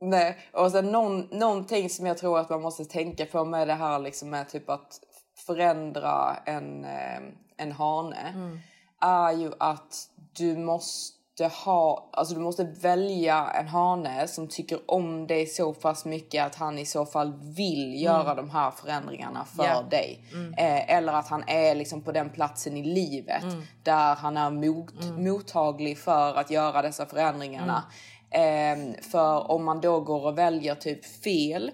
Nej, 0.00 0.48
och 0.52 0.70
sen 0.72 0.92
någon, 0.92 1.20
någonting 1.20 1.90
som 1.90 2.06
jag 2.06 2.18
tror 2.18 2.38
att 2.38 2.50
man 2.50 2.62
måste 2.62 2.84
tänka 2.84 3.26
på 3.26 3.44
med 3.44 3.68
det 3.68 3.74
här 3.74 3.98
liksom 3.98 4.30
med 4.30 4.48
typ 4.48 4.70
att 4.70 5.00
förändra 5.46 6.36
en, 6.46 6.84
eh, 6.84 7.20
en 7.56 7.72
hane 7.72 8.56
är 9.00 9.32
ju 9.32 9.52
att 9.58 9.94
du 10.36 10.56
måste 10.56 11.17
ha, 11.46 12.08
alltså 12.12 12.34
du 12.34 12.40
måste 12.40 12.64
välja 12.64 13.50
en 13.54 13.68
hane 13.68 14.28
som 14.28 14.48
tycker 14.48 14.78
om 14.90 15.26
dig 15.26 15.46
så 15.46 15.72
pass 15.74 16.04
mycket 16.04 16.46
att 16.46 16.54
han 16.54 16.78
i 16.78 16.86
så 16.86 17.06
fall 17.06 17.32
vill 17.42 18.02
göra 18.02 18.34
de 18.34 18.50
här 18.50 18.70
förändringarna 18.70 19.44
för 19.44 19.64
Ja. 19.64 19.82
dig. 19.82 20.24
Eh, 20.58 20.96
eller 20.96 21.12
att 21.12 21.28
han 21.28 21.44
är 21.46 21.74
liksom 21.74 22.02
på 22.02 22.12
den 22.12 22.30
platsen 22.30 22.76
i 22.76 22.82
livet 22.84 23.42
där 23.82 24.14
han 24.14 24.36
är 24.36 24.50
mot, 24.50 24.94
mottaglig 25.18 25.98
för 25.98 26.34
att 26.34 26.50
göra 26.50 26.82
dessa 26.82 27.06
förändringarna. 27.06 27.82
Ehm, 28.30 28.94
för 29.02 29.50
om 29.50 29.64
man 29.64 29.80
då 29.80 30.00
går 30.00 30.26
och 30.26 30.38
väljer 30.38 30.74
typ 30.74 31.04
fel 31.04 31.70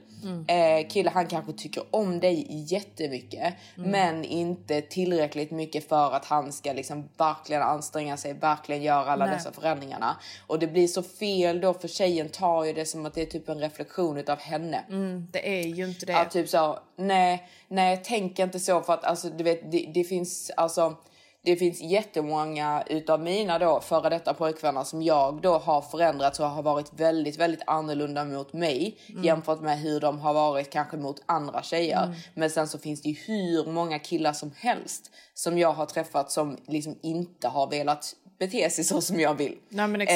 eh, 0.48 0.88
kille, 0.88 1.10
han 1.10 1.26
kanske 1.26 1.52
tycker 1.52 1.82
om 1.90 2.20
dig 2.20 2.46
jättemycket 2.48 3.54
men 3.74 4.24
inte 4.24 4.80
tillräckligt 4.80 5.50
mycket 5.50 5.88
för 5.88 6.12
att 6.12 6.24
han 6.24 6.52
ska 6.52 6.72
liksom 6.72 7.08
verkligen 7.16 7.62
anstränga 7.62 8.16
sig, 8.16 8.32
verkligen 8.32 8.82
göra 8.82 9.12
alla 9.12 9.26
Nej. 9.26 9.34
dessa 9.34 9.52
förändringarna. 9.52 10.16
Och 10.46 10.58
det 10.58 10.66
blir 10.66 10.88
så 10.88 11.02
fel 11.02 11.60
då 11.60 11.74
för 11.74 11.88
tjejen 11.88 12.28
tar 12.28 12.64
ju 12.64 12.72
det 12.72 12.86
som 12.86 13.06
att 13.06 13.14
det 13.14 13.22
är 13.22 13.26
typ 13.26 13.48
en 13.48 13.58
reflektion 13.58 14.16
utav 14.16 14.38
henne. 14.38 14.84
Det 15.30 15.60
är 15.60 15.66
ju 15.66 15.84
inte 15.88 16.06
det. 16.06 16.16
Att 16.16 16.30
typ 16.30 16.48
så, 16.48 16.78
nej, 16.96 17.48
nej 17.68 18.00
tänk 18.04 18.38
inte 18.38 18.60
så 18.60 18.80
för 18.80 18.92
att 18.92 19.04
alltså 19.04 19.28
du 19.28 19.44
vet 19.44 19.72
det, 19.72 19.90
det 19.94 20.04
finns 20.04 20.50
alltså 20.56 20.96
det 21.44 21.56
finns 21.56 21.80
jättemånga 21.80 22.84
utav 22.86 23.20
mina 23.20 23.58
då 23.58 23.80
före 23.80 24.08
detta 24.08 24.34
pojkvänner 24.34 24.84
som 24.84 25.02
jag 25.02 25.40
då 25.42 25.58
har 25.58 25.80
förändrats 25.80 26.40
och 26.40 26.46
har 26.46 26.62
varit 26.62 26.92
väldigt, 26.96 27.38
väldigt 27.38 27.62
annorlunda 27.66 28.24
mot 28.24 28.52
mig 28.52 28.98
jämfört 29.22 29.60
med 29.60 29.78
hur 29.78 30.00
de 30.00 30.18
har 30.18 30.34
varit 30.34 30.70
kanske 30.70 30.96
mot 30.96 31.22
andra 31.26 31.62
tjejer. 31.62 32.14
Men 32.34 32.50
sen 32.50 32.68
så 32.68 32.78
finns 32.78 33.02
det 33.02 33.08
ju 33.08 33.16
hur 33.26 33.72
många 33.72 33.98
killar 33.98 34.32
som 34.32 34.52
helst 34.56 35.10
som 35.34 35.58
jag 35.58 35.72
har 35.72 35.86
träffat 35.86 36.30
som 36.30 36.56
liksom 36.66 36.98
inte 37.02 37.48
har 37.48 37.70
velat 37.70 38.14
bete 38.38 38.70
sig 38.70 38.84
så 38.84 39.00
som 39.00 39.20
jag 39.20 39.34
vill. 39.34 39.58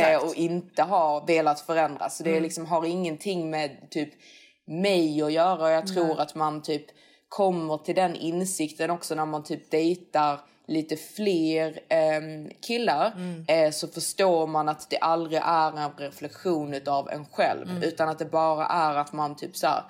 Nej. 0.01 0.14
Mm. 0.14 0.29
och 0.29 0.35
inte 0.35 0.83
har 0.83 1.26
velat 1.26 1.61
förändras. 1.61 2.16
Så 2.16 2.22
det 2.22 2.41
liksom 2.41 2.66
har 2.66 2.85
ingenting 2.85 3.51
med 3.51 3.91
typ 3.91 4.11
mig 4.66 5.22
att 5.22 5.33
göra. 5.33 5.64
Och 5.64 5.70
jag 5.70 5.87
tror 5.87 6.20
att 6.20 6.35
man 6.35 6.62
typ 6.62 6.85
kommer 7.29 7.79
till 7.79 7.95
den 7.95 8.16
insikten 8.16 8.91
också 8.91 9.14
när 9.14 9.26
man 9.26 9.45
typ 9.45 9.70
dejtar 9.70 10.41
lite 10.69 10.97
fler 10.97 11.81
ehm, 11.89 12.51
killar 12.66 13.12
Mm. 13.16 13.45
eh, 13.49 13.71
så 13.71 13.89
förstår 13.89 14.47
man 14.47 14.69
att 14.69 14.91
det 14.91 14.99
aldrig 14.99 15.41
är 15.45 15.79
en 15.79 15.91
reflektion 15.97 16.75
utav 16.75 17.11
en 17.11 17.25
själv 17.27 17.71
Mm. 17.71 17.83
utan 17.83 18.09
att 18.09 18.19
det 18.19 18.25
bara 18.31 18.66
är 18.66 18.95
att 18.95 19.12
man 19.12 19.37
typ 19.37 19.57
så 19.57 19.66
här, 19.66 19.83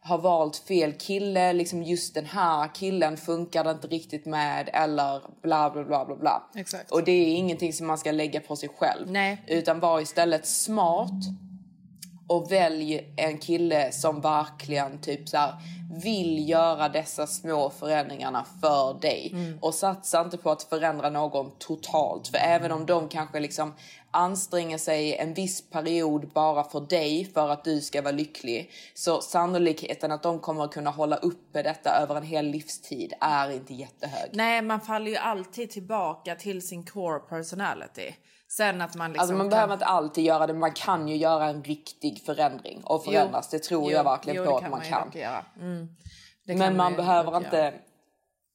har 0.00 0.18
valt 0.18 0.56
fel 0.56 0.92
kille, 0.92 1.52
liksom 1.52 1.82
just 1.82 2.14
den 2.14 2.26
här 2.26 2.74
killen 2.74 3.16
funkar 3.16 3.64
det 3.64 3.70
inte 3.70 3.86
riktigt 3.86 4.26
med 4.26 4.70
eller 4.72 5.20
bla 5.42 5.70
bla 5.70 5.84
bla 5.84 6.04
bla 6.04 6.16
bla. 6.16 6.42
Exakt. 6.54 6.90
Och 6.90 7.04
det 7.04 7.12
är 7.12 7.34
ingenting 7.36 7.72
som 7.72 7.86
man 7.86 7.98
ska 7.98 8.10
lägga 8.12 8.40
på 8.40 8.56
sig 8.56 8.68
själv. 8.78 9.10
Nej. 9.10 9.42
Utan 9.46 9.80
var 9.80 10.00
istället 10.00 10.46
smart 10.46 11.10
och 12.26 12.52
välj 12.52 13.12
en 13.16 13.38
kille 13.38 13.92
som 13.92 14.20
verkligen 14.20 15.00
typ 15.00 15.28
så 15.28 15.36
här, 15.36 15.54
vill 16.02 16.48
göra 16.48 16.88
dessa 16.88 17.26
små 17.26 17.70
förändringarna 17.70 18.44
för 18.60 19.00
dig. 19.00 19.34
Och 19.60 19.74
satsa 19.74 20.20
inte 20.20 20.36
på 20.36 20.50
att 20.50 20.62
förändra 20.62 21.10
någon 21.10 21.50
totalt. 21.58 22.28
För 22.28 22.38
även 22.38 22.72
om 22.72 22.86
de 22.86 23.08
kanske 23.08 23.40
liksom 23.40 23.74
anstränger 24.10 24.78
sig 24.78 25.16
en 25.16 25.34
viss 25.34 25.70
period 25.70 26.28
bara 26.28 26.64
för 26.64 26.80
dig 26.80 27.24
för 27.34 27.48
att 27.50 27.64
du 27.64 27.80
ska 27.80 28.02
vara 28.02 28.12
lycklig. 28.12 28.70
Så 28.94 29.20
sannolikheten 29.20 30.12
att 30.12 30.22
de 30.22 30.38
kommer 30.40 30.64
att 30.64 30.72
kunna 30.72 30.90
hålla 30.90 31.16
uppe 31.16 31.62
detta 31.62 31.90
över 31.90 32.16
en 32.16 32.22
hel 32.22 32.46
livstid 32.46 33.12
är 33.20 33.50
inte 33.50 33.74
jättehög. 33.74 34.30
Nej, 34.32 34.62
man 34.62 34.80
faller 34.80 35.10
ju 35.10 35.16
alltid 35.16 35.70
tillbaka 35.70 36.34
till 36.34 36.66
sin 36.68 36.84
core 36.86 37.18
personality. 37.18 38.12
Sen 38.48 38.80
att 38.80 38.94
man 38.94 39.10
liksom 39.12 39.20
Alltså 39.20 39.34
man 39.34 39.44
kan- 39.44 39.50
behöver 39.50 39.72
inte 39.74 39.84
alltid 39.86 40.24
göra 40.24 40.46
det, 40.46 40.54
man 40.54 40.72
kan 40.72 41.08
ju 41.08 41.16
göra 41.16 41.44
en 41.44 41.64
riktig 41.64 42.22
förändring 42.26 42.82
och 42.84 43.04
förändras. 43.04 43.48
det 43.50 43.58
tror 43.58 43.92
jag 43.92 44.04
verkligen 44.04 44.44
jo, 44.44 44.50
på 44.50 44.56
att 44.56 44.70
man 44.70 44.84
ju 44.84 44.90
kan. 44.90 45.10
Mm. 45.60 45.88
Men 46.44 46.76
man 46.76 46.90
ju 46.90 46.96
behöver 46.96 47.36
inte... 47.36 47.56
göra. 47.56 47.72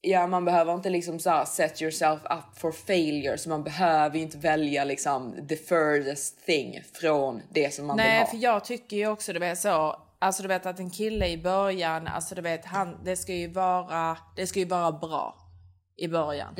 Ja, 0.03 0.27
man 0.27 0.45
behöver 0.45 0.73
inte 0.73 0.89
liksom 0.89 1.19
så 1.19 1.29
här 1.29 1.45
set 1.45 1.81
yourself 1.81 2.21
up 2.23 2.59
for 2.59 2.71
failure. 2.71 3.37
Så 3.37 3.49
man 3.49 3.63
behöver 3.63 4.15
ju 4.15 4.21
inte 4.21 4.37
välja 4.37 4.83
liksom 4.83 5.47
the 5.49 5.55
furthest 5.55 6.45
thing 6.45 6.81
från 6.93 7.41
det 7.49 7.73
som 7.73 7.85
man 7.87 7.97
vill 7.97 8.05
Nej, 8.05 8.19
ha. 8.19 8.25
för 8.27 8.37
jag 8.37 8.65
tycker 8.65 8.97
ju 8.97 9.07
också 9.07 9.33
du 9.33 9.39
vet 9.39 9.59
så. 9.59 9.95
Alltså 10.19 10.41
du 10.41 10.47
vet 10.47 10.65
att 10.65 10.79
en 10.79 10.89
kille 10.89 11.27
i 11.27 11.37
början, 11.37 12.07
alltså 12.07 12.35
du 12.35 12.41
vet 12.41 12.65
han, 12.65 12.97
det 13.03 13.15
ska 13.15 13.33
ju 13.33 13.47
vara, 13.47 14.17
det 14.35 14.47
ska 14.47 14.59
ju 14.59 14.65
vara 14.65 14.91
bra 14.91 15.35
i 15.97 16.07
början. 16.07 16.55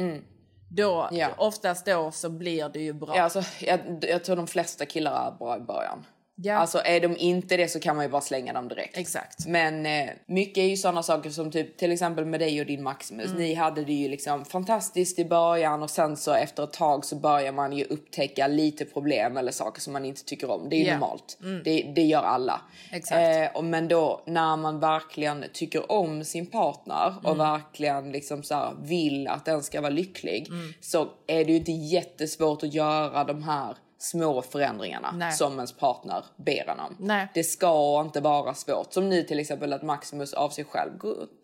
Då, 0.69 1.01
Mm. 1.03 1.19
Ja. 1.19 1.29
oftast 1.37 1.85
då 1.85 2.11
så 2.11 2.29
blir 2.29 2.69
det 2.69 2.79
ju 2.79 2.93
bra. 2.93 3.17
Ja, 3.17 3.23
alltså, 3.23 3.43
jag, 3.59 3.79
jag 4.01 4.23
tror 4.23 4.35
de 4.35 4.47
flesta 4.47 4.85
killar 4.85 5.27
är 5.27 5.37
bra 5.37 5.57
i 5.57 5.59
början. 5.59 6.05
Ja. 6.35 6.53
Alltså 6.55 6.81
är 6.85 6.99
de 6.99 7.17
inte 7.17 7.57
det 7.57 7.67
så 7.67 7.79
kan 7.79 7.95
man 7.95 8.05
ju 8.05 8.11
bara 8.11 8.21
slänga 8.21 8.53
dem 8.53 8.67
direkt. 8.67 8.97
Exakt. 8.97 9.45
Men 9.47 9.85
eh, 9.85 10.09
mycket 10.25 10.57
är 10.57 10.67
ju 10.67 10.77
sådana 10.77 11.03
saker 11.03 11.29
som 11.29 11.51
typ 11.51 11.77
till 11.77 11.91
exempel 11.91 12.25
med 12.25 12.39
dig 12.39 12.59
och 12.61 12.65
din 12.65 12.83
Maximus. 12.83 13.25
Mm. 13.25 13.37
Ni 13.37 13.53
hade 13.53 13.83
det 13.83 13.93
ju 13.93 14.07
liksom 14.09 14.45
fantastiskt 14.45 15.19
i 15.19 15.25
början 15.25 15.83
och 15.83 15.89
sen 15.89 16.17
så 16.17 16.33
efter 16.33 16.63
ett 16.63 16.73
tag 16.73 17.05
så 17.05 17.15
börjar 17.15 17.51
man 17.51 17.73
ju 17.73 17.83
upptäcka 17.83 18.47
lite 18.47 18.85
problem 18.85 19.37
eller 19.37 19.51
saker 19.51 19.81
som 19.81 19.93
man 19.93 20.05
inte 20.05 20.25
tycker 20.25 20.51
om. 20.51 20.69
Det 20.69 20.75
är 20.75 20.79
ju 20.79 20.85
Ja. 20.85 20.93
normalt. 20.93 21.37
Det, 21.63 21.91
det 21.95 22.01
gör 22.03 22.23
alla. 22.23 22.61
Exakt. 22.91 23.19
Eh, 23.53 23.57
och, 23.57 23.63
men 23.63 23.87
då 23.87 24.21
när 24.25 24.57
man 24.57 24.79
verkligen 24.79 25.45
tycker 25.53 25.91
om 25.91 26.23
sin 26.23 26.45
partner 26.45 27.13
och 27.23 27.35
Mm. 27.35 27.37
verkligen 27.37 28.11
liksom 28.11 28.43
så 28.43 28.73
vill 28.83 29.27
att 29.27 29.45
den 29.45 29.63
ska 29.63 29.81
vara 29.81 29.91
lycklig 29.91 30.47
Mm. 30.49 30.73
så 30.81 31.07
är 31.27 31.45
det 31.45 31.51
ju 31.51 31.57
inte 31.57 31.71
jättesvårt 31.71 32.63
att 32.63 32.73
göra 32.73 33.23
de 33.23 33.43
här 33.43 33.75
små 34.01 34.41
förändringarna 34.41 35.11
Nej. 35.11 35.31
som 35.31 35.53
ens 35.53 35.73
partner 35.73 36.25
ber 36.35 36.69
en 36.69 36.79
om. 36.79 36.95
Nej. 36.99 37.27
Det 37.33 37.43
ska 37.43 38.01
inte 38.01 38.21
vara 38.21 38.53
svårt. 38.53 38.93
Som 38.93 39.09
nu 39.09 39.23
till 39.23 39.39
exempel 39.39 39.73
att 39.73 39.81
Maximus 39.81 40.33
av 40.33 40.49
sig 40.49 40.65
själv 40.65 40.91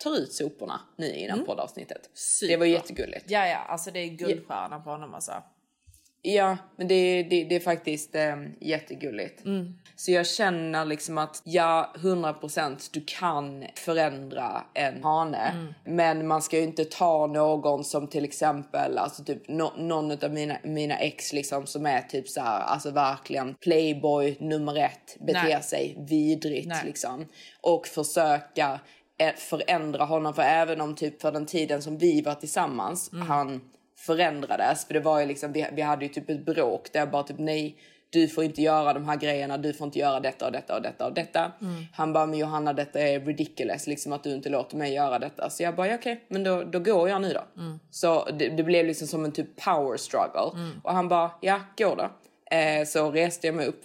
tar 0.03 0.17
ut 0.17 0.33
soporna 0.33 0.79
nu 0.95 1.13
innan 1.13 1.45
poddavsnittet. 1.45 2.09
Super. 2.13 2.53
Det 2.53 2.57
var 2.57 2.65
jättegulligt. 2.65 3.31
Ja, 3.31 3.47
ja, 3.47 3.57
alltså 3.57 3.91
det 3.91 3.99
är 3.99 4.07
guldstjärna 4.07 4.79
på 4.79 4.89
honom 4.89 5.13
alltså. 5.13 5.31
Ja, 6.33 6.57
men 6.75 6.87
det, 6.87 7.23
det, 7.23 7.43
det 7.43 7.55
är 7.55 7.59
faktiskt 7.59 8.15
eh, 8.15 8.35
jättegulligt. 8.59 9.43
Så 9.95 10.11
jag 10.11 10.27
känner 10.27 10.85
liksom 10.85 11.17
att 11.17 11.41
ja, 11.43 11.93
100% 11.95 12.89
du 12.91 13.03
kan 13.07 13.65
förändra 13.75 14.63
en 14.73 15.03
hane. 15.03 15.73
Men 15.85 16.27
man 16.27 16.41
ska 16.41 16.57
ju 16.57 16.63
inte 16.63 16.85
ta 16.85 17.27
någon 17.27 17.83
som 17.83 18.07
till 18.07 18.23
exempel, 18.25 18.97
alltså 18.97 19.23
typ 19.23 19.47
no, 19.47 19.73
någon 19.77 20.11
av 20.11 20.33
mina, 20.33 20.57
mina 20.63 20.97
ex 20.97 21.33
liksom 21.33 21.65
som 21.65 21.85
är 21.85 22.01
typ 22.01 22.29
så 22.29 22.41
här, 22.41 22.59
alltså 22.61 22.91
verkligen 22.91 23.55
playboy 23.55 24.37
nummer 24.39 24.75
ett, 24.75 25.17
beter 25.19 25.43
Nej. 25.43 25.63
sig 25.63 25.95
vidrigt 26.09 26.67
Nej. 26.67 26.85
liksom. 26.85 27.25
Och 27.61 27.87
försöka 27.87 28.79
eh, 29.17 29.35
förändra 29.35 30.05
honom. 30.05 30.33
För 30.33 30.41
även 30.41 30.81
om 30.81 30.95
typ 30.95 31.21
för 31.21 31.31
den 31.31 31.45
tiden 31.45 31.81
som 31.81 31.97
vi 31.97 32.21
var 32.21 32.35
tillsammans, 32.35 33.11
han 33.27 33.61
förändrades. 33.97 34.85
För 34.85 34.93
det 34.93 34.99
var 34.99 35.19
ju 35.19 35.25
liksom, 35.25 35.51
vi, 35.53 35.67
vi 35.73 35.81
hade 35.81 36.05
ju 36.05 36.09
typ 36.13 36.29
ett 36.29 36.45
bråk 36.45 36.93
där 36.93 36.99
jag 36.99 37.11
bara 37.11 37.23
typ 37.23 37.39
nej, 37.39 37.77
du 38.09 38.27
får 38.27 38.43
inte 38.43 38.61
göra 38.61 38.93
de 38.93 39.05
här 39.09 39.15
grejerna, 39.15 39.57
du 39.57 39.73
får 39.73 39.85
inte 39.85 39.99
göra 39.99 40.19
detta 40.19 40.45
och 40.45 40.51
detta 40.51 40.75
och 40.75 40.81
detta 40.81 41.05
och 41.05 41.13
detta. 41.13 41.51
Han 41.93 42.13
bara, 42.13 42.25
men 42.25 42.39
Johanna 42.39 42.73
detta 42.73 42.99
är 42.99 43.19
ridiculous, 43.19 43.87
liksom 43.87 44.13
att 44.13 44.23
du 44.23 44.35
inte 44.35 44.49
låter 44.49 44.77
mig 44.77 44.93
göra 44.93 45.19
detta. 45.19 45.49
Så 45.49 45.63
jag 45.63 45.75
bara, 45.75 45.87
ja, 45.87 45.95
okej, 45.95 46.25
men 46.27 46.43
då, 46.43 46.63
då 46.63 46.79
går 46.79 47.09
jag 47.09 47.21
nu 47.21 47.33
då. 47.33 47.43
Så 47.91 48.25
det, 48.25 48.49
det 48.49 48.63
blev 48.63 48.85
liksom 48.85 49.07
som 49.07 49.25
en 49.25 49.31
typ 49.31 49.55
power 49.65 49.97
struggle. 49.97 50.51
Och 50.83 50.93
han 50.93 51.07
bara, 51.07 51.31
ja, 51.41 51.59
gå 51.77 51.95
då. 51.95 52.09
Eh, 52.57 52.85
så 52.85 53.11
reste 53.11 53.47
jag 53.47 53.55
mig 53.55 53.67
upp 53.67 53.81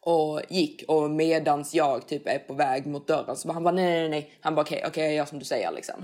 och 0.00 0.40
gick 0.48 0.84
och 0.88 1.10
medans 1.10 1.74
jag 1.74 2.08
typ 2.08 2.26
är 2.28 2.38
på 2.38 2.54
väg 2.54 2.86
mot 2.86 3.06
dörren 3.06 3.36
så 3.36 3.48
bara, 3.48 3.54
han 3.54 3.64
bara 3.64 3.74
nej 3.74 4.00
nej 4.00 4.08
nej. 4.08 4.32
Han 4.40 4.54
bara 4.54 4.62
okej 4.62 4.84
okej 4.86 5.04
jag 5.04 5.14
gör 5.14 5.24
som 5.24 5.38
du 5.38 5.44
säger 5.44 5.72
liksom. 5.72 5.94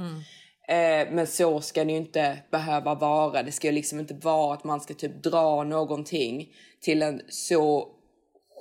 Eh, 0.68 1.12
men 1.12 1.26
så 1.26 1.60
ska 1.60 1.84
det 1.84 1.90
ju 1.90 1.96
inte 1.96 2.38
behöva 2.50 2.94
vara. 2.94 3.42
Det 3.42 3.52
ska 3.52 3.66
ju 3.66 3.72
liksom 3.72 4.00
inte 4.00 4.14
vara 4.14 4.54
att 4.54 4.64
man 4.64 4.80
ska 4.80 4.94
typ 4.94 5.22
dra 5.22 5.64
någonting 5.64 6.48
till 6.80 7.02
en 7.02 7.20
så 7.28 7.88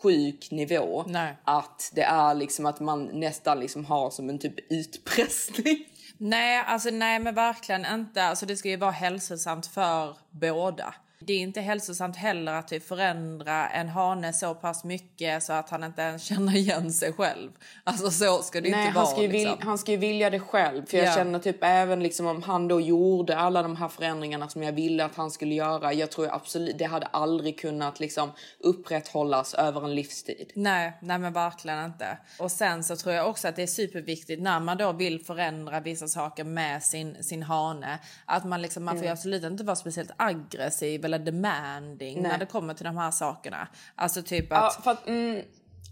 sjuk 0.04 0.52
nivå 0.52 1.04
Nej. 1.08 1.36
att 1.44 1.92
det 1.96 2.02
är 2.02 2.34
liksom 2.34 2.66
att 2.66 2.80
man 2.80 3.06
nästan 3.14 3.60
liksom 3.60 3.86
har 3.86 4.10
som 4.10 4.30
en 4.30 4.40
typ 4.40 4.72
utpressning. 4.72 5.86
Nej, 6.18 6.64
alltså 6.68 6.90
nej 6.90 7.20
men 7.20 7.36
verkligen 7.36 7.86
inte. 7.86 8.24
Alltså 8.24 8.46
det 8.46 8.56
ska 8.56 8.70
ju 8.70 8.78
vara 8.78 8.92
hälsosamt 8.92 9.68
för 9.68 10.18
båda. 10.32 10.94
Det 11.28 11.34
är 11.34 11.40
inte 11.40 11.62
hälsosamt 11.62 12.16
heller 12.16 12.54
att 12.54 12.68
typ 12.68 12.88
förändra 12.88 13.70
en 13.70 13.90
hane 13.90 14.34
så 14.34 14.56
pass 14.56 14.84
mycket 14.84 15.44
så 15.44 15.54
att 15.54 15.70
han 15.70 15.84
inte 15.84 16.02
ens 16.02 16.24
känner 16.28 16.56
igen 16.56 16.94
sig 16.94 17.14
själv. 17.14 17.52
Alltså 17.84 18.12
så 18.12 18.42
ska 18.42 18.62
det 18.62 18.70
Nej, 18.70 18.80
inte 18.88 19.00
han 19.00 19.04
vara. 19.06 19.14
ska, 19.14 19.22
ju 19.22 19.28
liksom. 19.32 19.58
vil- 19.58 19.64
han 19.66 19.78
ska 19.78 19.92
ju 19.92 19.98
vilja 19.98 20.30
det 20.30 20.40
själv. 20.40 20.86
För 20.86 20.98
jag 20.98 21.08
Ja. 21.08 21.14
känner 21.16 21.40
typ 21.40 21.58
även 21.62 22.04
liksom 22.04 22.28
om 22.28 22.44
han 22.44 22.68
då 22.68 22.82
gjorde 22.82 23.38
alla 23.38 23.64
de 23.64 23.76
här 23.76 23.88
förändringarna 23.88 24.50
som 24.50 24.64
jag 24.64 24.72
ville 24.74 25.06
att 25.06 25.16
han 25.16 25.32
skulle 25.32 25.56
göra. 25.56 25.94
Jag 25.94 26.12
tror 26.12 26.34
absolut 26.36 26.78
det 26.78 26.86
hade 26.86 27.06
aldrig 27.06 27.60
kunnat 27.60 28.00
liksom 28.00 28.32
upprätthållas 28.60 29.54
över 29.54 29.84
en 29.86 29.96
livstid. 29.96 30.52
Nej, 30.56 30.94
nej 31.02 31.20
men 31.20 31.34
verkligen 31.34 31.86
inte. 31.86 32.18
Och 32.40 32.52
sen 32.52 32.84
så 32.84 32.96
tror 32.96 33.16
jag 33.16 33.30
också 33.30 33.48
att 33.48 33.56
det 33.56 33.64
är 33.64 33.68
superviktigt 33.68 34.42
när 34.42 34.60
man 34.60 34.78
då 34.78 34.92
vill 34.92 35.26
förändra 35.26 35.80
vissa 35.80 36.08
saker 36.08 36.44
med 36.44 36.84
sin, 36.84 37.24
sin 37.24 37.44
hane. 37.44 38.00
Att 38.26 38.46
man 38.46 38.62
liksom, 38.62 38.84
man 38.84 38.96
får 38.96 39.04
Mm. 39.04 39.14
absolut 39.14 39.44
inte 39.44 39.64
vara 39.64 39.76
speciellt 39.76 40.12
aggressiv 40.18 41.06
eller 41.14 41.26
demanding 41.26 42.22
Nej. 42.22 42.32
när 42.32 42.38
det 42.38 42.46
kommer 42.46 42.74
till 42.74 42.86
de 42.86 42.98
här 42.98 43.12
sakerna. 43.12 43.68
Alltså 43.96 44.22
typ 44.22 44.48
Ja, 44.50 44.68
att... 44.68 44.84
för 44.84 44.92
att, 44.92 45.08
mm, 45.08 45.42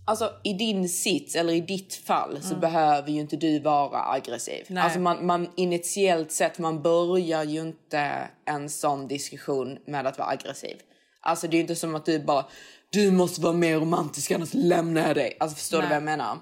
alltså, 0.05 0.31
I 0.43 0.53
din 0.53 0.89
sits 0.89 1.35
eller 1.35 1.53
i 1.53 1.61
ditt 1.61 1.93
fall 1.93 2.41
så 2.41 2.47
Mm. 2.47 2.59
behöver 2.59 3.11
ju 3.11 3.19
inte 3.19 3.35
du 3.35 3.59
vara 3.59 4.11
aggressiv. 4.11 4.65
Nej. 4.67 4.83
Alltså 4.83 4.99
man, 4.99 5.25
man, 5.25 5.49
initiellt 5.57 6.31
sett, 6.31 6.59
man 6.59 6.81
börjar 6.81 7.43
ju 7.43 7.59
inte 7.61 8.27
en 8.45 8.69
sån 8.69 9.07
diskussion 9.07 9.77
med 9.87 10.07
att 10.07 10.17
vara 10.17 10.29
aggressiv. 10.29 10.77
Alltså 11.21 11.47
det 11.47 11.53
är 11.55 11.57
ju 11.57 11.61
inte 11.61 11.75
som 11.75 11.95
att 11.95 12.05
du 12.05 12.19
bara 12.19 12.45
du 12.89 13.11
måste 13.11 13.41
vara 13.41 13.53
mer 13.53 13.75
romantisk 13.79 14.31
annars 14.31 14.53
lämnar 14.53 15.07
jag 15.07 15.15
dig. 15.15 15.37
Alltså 15.39 15.55
förstår 15.57 15.77
du 15.77 15.81
Nej. 15.81 15.89
vad 15.89 15.95
jag 15.95 16.03
menar? 16.03 16.37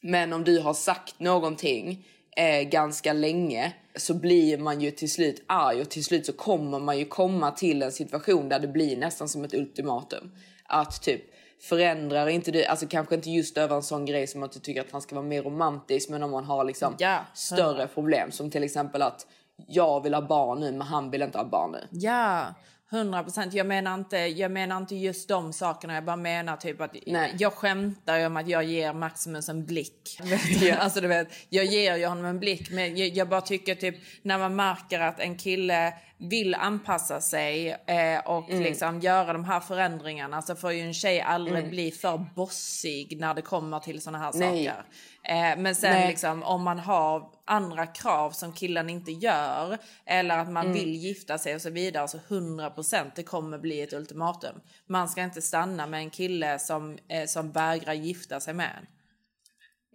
Men 0.00 0.32
om 0.32 0.44
du 0.44 0.60
har 0.60 0.74
sagt 0.74 1.20
någonting 1.20 2.06
eh, 2.38 2.62
ganska 2.68 3.12
länge 3.12 3.72
så 3.96 4.14
blir 4.14 4.58
man 4.58 4.80
ju 4.80 4.90
till 4.90 5.10
slut 5.12 5.42
arg 5.46 5.80
och 5.80 5.90
till 5.90 6.04
slut 6.04 6.26
så 6.26 6.32
kommer 6.32 6.78
man 6.78 6.98
ju 6.98 7.04
komma 7.04 7.50
till 7.50 7.82
en 7.82 7.92
situation 7.92 8.48
där 8.48 8.58
det 8.58 8.68
blir 8.68 8.96
nästan 8.96 9.28
som 9.28 9.44
ett 9.44 9.54
ultimatum. 9.54 10.30
Att 10.64 11.02
typ 11.02 11.22
förändrar 11.60 12.26
inte 12.28 12.50
du, 12.50 12.64
alltså 12.64 12.86
kanske 12.86 13.14
inte 13.14 13.30
just 13.30 13.58
över 13.58 13.76
en 13.76 13.82
sån 13.82 14.04
grej 14.06 14.26
som 14.26 14.42
att 14.42 14.52
du 14.52 14.60
tycker 14.60 14.80
att 14.80 14.92
han 14.92 15.02
ska 15.02 15.14
vara 15.14 15.26
mer 15.26 15.42
romantisk 15.42 16.08
men 16.08 16.22
om 16.22 16.30
man 16.30 16.44
har 16.44 16.64
liksom 16.64 16.94
Ja. 16.98 17.18
större 17.34 17.86
problem 17.86 18.30
som 18.32 18.50
till 18.50 18.64
exempel 18.64 19.02
att 19.02 19.26
jag 19.66 20.02
vill 20.02 20.14
ha 20.14 20.22
barn 20.22 20.60
nu 20.60 20.72
men 20.72 20.80
han 20.86 21.10
vill 21.10 21.22
inte 21.22 21.38
ha 21.38 21.44
barn 21.44 21.72
nu. 21.72 21.86
Ja, 21.90 22.46
100 22.92 23.22
procent. 23.22 23.54
Jag, 23.54 23.66
menar 23.66 23.94
inte, 23.94 24.16
jag 24.18 24.50
menar 24.50 24.76
inte 24.76 24.96
just 24.96 25.28
de 25.28 25.52
sakerna. 25.52 25.94
Jag 25.94 26.04
bara 26.04 26.16
menar 26.16 26.56
typ 26.56 26.80
att 26.80 26.96
Nej. 27.06 27.34
jag 27.38 27.52
skämtar 27.52 28.26
om 28.26 28.36
att 28.36 28.48
jag 28.48 28.64
ger 28.64 28.92
Maximus 28.92 29.48
en 29.48 29.66
blick. 29.66 30.20
Ja. 30.60 30.74
alltså, 30.76 31.00
du 31.00 31.08
vet, 31.08 31.28
jag 31.48 31.64
ger 31.64 31.96
ju 31.96 32.06
honom 32.06 32.24
en 32.24 32.38
blick, 32.38 32.70
men 32.70 32.96
jag, 32.96 33.08
jag 33.08 33.28
bara 33.28 33.40
tycker 33.40 33.74
typ 33.74 33.94
när 34.22 34.38
man 34.38 34.56
märker 34.56 35.00
att 35.00 35.20
en 35.20 35.36
kille 35.36 35.94
vill 36.20 36.54
anpassa 36.54 37.20
sig 37.20 37.68
eh, 37.86 38.18
och 38.26 38.50
Mm. 38.50 38.62
liksom 38.62 39.00
göra 39.00 39.32
de 39.32 39.44
här 39.44 39.60
förändringarna 39.60 40.42
så 40.42 40.56
får 40.56 40.72
ju 40.72 40.80
en 40.80 40.94
tjej 40.94 41.20
aldrig 41.20 41.70
bli 41.70 41.90
för 41.90 42.26
bossig 42.34 43.20
när 43.20 43.34
det 43.34 43.42
kommer 43.42 43.78
till 43.80 44.00
såna 44.00 44.18
här 44.18 44.32
Nej. 44.34 44.66
saker. 44.66 44.82
Eh, 45.28 45.56
men 45.58 45.74
sen 45.74 45.92
Nej. 45.92 46.08
liksom 46.08 46.42
om 46.42 46.62
man 46.62 46.78
har 46.78 47.30
andra 47.44 47.86
krav 47.86 48.30
som 48.30 48.52
killen 48.52 48.90
inte 48.90 49.12
gör 49.12 49.78
eller 50.06 50.38
att 50.38 50.50
man 50.50 50.66
Mm. 50.66 50.78
vill 50.78 50.94
gifta 50.94 51.38
sig 51.38 51.54
och 51.54 51.60
så 51.62 51.70
vidare 51.70 52.08
så 52.08 52.18
100% 52.28 53.12
det 53.16 53.22
kommer 53.22 53.58
bli 53.58 53.80
ett 53.82 53.92
ultimatum. 53.92 54.60
Man 54.86 55.08
ska 55.08 55.22
inte 55.22 55.42
stanna 55.42 55.86
med 55.86 56.00
en 56.00 56.10
kille 56.10 56.58
som, 56.58 56.98
eh, 57.08 57.26
som 57.26 57.52
vägrar 57.52 57.92
gifta 57.92 58.40
sig 58.40 58.54
med 58.54 58.70
en. 58.78 58.86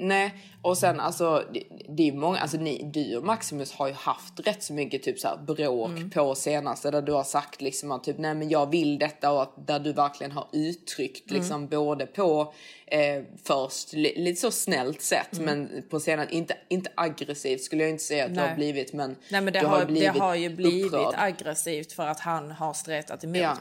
Nej, 0.07 0.33
och 0.61 0.77
sen 0.77 0.99
alltså 0.99 1.43
det, 1.53 1.63
det 1.89 2.07
är 2.07 2.11
många, 2.13 2.39
alltså 2.39 2.57
ni, 2.57 2.89
du 2.93 3.17
och 3.17 3.23
Maximus 3.23 3.71
har 3.73 3.87
ju 3.87 3.93
haft 3.93 4.39
rätt 4.47 4.63
så 4.63 4.73
mycket 4.73 5.03
typ 5.03 5.19
så 5.19 5.27
här 5.27 5.37
bråk 5.37 5.89
Mm. 5.89 6.09
på 6.09 6.35
senaste 6.35 6.91
där 6.91 7.01
du 7.01 7.11
har 7.11 7.23
sagt 7.23 7.61
liksom 7.61 7.91
att 7.91 8.03
typ 8.03 8.17
nej 8.17 8.35
men 8.35 8.49
jag 8.49 8.71
vill 8.71 8.99
detta 8.99 9.31
och 9.31 9.41
att 9.41 9.67
där 9.67 9.79
du 9.79 9.93
verkligen 9.93 10.31
har 10.31 10.47
uttryckt 10.53 11.29
Mm. 11.31 11.39
liksom 11.41 11.67
både 11.67 12.05
på 12.05 12.53
eh, 12.85 13.23
först 13.43 13.93
li, 13.93 14.13
lite 14.15 14.41
så 14.41 14.51
snällt 14.51 15.01
sätt 15.01 15.39
men 15.39 15.83
på 15.89 15.99
senare 15.99 16.27
inte, 16.31 16.57
inte 16.69 16.91
aggressivt 16.95 17.61
skulle 17.61 17.83
jag 17.83 17.89
inte 17.89 18.03
säga 18.03 18.23
att 18.25 18.29
du 18.29 18.33
Mm. 18.33 18.41
Nej. 18.43 18.49
har 18.49 18.55
blivit 18.55 18.93
men 18.93 19.15
Nej 19.29 19.41
men 19.41 19.53
det, 19.53 19.59
du 19.59 19.65
har, 19.65 19.79
det 19.79 19.85
blivit 19.85 20.09
har 20.17 20.35
ju 20.35 20.49
blivit 20.49 20.85
upprörd. 20.93 21.13
aggressivt 21.17 21.91
för 21.93 22.07
att 22.07 22.19
han 22.19 22.51
har 22.51 22.73
stretat 22.73 23.23
emot. 23.23 23.35
Ja. 23.41 23.57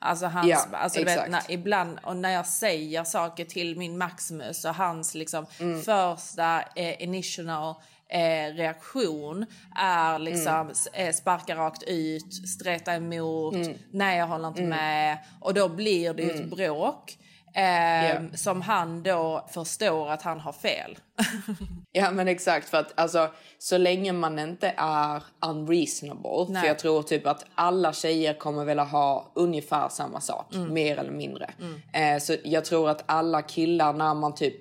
Alltså, 0.00 0.26
hans, 0.26 0.46
Ja, 0.48 0.64
alltså 0.72 0.98
du 0.98 1.04
vet, 1.04 1.30
när, 1.30 1.42
ibland 1.48 1.98
och 2.02 2.16
när 2.16 2.30
jag 2.30 2.46
säger 2.46 3.04
saker 3.04 3.44
till 3.44 3.76
min 3.78 3.98
Maximus 3.98 4.64
och 4.64 4.74
hans 4.74 5.14
liksom 5.14 5.46
Mm. 5.60 5.82
första 5.82 6.62
eh, 6.76 7.02
initial 7.02 7.74
eh, 8.10 8.54
reaktion 8.54 9.46
är 9.76 10.18
liksom 10.18 10.54
Mm. 10.54 10.70
s- 10.70 10.88
eh, 10.92 11.12
sparka 11.12 11.56
rakt 11.56 11.82
ut, 11.82 12.48
streta 12.48 12.94
emot, 12.94 13.54
Mm. 13.54 13.74
nej 13.90 14.18
jag 14.18 14.26
håller 14.26 14.48
inte 14.48 14.62
med 14.62 15.18
och 15.40 15.54
då 15.54 15.68
blir 15.68 16.14
det 16.14 16.22
ju 16.22 16.30
ett 16.30 16.50
bråk. 16.50 17.18
Eh, 17.58 18.22
Som 18.34 18.62
han 18.62 19.02
då 19.02 19.46
förstår 19.52 20.10
att 20.10 20.22
han 20.22 20.40
har 20.40 20.52
fel. 20.52 20.98
Ja 21.92 22.10
men 22.10 22.28
exakt 22.28 22.68
för 22.68 22.78
att 22.78 23.00
alltså 23.00 23.30
så 23.58 23.78
länge 23.78 24.12
man 24.12 24.38
inte 24.38 24.74
är 24.76 25.22
unreasonable 25.46 26.46
Nej. 26.48 26.60
för 26.62 26.68
jag 26.68 26.78
tror 26.78 27.02
typ 27.02 27.26
att 27.26 27.44
alla 27.54 27.92
tjejer 27.92 28.34
kommer 28.34 28.64
vilja 28.64 28.84
ha 28.84 29.32
ungefär 29.34 29.88
samma 29.88 30.20
sak 30.20 30.46
mer 30.54 30.98
eller 30.98 31.10
mindre. 31.10 31.50
Eh, 31.92 32.18
så 32.20 32.34
jag 32.44 32.64
tror 32.64 32.90
att 32.90 33.02
alla 33.06 33.42
killar 33.42 33.92
när 33.92 34.14
man 34.14 34.34
typ 34.34 34.60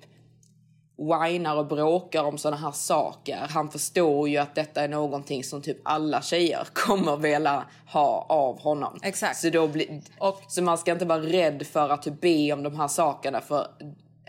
whinar 0.98 1.56
och 1.56 1.66
bråkar 1.68 2.24
om 2.24 2.38
sådana 2.38 2.58
här 2.58 2.72
saker. 2.72 3.38
Han 3.50 3.70
förstår 3.70 4.30
ju 4.30 4.38
att 4.38 4.56
detta 4.56 4.82
är 4.82 4.88
någonting 4.88 5.44
som 5.44 5.62
typ 5.62 5.78
alla 5.84 6.22
tjejer 6.22 6.68
kommer 6.74 7.18
vilja 7.18 7.64
ha 7.92 8.26
av 8.30 8.60
honom. 8.60 9.00
Exakt. 9.04 9.38
Så, 9.40 9.50
då 9.50 9.68
blir, 9.68 10.02
Och- 10.20 10.42
så 10.48 10.62
man 10.64 10.78
ska 10.78 10.92
inte 10.92 11.06
vara 11.06 11.20
rädd 11.22 11.68
för 11.68 11.90
att 11.90 12.02
typ 12.02 12.22
be 12.22 12.54
om 12.54 12.64
de 12.64 12.76
här 12.80 12.88
sakerna 12.88 13.42
för 13.42 13.68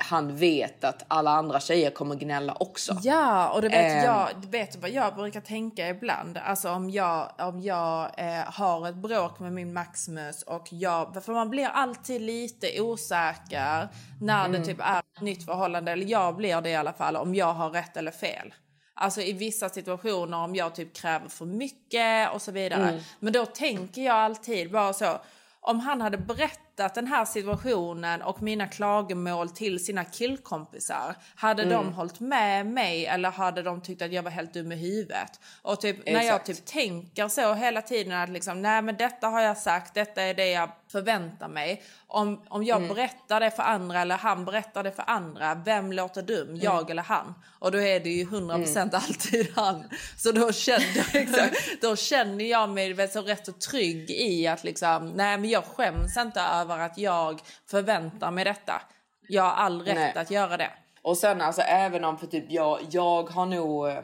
han 0.01 0.37
vet 0.37 0.85
att 0.85 1.05
alla 1.09 1.31
andra 1.31 1.61
tjejer 1.61 1.91
kommer 1.91 2.15
gnälla 2.15 2.57
också. 2.61 2.97
Ja, 3.03 3.49
och 3.49 3.63
det 3.63 3.69
vet 3.69 3.93
Ehm. 3.93 4.05
jag, 4.05 4.29
du 4.43 4.49
vet 4.49 4.77
vad 4.77 4.91
jag 4.91 5.15
brukar 5.15 5.41
tänka 5.41 5.89
ibland. 5.89 6.39
Alltså 6.39 6.71
om 6.71 6.91
jag, 6.91 7.31
om 7.39 7.61
jag 7.61 8.11
eh, 8.17 8.45
har 8.47 8.89
ett 8.89 8.95
bråk 8.95 9.39
med 9.39 9.53
min 9.53 9.73
Maximus 9.73 10.43
och 10.43 10.67
jag, 10.71 11.25
för 11.25 11.33
man 11.33 11.51
blir 11.51 11.67
alltid 11.67 12.21
lite 12.23 12.81
osäker 12.81 13.89
när 14.21 14.45
Mm. 14.47 14.61
det 14.61 14.67
typ 14.67 14.81
är 14.81 14.99
ett 14.99 15.21
nytt 15.21 15.45
förhållande, 15.45 15.93
eller 15.93 16.07
jag 16.07 16.37
blir 16.37 16.61
det 16.61 16.71
i 16.71 16.77
alla 16.77 16.93
fall, 16.93 17.17
om 17.17 17.35
jag 17.35 17.53
har 17.55 17.71
rätt 17.71 17.97
eller 17.97 18.11
fel. 18.11 18.55
Alltså 18.95 19.21
i 19.21 19.33
vissa 19.33 19.69
situationer 19.69 20.39
om 20.39 20.55
jag 20.55 20.75
typ 20.75 20.97
kräver 20.97 21.29
för 21.29 21.45
mycket 21.45 22.31
och 22.35 22.43
så 22.43 22.53
vidare. 22.53 22.89
Mm. 22.89 23.01
Men 23.21 23.33
då 23.33 23.47
tänker 23.47 24.03
jag 24.03 24.17
alltid 24.17 24.73
bara 24.73 24.93
så, 24.93 25.19
om 25.61 25.81
han 25.81 26.01
hade 26.01 26.19
berättat 26.19 26.61
den 26.95 27.07
här 27.07 27.25
situationen 27.25 28.23
och 28.23 28.43
mina 28.43 28.67
klagomål 28.67 29.51
till 29.51 29.85
sina 29.85 30.05
killkompisar, 30.05 31.15
hade 31.35 31.63
Mm. 31.63 31.75
de 31.75 31.93
hållit 31.93 32.21
med 32.21 32.67
mig 32.67 33.07
eller 33.07 33.31
hade 33.31 33.63
de 33.63 33.81
tyckt 33.81 34.03
att 34.03 34.13
jag 34.13 34.23
var 34.23 34.31
helt 34.31 34.55
dum 34.55 34.73
i 34.73 34.77
huvudet? 34.77 35.41
Och 35.63 35.81
typ, 35.81 35.97
när 36.07 36.23
jag 36.23 36.45
typ 36.45 36.67
tänker 36.67 37.29
så 37.29 37.55
hela 37.55 37.83
tiden 37.83 38.13
att 38.13 38.31
liksom, 38.31 38.63
nej 38.63 38.83
men 38.83 38.97
detta 38.97 39.27
har 39.29 39.41
jag 39.41 39.57
sagt, 39.59 39.95
detta 39.95 40.23
är 40.23 40.35
det 40.35 40.51
jag 40.51 40.71
förväntar 40.93 41.49
mig. 41.49 41.83
Om, 42.07 42.43
om 42.49 42.65
jag 42.65 42.77
Mm. 42.83 42.95
berättar 42.95 43.41
det 43.41 43.51
för 43.51 43.63
andra 43.63 44.01
eller 44.01 44.17
han 44.17 44.45
berättar 44.45 44.83
det 44.83 44.93
för 44.93 45.05
andra, 45.07 45.55
vem 45.55 45.93
låter 45.93 46.23
dum? 46.23 46.49
Mm. 46.49 46.61
Jag 46.61 46.91
eller 46.91 47.03
han? 47.03 47.35
Och 47.59 47.73
då 47.73 47.79
är 47.81 48.01
det 48.01 48.09
ju 48.11 48.25
100% 48.25 48.95
alltid 48.95 49.53
han. 49.57 49.85
Så 50.17 50.33
då 50.33 50.53
känner, 50.53 51.81
då 51.81 51.97
känner 51.97 52.45
jag 52.45 52.69
mig 52.71 53.09
så 53.09 53.23
rätt 53.23 53.47
så 53.47 53.53
trygg 53.53 54.11
i 54.11 54.47
att 54.47 54.65
liksom, 54.65 55.09
nej 55.09 55.39
men 55.39 55.51
jag 55.51 55.65
skäms 55.65 56.17
inte 56.17 56.41
över 56.41 56.68
att 56.75 56.99
jag 56.99 57.41
förväntar 57.67 58.31
mig 58.31 58.45
detta. 58.45 58.83
Jag 59.29 59.43
har 59.43 59.51
all 59.51 59.83
rätt 59.83 59.95
Nej. 59.95 60.13
att 60.17 60.31
göra 60.31 60.57
det. 60.57 60.71
Och 61.03 61.17
sen 61.17 61.41
alltså 61.41 61.63
även 61.63 62.05
om 62.05 62.19
för 62.19 62.27
typ 62.27 62.45
jag, 62.49 62.79
jag 62.91 63.31
har 63.31 63.47
nog 63.47 63.89
eh, 63.89 63.97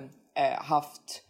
haft 0.56 1.22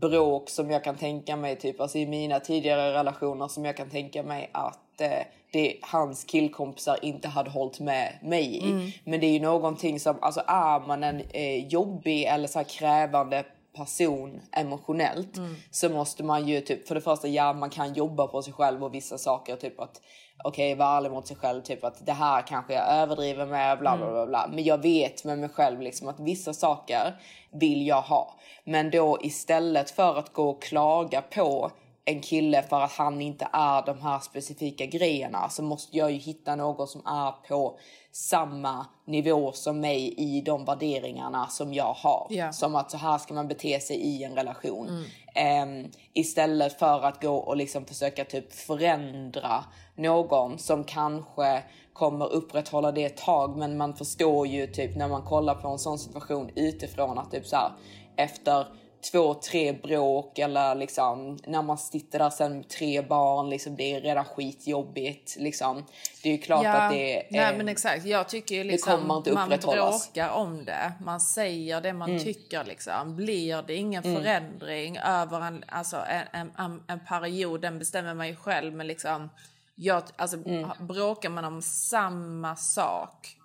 bråk 0.00 0.50
som 0.50 0.70
jag 0.70 0.84
kan 0.84 0.96
tänka 0.96 1.36
mig 1.36 1.56
typ 1.56 1.80
alltså 1.80 1.98
i 1.98 2.06
mina 2.06 2.40
tidigare 2.40 2.92
relationer 2.92 3.48
som 3.48 3.64
jag 3.64 3.76
kan 3.76 3.90
tänka 3.90 4.22
mig 4.22 4.50
att 4.52 5.00
eh, 5.00 5.22
det 5.52 5.76
hans 5.82 6.24
killkompisar 6.24 6.98
inte 7.02 7.28
hade 7.28 7.50
hållit 7.50 7.80
med 7.80 8.18
mig 8.22 8.56
i. 8.56 8.92
Men 9.04 9.20
det 9.20 9.26
är 9.26 9.32
ju 9.32 9.40
någonting 9.40 10.00
som, 10.00 10.16
alltså 10.20 10.42
är 10.46 10.86
man 10.86 11.04
en 11.04 11.22
eh, 11.30 11.66
jobbig 11.66 12.24
eller 12.24 12.48
så 12.48 12.64
krävande 12.64 13.44
person 13.78 14.40
emotionellt 14.52 15.38
så 15.70 15.88
måste 15.88 16.24
man 16.24 16.48
ju 16.48 16.60
typ 16.60 16.88
för 16.88 16.94
det 16.94 17.00
första 17.00 17.28
ja 17.28 17.52
man 17.52 17.70
kan 17.70 17.94
jobba 17.94 18.26
på 18.26 18.42
sig 18.42 18.52
själv 18.52 18.84
och 18.84 18.94
vissa 18.94 19.18
saker 19.18 19.56
typ 19.56 19.80
att 19.80 20.00
okej 20.44 20.74
vara 20.74 20.96
ärlig 20.96 21.10
mot 21.10 21.26
sig 21.26 21.36
själv 21.36 21.62
typ 21.62 21.84
att 21.84 22.06
det 22.06 22.12
här 22.12 22.42
kanske 22.42 22.74
jag 22.74 22.92
överdriver 22.92 23.46
med 23.46 23.78
bla 23.78 23.96
bla 23.96 24.10
bla 24.10 24.26
bla. 24.26 24.50
Men 24.52 24.64
jag 24.64 24.82
vet 24.82 25.24
med 25.24 25.38
mig 25.38 25.48
själv 25.48 25.80
liksom 25.80 26.08
att 26.08 26.20
vissa 26.20 26.54
saker 26.54 27.16
vill 27.50 27.86
jag 27.86 28.02
ha. 28.02 28.34
Men 28.64 28.90
då 28.90 29.18
istället 29.22 29.90
för 29.90 30.18
att 30.18 30.32
gå 30.32 30.50
och 30.50 30.62
klaga 30.62 31.22
på 31.22 31.70
en 32.08 32.20
kille 32.20 32.62
för 32.62 32.80
att 32.80 32.92
han 32.92 33.20
inte 33.20 33.48
är 33.52 33.86
de 33.86 34.00
här 34.00 34.18
specifika 34.18 34.86
grejerna 34.86 35.48
så 35.48 35.62
måste 35.62 35.96
jag 35.96 36.12
ju 36.12 36.18
hitta 36.18 36.56
någon 36.56 36.86
som 36.86 37.06
är 37.06 37.48
på 37.48 37.78
samma 38.12 38.86
nivå 39.06 39.52
som 39.52 39.80
mig 39.80 40.14
i 40.16 40.40
de 40.40 40.64
värderingarna 40.64 41.46
som 41.46 41.74
jag 41.74 41.92
har. 41.92 42.26
Ja. 42.30 42.52
Som 42.52 42.74
att 42.74 42.90
så 42.90 42.96
här 42.96 43.18
ska 43.18 43.34
man 43.34 43.48
bete 43.48 43.80
sig 43.80 43.96
i 43.96 44.24
en 44.24 44.34
relation. 44.34 45.04
Ehm, 45.34 45.90
istället 46.12 46.78
för 46.78 47.04
att 47.04 47.22
gå 47.22 47.36
och 47.36 47.56
liksom 47.56 47.84
försöka 47.84 48.24
typ 48.24 48.52
förändra 48.52 49.64
någon 49.96 50.58
som 50.58 50.84
kanske 50.84 51.62
kommer 51.92 52.32
upprätthålla 52.32 52.92
det 52.92 53.04
ett 53.04 53.16
tag 53.16 53.56
men 53.56 53.76
man 53.76 53.96
förstår 53.96 54.46
ju 54.46 54.66
typ 54.66 54.96
när 54.96 55.08
man 55.08 55.22
kollar 55.22 55.54
på 55.54 55.68
en 55.68 55.78
sån 55.78 55.98
situation 55.98 56.50
utifrån 56.54 57.18
att 57.18 57.30
typ 57.30 57.46
så 57.46 57.56
här 57.56 57.72
efter 58.16 58.66
två, 59.12 59.34
tre 59.34 59.72
bråk 59.72 60.38
eller 60.38 60.74
liksom 60.74 61.38
när 61.46 61.62
man 61.62 61.78
sitter 61.78 62.18
där 62.18 62.30
sen 62.30 62.56
med 62.56 62.68
tre 62.68 63.02
barn, 63.02 63.50
liksom 63.50 63.76
det 63.76 63.94
är 63.94 64.00
redan 64.00 64.24
skitjobbigt 64.24 65.36
liksom. 65.38 65.84
Det 66.22 66.28
är 66.28 66.32
ju 66.32 66.38
klart 66.38 66.66
att 66.66 66.90
det 66.90 67.26
nej, 67.30 67.40
är... 67.40 67.56
men 67.56 67.68
exakt. 67.68 68.04
Jag 68.04 68.28
tycker 68.28 68.64
liksom 68.64 69.06
man 69.08 69.22
bråkar 69.22 70.30
om 70.30 70.64
det. 70.64 70.92
Man 71.04 71.20
säger 71.20 71.80
det 71.80 71.92
man 71.92 72.10
Mm. 72.10 72.24
tycker 72.24 72.64
liksom. 72.64 73.16
Blir 73.16 73.62
det 73.62 73.74
ingen 73.74 74.04
Mm. 74.04 74.16
förändring 74.16 74.98
över 74.98 75.40
en, 75.40 75.64
alltså 75.68 75.96
en, 76.32 76.50
en, 76.58 76.82
en 76.86 77.00
period, 77.00 77.60
den 77.60 77.78
bestämmer 77.78 78.14
man 78.14 78.28
ju 78.28 78.36
själv. 78.36 78.74
Men 78.74 78.86
liksom, 78.86 79.30
jag, 79.74 80.02
alltså, 80.16 80.36
Mm. 80.36 80.70
bråkar 80.80 81.28
man 81.28 81.44
om 81.44 81.62
samma 81.62 82.56
sak 82.56 83.37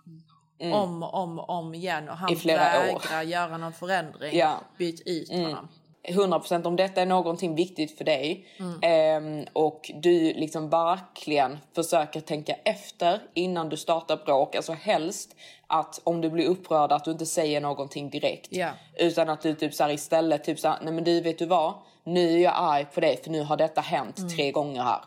Mm. 0.64 0.74
om 0.74 1.04
och 1.04 1.14
om, 1.14 1.40
och 1.40 1.50
om 1.50 1.74
igen 1.76 2.10
och 2.10 2.18
han 2.18 2.34
I 2.34 2.36
flera 2.36 2.62
år. 2.80 3.00
vägrar 3.02 3.22
göra 3.22 3.58
någon 3.58 3.74
förändring, 3.74 4.38
Ja. 4.38 4.60
byt 4.78 5.02
ut 5.06 5.32
Mm. 5.32 5.46
honom. 5.46 5.68
100% 6.08 6.66
om 6.68 6.76
detta 6.76 7.02
är 7.02 7.06
någonting 7.06 7.56
viktigt 7.56 7.98
för 7.98 8.06
dig 8.06 8.48
Mm. 8.60 8.80
ehm, 8.82 9.46
och 9.54 9.92
du 9.96 10.34
liksom 10.34 10.70
verkligen 10.70 11.60
försöker 11.76 12.20
tänka 12.22 12.54
efter 12.54 13.20
innan 13.34 13.70
du 13.70 13.78
startar 13.78 14.18
bråk. 14.26 14.56
Alltså 14.56 14.74
helst 14.74 15.36
att 15.68 16.00
om 16.04 16.22
du 16.22 16.30
blir 16.30 16.48
upprörd 16.48 16.92
att 16.92 17.06
du 17.06 17.12
inte 17.12 17.26
säger 17.26 17.62
någonting 17.62 18.10
direkt. 18.10 18.48
Ja. 18.50 18.70
Utan 18.96 19.30
att 19.30 19.42
du 19.42 19.54
typ 19.56 19.74
så 19.74 19.84
här 19.84 19.92
istället 19.92 20.44
typ 20.44 20.60
så 20.60 20.68
här, 20.68 20.78
nej 20.82 20.94
men 20.94 21.04
du 21.04 21.22
vet 21.22 21.40
du 21.40 21.46
vad? 21.46 21.74
Nu 22.06 22.34
är 22.34 22.38
jag 22.38 22.54
arg 22.56 22.86
på 22.94 23.00
dig 23.00 23.20
för 23.24 23.30
nu 23.32 23.44
har 23.44 23.58
detta 23.58 23.82
hänt 23.82 24.18
Mm. 24.18 24.30
tre 24.30 24.52
gånger 24.52 24.82
här. 24.82 25.00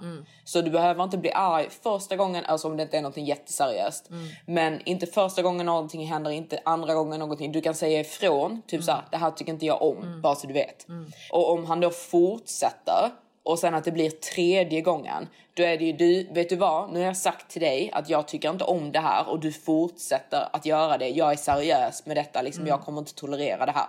Så 0.44 0.60
du 0.60 0.70
behöver 0.70 1.04
inte 1.04 1.18
bli 1.18 1.32
arg 1.32 1.68
första 1.82 2.16
gången, 2.16 2.44
alltså 2.44 2.68
om 2.68 2.76
det 2.76 2.82
inte 2.82 2.96
är 2.98 3.02
någonting 3.02 3.24
jätteseriöst. 3.26 4.10
Mm. 4.10 4.28
Men 4.46 4.80
inte 4.84 5.06
första 5.06 5.42
gången 5.42 5.66
någonting 5.66 6.06
händer, 6.06 6.30
inte 6.30 6.60
andra 6.64 6.94
gången 6.94 7.18
någonting. 7.20 7.52
Du 7.52 7.60
kan 7.60 7.74
säga 7.74 8.00
ifrån, 8.00 8.62
typ 8.66 8.84
så 8.84 8.92
här, 8.92 9.02
det 9.10 9.16
här 9.16 9.30
tycker 9.30 9.52
inte 9.52 9.66
jag 9.66 9.82
om, 9.82 10.20
bara 10.22 10.34
så 10.34 10.46
du 10.46 10.52
vet. 10.52 10.86
Och 11.32 11.50
om 11.52 11.64
han 11.66 11.80
då 11.80 11.90
fortsätter 11.90 13.10
och 13.46 13.58
sen 13.58 13.74
att 13.74 13.84
det 13.84 13.92
blir 13.92 14.10
tredje 14.10 14.80
gången, 14.80 15.28
då 15.54 15.62
är 15.62 15.78
det 15.78 15.84
ju 15.84 15.92
du, 15.92 16.24
vet 16.32 16.48
du 16.48 16.56
vad? 16.56 16.92
Nu 16.92 16.98
har 16.98 17.06
jag 17.06 17.16
sagt 17.16 17.50
till 17.50 17.60
dig 17.62 17.90
att 17.92 18.08
jag 18.08 18.28
tycker 18.28 18.50
inte 18.50 18.64
om 18.64 18.92
det 18.92 19.00
här 19.00 19.28
och 19.28 19.40
du 19.40 19.52
fortsätter 19.52 20.48
att 20.52 20.66
göra 20.66 20.98
det. 20.98 21.08
Jag 21.08 21.32
är 21.32 21.36
seriös 21.36 22.06
med 22.06 22.16
detta, 22.16 22.42
liksom, 22.42 22.66
jag 22.66 22.80
kommer 22.80 22.98
inte 22.98 23.14
tolerera 23.14 23.66
det 23.66 23.72
här. 23.72 23.88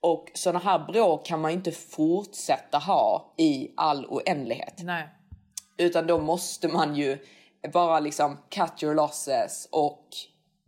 Och 0.00 0.30
såna 0.34 0.58
här 0.58 0.78
bråk 0.78 1.26
kan 1.26 1.40
man 1.40 1.50
inte 1.50 1.72
fortsätta 1.72 2.78
ha 2.78 3.34
i 3.38 3.70
all 3.76 4.06
oändlighet. 4.06 4.74
Nej. 4.78 5.08
Utan 5.76 6.06
då 6.06 6.18
måste 6.20 6.68
man 6.68 6.96
ju 6.96 7.18
bara 7.72 8.00
liksom 8.00 8.38
cut 8.50 8.82
your 8.82 8.94
losses 8.94 9.68
och 9.72 10.08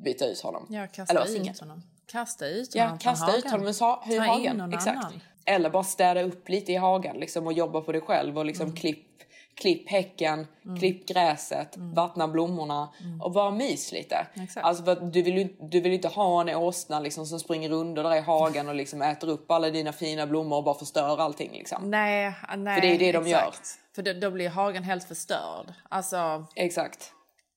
byta 0.04 0.26
ut 0.26 0.40
honom. 0.40 0.66
Ja, 0.70 0.86
kasta 0.86 1.22
Eller 1.22 1.50
ut 1.50 1.60
honom. 1.60 1.82
Kasta 2.06 2.46
ut 2.46 2.74
Ja, 2.74 2.82
honom 2.84 2.98
från 2.98 3.12
kasta 3.12 3.36
ut 3.36 3.44
hagen. 3.44 3.50
honom 3.52 3.66
ur 3.68 3.80
ha- 3.80 4.02
ur 4.06 4.16
Ta 4.18 4.24
in 4.24 4.30
hagen. 4.30 4.56
någon 4.56 4.72
Exakt. 4.74 4.96
annan. 5.04 5.20
Eller 5.46 5.70
bara 5.70 5.84
städa 5.84 6.22
upp 6.22 6.48
lite 6.48 6.72
i 6.72 6.76
hagen 6.76 7.16
liksom, 7.16 7.46
och 7.46 7.52
jobba 7.52 7.80
på 7.80 7.92
det 7.92 8.00
själv 8.00 8.38
och 8.38 8.44
liksom 8.44 8.72
klipp, 8.72 9.06
klipp 9.54 9.88
häcken, 9.88 10.46
klipp 10.78 11.06
gräset, 11.08 11.76
vattna 11.76 12.28
blommorna 12.28 12.88
och 13.22 13.32
bara 13.32 13.50
mys 13.50 13.92
lite. 13.92 14.26
Exakt. 14.34 14.66
Alltså 14.66 14.94
du 14.94 15.22
vill 15.22 15.38
ju 15.38 15.48
du 15.60 15.80
vill 15.80 15.92
inte 15.92 16.08
ha 16.08 16.40
en 16.40 16.56
åsna 16.56 17.00
liksom, 17.00 17.26
som 17.26 17.40
springer 17.40 17.68
runt 17.68 17.96
där 17.96 18.16
i 18.16 18.20
hagen 18.20 18.68
och 18.68 18.74
liksom 18.74 19.02
äter 19.02 19.30
upp 19.30 19.50
alla 19.50 19.70
dina 19.70 19.92
fina 19.92 20.26
blommor 20.26 20.56
och 20.56 20.64
bara 20.64 20.78
förstör 20.78 21.20
allting. 21.20 21.52
Liksom. 21.52 21.90
Nej, 21.90 22.34
nej. 22.56 22.80
För 22.80 22.88
det 22.88 22.94
är 22.94 22.98
det 22.98 23.12
de 23.12 23.28
gör. 23.28 23.54
För 23.94 24.02
då, 24.02 24.12
då 24.12 24.30
blir 24.30 24.48
hagen 24.48 24.82
helt 24.82 25.04
förstörd. 25.04 25.72
Alltså, 25.88 26.46
Exakt. 26.56 27.12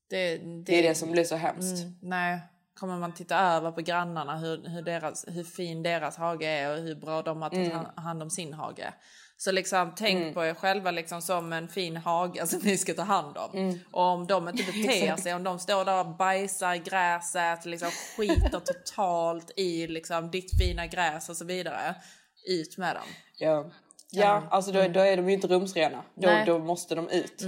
det, 0.09 0.37
det, 0.37 0.61
Det 0.61 0.79
är 0.79 0.83
det 0.83 0.95
som 0.95 1.11
blir 1.11 1.23
så 1.23 1.35
hemskt. 1.35 1.83
Mm, 1.83 1.95
nej. 2.01 2.39
Kommer 2.79 2.97
man 2.97 3.13
titta 3.13 3.37
över 3.39 3.71
på 3.71 3.81
grannarna 3.81 4.37
hur, 4.37 4.69
hur, 4.69 4.81
deras, 4.81 5.25
hur 5.27 5.43
fin 5.43 5.83
deras 5.83 6.17
hage 6.17 6.45
är 6.47 6.71
och 6.71 6.77
hur 6.77 6.95
bra 6.95 7.21
de 7.21 7.41
har 7.41 7.49
tagit 7.49 7.71
Mm. 7.71 7.85
han- 7.95 8.03
hand 8.03 8.21
om 8.23 8.29
sin 8.29 8.53
hage. 8.53 8.93
Så 9.39 9.51
liksom, 9.51 9.93
tänk 9.97 10.21
Mm. 10.21 10.33
på 10.33 10.45
er 10.45 10.53
själva 10.53 10.91
liksom 10.91 11.21
som 11.21 11.53
en 11.53 11.67
fin 11.67 11.97
hage 11.97 12.47
som 12.47 12.59
ni 12.63 12.77
ska 12.77 12.93
ta 12.93 13.01
hand 13.01 13.37
om. 13.37 13.49
Mm. 13.57 13.79
Och 13.91 14.01
om 14.03 14.27
de 14.27 14.49
inte 14.49 14.63
beter 14.71 15.15
sig, 15.15 15.33
om 15.35 15.43
de 15.43 15.59
står 15.59 15.85
där 15.85 15.99
och 15.99 16.15
bajsar 16.15 16.73
i 16.73 16.79
gräset, 16.79 17.65
liksom 17.65 17.89
skiter 18.17 18.59
totalt 18.59 19.51
i 19.55 19.87
liksom, 19.87 20.31
ditt 20.31 20.57
fina 20.59 20.87
gräs 20.87 21.29
och 21.29 21.37
så 21.37 21.45
vidare. 21.45 21.95
Ut 22.49 22.77
med 22.77 22.95
dem. 22.95 23.03
Ja, 23.37 23.65
ja 24.11 24.43
alltså 24.51 24.71
då, 24.71 24.87
då 24.87 24.99
är 24.99 25.17
de 25.17 25.27
ju 25.27 25.33
inte 25.33 25.47
rumsrena. 25.47 26.03
Då, 26.15 26.29
då 26.45 26.59
måste 26.59 26.95
de 26.95 27.09
ut. 27.09 27.43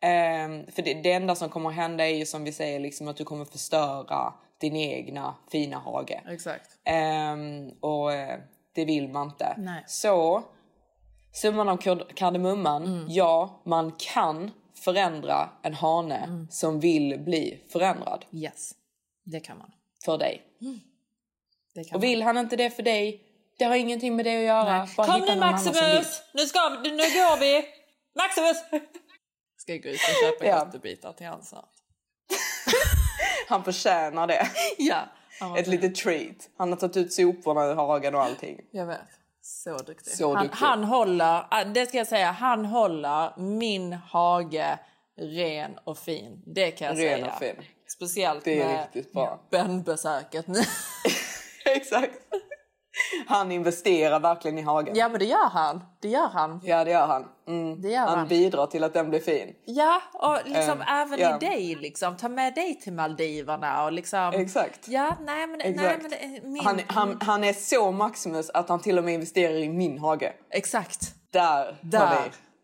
Ehm, 0.00 0.66
för 0.72 0.82
det, 0.82 0.94
det 0.94 1.12
enda 1.12 1.34
som 1.34 1.48
kommer 1.48 1.68
att 1.70 1.74
hända 1.76 2.04
är 2.08 2.16
ju 2.16 2.26
som 2.26 2.44
vi 2.44 2.52
säger 2.52 2.80
liksom 2.80 3.08
att 3.08 3.16
du 3.16 3.24
kommer 3.24 3.44
förstöra 3.44 4.32
din 4.70 4.76
egna 4.76 5.34
fina 5.52 5.78
hage. 5.78 6.22
Exakt. 6.28 6.70
Ehm, 6.84 7.70
och 7.80 8.12
eh, 8.12 8.38
det 8.74 8.84
vill 8.84 9.08
man 9.08 9.26
inte. 9.28 9.54
Nej. 9.58 9.84
Så 9.86 10.42
summan 11.32 11.68
av 11.68 11.76
kard- 11.76 12.14
kardemumman. 12.14 13.06
Ja, 13.08 13.62
man 13.66 13.92
kan 13.98 14.50
förändra 14.84 15.48
en 15.62 15.74
hane 15.74 16.46
som 16.50 16.80
vill 16.80 17.18
bli 17.20 17.64
förändrad 17.72 18.24
Yes, 18.32 18.72
det 19.24 19.40
kan 19.40 19.58
man. 19.58 19.70
för 20.04 20.18
dig. 20.18 20.42
Kan 21.88 21.96
Och 21.96 22.02
vill 22.04 22.22
han 22.22 22.38
inte 22.38 22.56
det 22.56 22.70
för 22.70 22.82
dig, 22.82 23.20
det 23.58 23.64
har 23.64 23.74
ingenting 23.76 24.16
med 24.16 24.24
det 24.24 24.36
att 24.36 24.42
göra. 24.44 24.78
man. 24.78 24.88
Bara 24.96 25.06
Kom 25.06 25.20
nu. 25.34 25.40
Maximus! 25.40 26.22
Nu, 26.34 26.40
ska, 26.46 26.68
nu 26.68 26.90
går 26.90 27.40
vi! 27.40 27.64
Maximus! 28.16 28.56
Ska 29.56 29.72
jag 29.72 29.82
gå 29.82 29.88
ut 29.88 29.94
och 29.94 30.24
köpa 30.40 30.46
Ja. 30.46 30.60
köttebitar 30.64 31.12
till 31.12 31.26
han 31.26 31.42
snart. 31.42 31.70
Han 33.48 33.64
förtjänar 33.64 34.26
det. 34.26 34.48
Ja. 34.78 35.58
Ett 35.58 35.66
litet 35.66 35.94
treat. 35.94 36.48
Han 36.56 36.70
har 36.70 36.76
tagit 36.76 36.96
ut 36.96 37.12
soporna 37.12 37.64
ur 37.64 37.74
hagen 37.74 38.14
och 38.14 38.22
allting. 38.22 38.60
Jag 38.70 38.86
vet. 38.86 39.00
Så 39.42 39.76
duktig. 39.78 40.12
Så 40.12 40.34
han, 40.34 40.46
duktig. 40.46 40.64
han 40.66 40.84
håller, 40.84 41.60
äh, 41.60 41.72
det 41.72 41.86
ska 41.86 41.98
jag 41.98 42.06
säga, 42.06 42.30
han 42.30 42.64
håller 42.64 43.40
min 43.40 43.92
hage 43.92 44.78
ren 45.16 45.78
och 45.84 45.98
fin. 45.98 46.42
Det 46.46 46.70
kan 46.70 46.86
jag 46.86 46.98
Ren 46.98 47.18
säga. 47.18 47.32
och 47.32 47.38
fin. 47.38 47.56
Speciellt 47.88 48.44
Det 48.44 48.62
är 48.62 48.88
med 49.12 49.38
bönbesöket 49.50 50.46
nu. 50.46 50.60
Exakt. 51.64 52.12
Han 53.26 53.52
investerar 53.52 54.20
verkligen 54.20 54.58
i 54.58 54.62
hagen. 54.62 54.96
ja 54.96 55.08
men 55.08 55.18
det 55.18 55.24
gör 55.24 55.48
han. 55.48 55.84
Det 56.00 56.08
gör 56.08 56.28
han. 56.28 56.60
Ja, 56.64 56.84
det 56.84 56.90
gör 56.90 57.06
han. 57.06 57.24
Mm. 57.48 57.82
Det 57.82 57.88
gör 57.88 58.00
han 58.00 58.18
han. 58.18 58.28
bidrar 58.28 58.66
till 58.66 58.84
att 58.84 58.92
den 58.94 59.10
blir 59.10 59.20
fin. 59.20 59.54
Ja, 59.64 60.00
och 60.12 60.38
liksom 60.44 60.80
Eh, 60.80 61.00
även 61.00 61.20
ja. 61.20 61.36
i 61.36 61.38
dig 61.38 61.74
liksom. 61.74 62.16
Ta 62.16 62.28
med 62.28 62.54
dig 62.54 62.80
till 62.80 62.92
Maldiverna 62.92 63.84
och 63.84 63.92
liksom. 63.92 64.32
Exakt. 64.34 64.88
Ja, 64.88 65.16
nej 65.20 65.46
men, 65.46 65.58
nej, 65.58 65.68
Exakt. 65.70 66.02
men 66.02 66.10
det 66.10 66.24
är 66.24 66.46
min... 66.46 66.64
Han, 66.64 66.80
han, 66.86 67.18
han 67.20 67.44
är 67.44 67.52
så 67.52 67.92
Maximus 67.92 68.50
att 68.50 68.68
han 68.68 68.80
till 68.80 68.98
och 68.98 69.04
med 69.04 69.14
investerar 69.14 69.54
i 69.54 69.68
min 69.68 69.98
hage. 69.98 70.32
Exakt. 70.50 71.14
Där, 71.32 71.76
Där. 71.80 71.98
har 71.98 72.16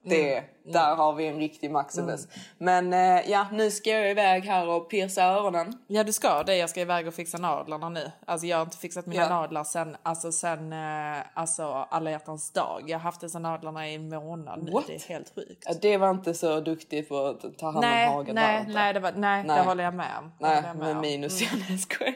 det. 0.05 0.43
Där 0.65 0.97
har 0.97 1.13
vi 1.13 1.27
en 1.27 1.39
riktig 1.39 1.71
Maximus. 1.71 2.29
Men 2.59 2.93
eh, 2.93 3.31
ja, 3.31 3.47
nu 3.53 3.71
ska 3.71 3.91
jag 3.91 4.11
iväg 4.11 4.45
här 4.45 4.69
och 4.69 4.91
pierca 4.91 5.23
öronen. 5.25 5.79
Ja 5.87 6.05
du 6.05 6.13
ska 6.13 6.43
det, 6.43 6.57
jag 6.57 6.71
ska 6.71 6.81
iväg 6.81 7.09
och 7.09 7.15
fixa 7.15 7.39
nadlarna 7.39 7.89
nu. 7.89 8.11
Alltså 8.27 8.47
jag 8.47 8.57
har 8.57 8.63
inte 8.65 8.77
fixat 8.77 9.07
mina 9.07 9.23
Ja. 9.23 9.29
nadlar 9.29 9.65
sen, 9.65 9.97
alltså 10.03 10.33
sen 10.33 10.73
eh, 10.73 11.19
alltså, 11.35 11.65
alla 11.91 12.11
hjärtans 12.11 12.53
dag. 12.53 12.83
Jag 12.87 12.99
har 12.99 13.03
haft 13.03 13.21
dessa 13.21 13.39
nadlarna 13.39 13.89
i 13.89 13.95
en 13.95 14.09
månad 14.09 14.63
nu, 14.63 14.71
What? 14.73 14.85
det 14.87 14.95
är 14.95 15.09
helt 15.09 15.35
sjukt. 15.35 15.65
Ja, 15.67 15.75
det 15.83 15.97
var 15.97 16.11
inte 16.11 16.35
så 16.35 16.61
duktigt 16.61 17.09
på 17.09 17.27
att 17.27 17.59
ta 17.59 17.67
hand 17.67 17.81
nej, 17.81 18.09
om 18.09 18.13
hagen. 18.15 18.27
var 18.37 18.43
nej, 18.43 18.61
inte. 18.61 18.73
nej, 18.73 18.93
det 18.95 19.01
var, 19.01 19.13
nej, 19.13 19.45
Nej. 19.45 19.57
det 19.59 19.65
håller 19.65 19.85
jag 19.85 19.95
med 19.95 20.19
om. 20.19 20.33
Nej, 20.39 20.63
jag 20.67 20.77
med 20.77 20.97
minus. 20.97 21.53
Mm. 21.53 21.65
Jag 21.71 21.81
skojar. 21.81 22.15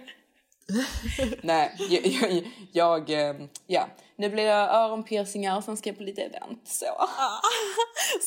Nej, 1.43 1.77
jag, 1.91 2.07
jag, 2.07 2.43
jag, 2.73 3.11
eh, 3.31 3.35
ja. 3.67 3.89
Nu 4.17 4.31
blir 4.31 4.45
det 4.45 4.53
öronpiercingar 4.53 5.57
och 5.57 5.65
sen 5.65 5.77
ska 5.77 5.91
jag 5.91 5.97
på 5.97 6.03
lite 6.03 6.23
event. 6.23 6.63
Så. 6.69 6.85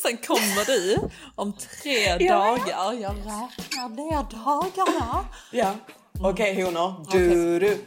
Sen 0.02 0.16
kommer 0.16 0.66
du 0.66 0.96
om 1.34 1.52
tre 1.52 2.16
Ja. 2.20 2.34
dagar. 2.34 2.92
Jag 2.92 3.16
räknar 3.16 3.88
ner 3.88 4.44
dagarna. 4.44 5.24
Ja. 5.52 5.74
Okej 6.20 6.62
honor. 6.62 7.06
Du, 7.12 7.58
du. 7.58 7.84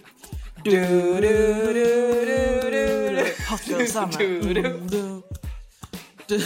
Du, 0.64 0.72
du, 0.74 1.22
du, 1.22 1.74
du, 1.74 3.16
du. 3.16 3.26
Hot 3.50 3.68
girl 3.68 3.86
summer. 3.88 4.18
Du, 4.18 4.42
du. 4.54 4.62
Du. 4.62 5.22
Du. 6.28 6.42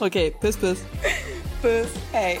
Okej, 0.06 0.36
puss 0.40 0.56
puss. 0.56 0.78
Puss, 1.62 1.88
hej. 2.12 2.40